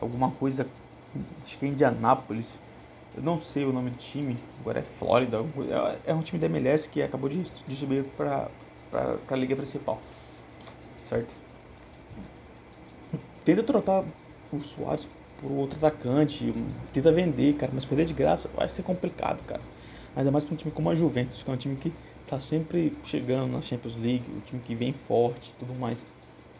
alguma 0.00 0.30
coisa, 0.30 0.66
acho 1.44 1.58
que 1.58 1.66
é 1.66 1.68
Indianápolis, 1.68 2.48
eu 3.14 3.22
não 3.22 3.38
sei 3.38 3.64
o 3.64 3.72
nome 3.72 3.90
do 3.90 3.96
time, 3.96 4.36
agora 4.60 4.80
é 4.80 4.82
Flórida, 4.82 5.38
é, 6.06 6.10
é 6.10 6.14
um 6.14 6.22
time 6.22 6.40
da 6.40 6.46
MLS 6.46 6.88
que 6.88 7.02
acabou 7.02 7.28
de, 7.28 7.42
de 7.42 7.76
subir 7.76 8.04
para 8.16 8.48
a 9.28 9.36
liga 9.36 9.54
principal. 9.54 10.00
certo? 11.08 11.32
Tenta 13.44 13.62
trocar 13.62 14.04
o 14.52 14.60
Soares 14.60 15.06
por 15.40 15.50
outro 15.52 15.78
atacante, 15.78 16.52
tenta 16.92 17.12
vender, 17.12 17.54
cara, 17.54 17.72
mas 17.74 17.84
perder 17.84 18.06
de 18.06 18.14
graça 18.14 18.48
vai 18.54 18.68
ser 18.68 18.82
complicado, 18.82 19.42
cara. 19.46 19.60
Ainda 20.16 20.30
mais 20.30 20.44
para 20.44 20.54
um 20.54 20.56
time 20.56 20.70
como 20.70 20.90
a 20.90 20.94
Juventus, 20.94 21.42
que 21.42 21.50
é 21.50 21.54
um 21.54 21.56
time 21.56 21.76
que 21.76 21.92
tá 22.26 22.38
sempre 22.40 22.92
chegando 23.04 23.52
na 23.52 23.62
Champions 23.62 23.96
League, 23.96 24.24
um 24.30 24.40
time 24.40 24.60
que 24.62 24.74
vem 24.74 24.92
forte 24.92 25.52
tudo 25.58 25.74
mais. 25.74 26.04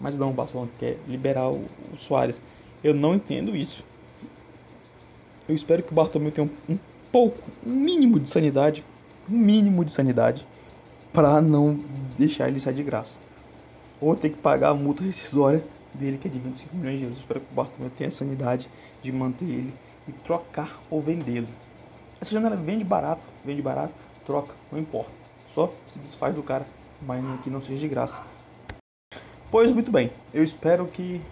Mas 0.01 0.16
não, 0.16 0.30
o 0.30 0.34
Barcelona 0.34 0.70
quer 0.78 0.99
liberar 1.07 1.49
o, 1.49 1.64
o 1.92 1.96
Soares. 1.96 2.40
Eu 2.82 2.94
não 2.94 3.14
entendo 3.14 3.57
isso. 3.57 3.84
Eu 5.49 5.55
espero 5.55 5.82
que 5.82 5.92
o 5.92 5.94
Bartomeu 5.94 6.30
tenha 6.30 6.46
um, 6.46 6.72
um 6.72 6.78
pouco, 7.11 7.42
um 7.66 7.74
mínimo 7.74 8.20
de 8.20 8.28
sanidade, 8.28 8.84
um 9.28 9.36
mínimo 9.36 9.84
de 9.84 9.90
sanidade, 9.90 10.46
para 11.12 11.40
não 11.40 11.80
deixar 12.16 12.49
ele 12.49 12.61
sair 12.61 12.74
de 12.74 12.82
graça. 12.82 13.18
Ou 14.01 14.14
ter 14.14 14.30
que 14.30 14.38
pagar 14.38 14.70
a 14.70 14.74
multa 14.74 15.03
rescisória 15.03 15.64
dele, 15.94 16.18
que 16.18 16.28
é 16.28 16.30
de 16.30 16.38
25 16.38 16.76
milhões 16.76 16.99
de 16.99 17.05
euros. 17.05 17.18
Eu 17.18 17.22
espero 17.22 17.40
que 17.40 17.51
o 17.51 17.55
Bartomeu 17.55 17.90
tenha 17.90 18.09
a 18.09 18.11
sanidade 18.11 18.68
de 19.03 19.11
manter 19.11 19.46
ele 19.46 19.74
e 20.07 20.12
trocar 20.12 20.80
ou 20.90 21.01
vendê-lo. 21.01 21.49
Essa 22.20 22.32
janela 22.32 22.57
vende 22.57 22.84
barato, 22.84 23.26
vende 23.44 23.62
barato, 23.62 23.94
troca, 24.26 24.55
não 24.70 24.78
importa. 24.78 25.12
Só 25.55 25.72
se 25.86 25.99
desfaz 25.99 26.34
do 26.34 26.42
cara, 26.42 26.66
mas 27.01 27.22
que 27.40 27.51
não 27.51 27.61
seja 27.61 27.80
de 27.80 27.88
graça. 27.88 28.22
Pois 29.51 29.70
muito 29.70 29.90
bem, 29.90 30.11
eu 30.34 30.44
espero 30.44 30.86
que 30.86 31.22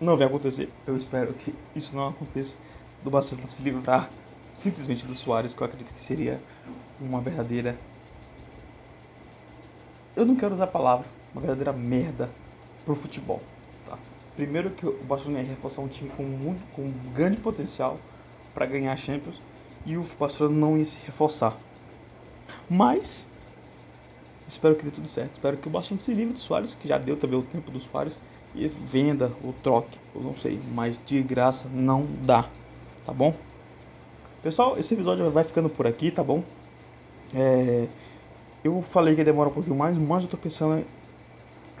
não 0.00 0.16
venha 0.16 0.26
acontecer. 0.26 0.70
Eu 0.86 0.96
espero 0.96 1.34
que 1.34 1.54
isso 1.76 1.94
não 1.94 2.08
aconteça. 2.08 2.56
Do 3.04 3.10
Barcelona 3.10 3.46
se 3.46 3.62
livrar 3.62 4.10
simplesmente 4.54 5.06
do 5.06 5.14
Soares, 5.14 5.52
que 5.52 5.60
eu 5.60 5.66
acredito 5.66 5.92
que 5.92 6.00
seria 6.00 6.40
uma 6.98 7.20
verdadeira. 7.20 7.76
Eu 10.16 10.24
não 10.24 10.34
quero 10.34 10.54
usar 10.54 10.64
a 10.64 10.68
palavra, 10.68 11.06
uma 11.34 11.42
verdadeira 11.42 11.72
merda 11.74 12.30
pro 12.86 12.94
futebol. 12.94 13.42
Tá? 13.84 13.98
Primeiro 14.34 14.70
que 14.70 14.86
o 14.86 15.04
Barcelona 15.04 15.42
ia 15.42 15.48
reforçar 15.48 15.82
um 15.82 15.88
time 15.88 16.08
com, 16.16 16.22
muito, 16.22 16.62
com 16.72 16.82
um 16.82 17.12
grande 17.14 17.36
potencial 17.36 18.00
para 18.54 18.64
ganhar 18.64 18.94
a 18.94 18.96
Champions 18.96 19.38
e 19.84 19.98
o 19.98 20.06
Barcelona 20.18 20.56
não 20.56 20.78
ia 20.78 20.86
se 20.86 20.98
reforçar. 21.04 21.54
Mas 22.68 23.26
Espero 24.48 24.74
que 24.74 24.84
dê 24.84 24.90
tudo 24.90 25.06
certo. 25.06 25.32
Espero 25.32 25.58
que 25.58 25.68
o 25.68 25.70
Barcelona 25.70 26.02
se 26.02 26.12
livre 26.12 26.32
do 26.32 26.40
Soares, 26.40 26.74
que 26.74 26.88
já 26.88 26.96
deu 26.96 27.16
também 27.16 27.38
o 27.38 27.42
tempo 27.42 27.70
do 27.70 27.78
Soares, 27.78 28.18
e 28.54 28.66
venda 28.66 29.32
ou 29.44 29.52
troque, 29.62 29.98
eu 30.14 30.22
não 30.22 30.34
sei, 30.34 30.58
mas 30.74 30.98
de 31.04 31.22
graça 31.22 31.68
não 31.72 32.06
dá, 32.22 32.48
tá 33.04 33.12
bom? 33.12 33.34
Pessoal, 34.42 34.78
esse 34.78 34.94
episódio 34.94 35.30
vai 35.30 35.44
ficando 35.44 35.68
por 35.68 35.86
aqui, 35.86 36.10
tá 36.10 36.24
bom? 36.24 36.42
É, 37.34 37.86
eu 38.64 38.82
falei 38.82 39.14
que 39.14 39.22
demora 39.22 39.50
um 39.50 39.52
pouquinho 39.52 39.76
mais, 39.76 39.98
mas 39.98 40.22
eu 40.22 40.30
tô 40.30 40.36
pensando, 40.36 40.84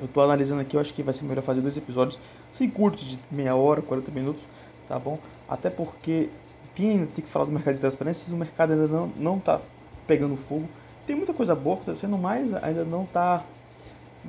eu 0.00 0.08
tô 0.08 0.20
analisando 0.20 0.60
aqui, 0.60 0.76
eu 0.76 0.80
acho 0.80 0.92
que 0.92 1.02
vai 1.02 1.14
ser 1.14 1.24
melhor 1.24 1.42
fazer 1.42 1.60
dois 1.60 1.76
episódios, 1.76 2.18
sem 2.52 2.68
curtos 2.68 3.04
de 3.04 3.18
meia 3.30 3.56
hora, 3.56 3.80
40 3.80 4.10
minutos, 4.10 4.44
tá 4.86 4.98
bom? 4.98 5.18
Até 5.48 5.70
porque 5.70 6.28
tem, 6.74 7.06
tem 7.06 7.24
que 7.24 7.30
falar 7.30 7.46
do 7.46 7.52
mercado 7.52 7.74
de 7.74 7.80
transferências, 7.80 8.30
o 8.30 8.36
mercado 8.36 8.72
ainda 8.74 8.86
não, 8.86 9.06
não 9.16 9.38
tá 9.38 9.60
pegando 10.06 10.36
fogo 10.36 10.68
tem 11.08 11.16
muita 11.16 11.32
coisa 11.32 11.54
boa 11.54 11.76
acontecendo, 11.76 12.18
mas 12.18 12.52
ainda 12.62 12.84
não 12.84 13.06
tá 13.06 13.42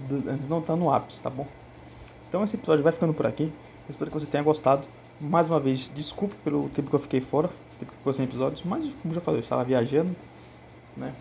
ainda 0.09 0.47
não 0.47 0.61
tá 0.61 0.77
no 0.77 0.89
ápice, 0.89 1.21
tá 1.21 1.29
bom? 1.29 1.45
Então 2.29 2.41
esse 2.41 2.55
episódio 2.55 2.81
vai 2.81 2.93
ficando 2.93 3.13
por 3.13 3.27
aqui. 3.27 3.51
espero 3.89 4.09
que 4.09 4.17
você 4.17 4.25
tenha 4.25 4.41
gostado. 4.41 4.87
Mais 5.19 5.49
uma 5.49 5.59
vez, 5.59 5.91
desculpe 5.93 6.33
pelo 6.35 6.69
tempo 6.69 6.89
que 6.89 6.95
eu 6.95 6.99
fiquei 6.99 7.19
fora, 7.19 7.49
tempo 7.77 7.91
que 7.91 7.97
ficou 7.97 8.13
sem 8.13 8.23
episódios, 8.23 8.63
mas 8.63 8.85
como 9.01 9.13
já 9.13 9.19
falei, 9.19 9.39
eu 9.39 9.43
estava 9.43 9.65
viajando, 9.65 10.15
né? 10.95 11.13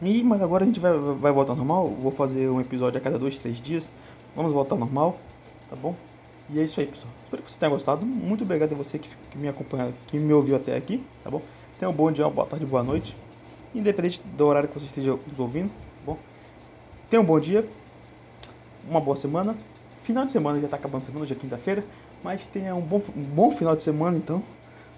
E, 0.00 0.22
mas 0.22 0.40
agora 0.40 0.64
a 0.64 0.66
gente 0.66 0.80
vai, 0.80 0.92
vai 0.96 1.30
voltar 1.30 1.52
ao 1.52 1.56
normal. 1.56 1.88
Vou 1.88 2.10
fazer 2.10 2.48
um 2.48 2.58
episódio 2.58 2.98
a 2.98 3.00
cada 3.02 3.18
dois, 3.18 3.38
três 3.38 3.60
dias. 3.60 3.90
Vamos 4.34 4.54
voltar 4.54 4.74
ao 4.74 4.78
normal, 4.78 5.18
tá 5.68 5.76
bom? 5.76 5.94
E 6.48 6.58
é 6.58 6.64
isso 6.64 6.80
aí, 6.80 6.86
pessoal. 6.86 7.12
Espero 7.24 7.42
que 7.42 7.52
você 7.52 7.58
tenha 7.58 7.70
gostado. 7.70 8.06
Muito 8.06 8.44
obrigado 8.44 8.72
a 8.72 8.76
você 8.76 8.98
que, 8.98 9.10
que 9.30 9.36
me 9.36 9.48
acompanha, 9.48 9.92
que 10.06 10.18
me 10.18 10.32
ouviu 10.32 10.56
até 10.56 10.74
aqui, 10.74 11.04
tá 11.22 11.30
bom? 11.30 11.42
Tenha 11.78 11.90
um 11.90 11.94
bom 11.94 12.10
dia, 12.10 12.24
uma 12.24 12.32
boa 12.32 12.46
tarde, 12.46 12.64
boa 12.64 12.82
noite 12.82 13.23
independente 13.74 14.22
do 14.22 14.46
horário 14.46 14.68
que 14.68 14.78
você 14.78 14.86
esteja 14.86 15.18
nos 15.26 15.38
ouvindo. 15.38 15.68
Tá 15.68 16.02
bom, 16.06 16.18
tenha 17.10 17.20
um 17.20 17.24
bom 17.24 17.38
dia, 17.38 17.66
uma 18.88 19.00
boa 19.00 19.16
semana. 19.16 19.56
Final 20.02 20.26
de 20.26 20.32
semana 20.32 20.60
já 20.60 20.66
está 20.66 20.76
acabando 20.76 21.02
a 21.02 21.06
semana, 21.06 21.22
hoje 21.22 21.32
é 21.32 21.36
quinta-feira, 21.36 21.84
mas 22.22 22.46
tenha 22.46 22.74
um 22.74 22.80
bom, 22.80 23.00
um 23.16 23.22
bom 23.22 23.50
final 23.50 23.74
de 23.74 23.82
semana 23.82 24.16
então. 24.16 24.42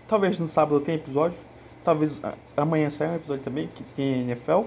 Talvez 0.08 0.38
no 0.38 0.46
sábado 0.46 0.80
tenha 0.80 0.96
episódio, 0.96 1.38
talvez 1.84 2.20
amanhã 2.56 2.90
saia 2.90 3.12
um 3.12 3.16
episódio 3.16 3.42
também 3.42 3.68
que 3.68 3.82
tem 3.82 4.22
NFL. 4.22 4.62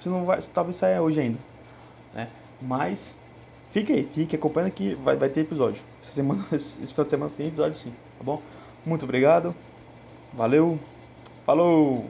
Se 0.00 0.08
não 0.08 0.24
vai, 0.24 0.40
talvez 0.52 0.76
saia 0.76 1.00
hoje 1.00 1.20
ainda, 1.20 1.38
né? 2.12 2.28
Mas 2.60 3.14
fique 3.70 3.92
aí, 3.92 4.08
fique 4.12 4.36
acompanhando 4.36 4.72
que 4.72 4.94
vai, 4.96 5.16
vai 5.16 5.28
ter 5.28 5.40
episódio. 5.40 5.82
Essa 6.02 6.12
semana, 6.12 6.44
esse 6.52 6.76
final 6.86 7.04
de 7.04 7.10
semana 7.10 7.32
tem 7.36 7.48
episódio 7.48 7.76
sim, 7.76 7.92
tá 8.18 8.24
bom? 8.24 8.42
Muito 8.84 9.04
obrigado, 9.04 9.54
valeu, 10.34 10.78
falou! 11.44 12.06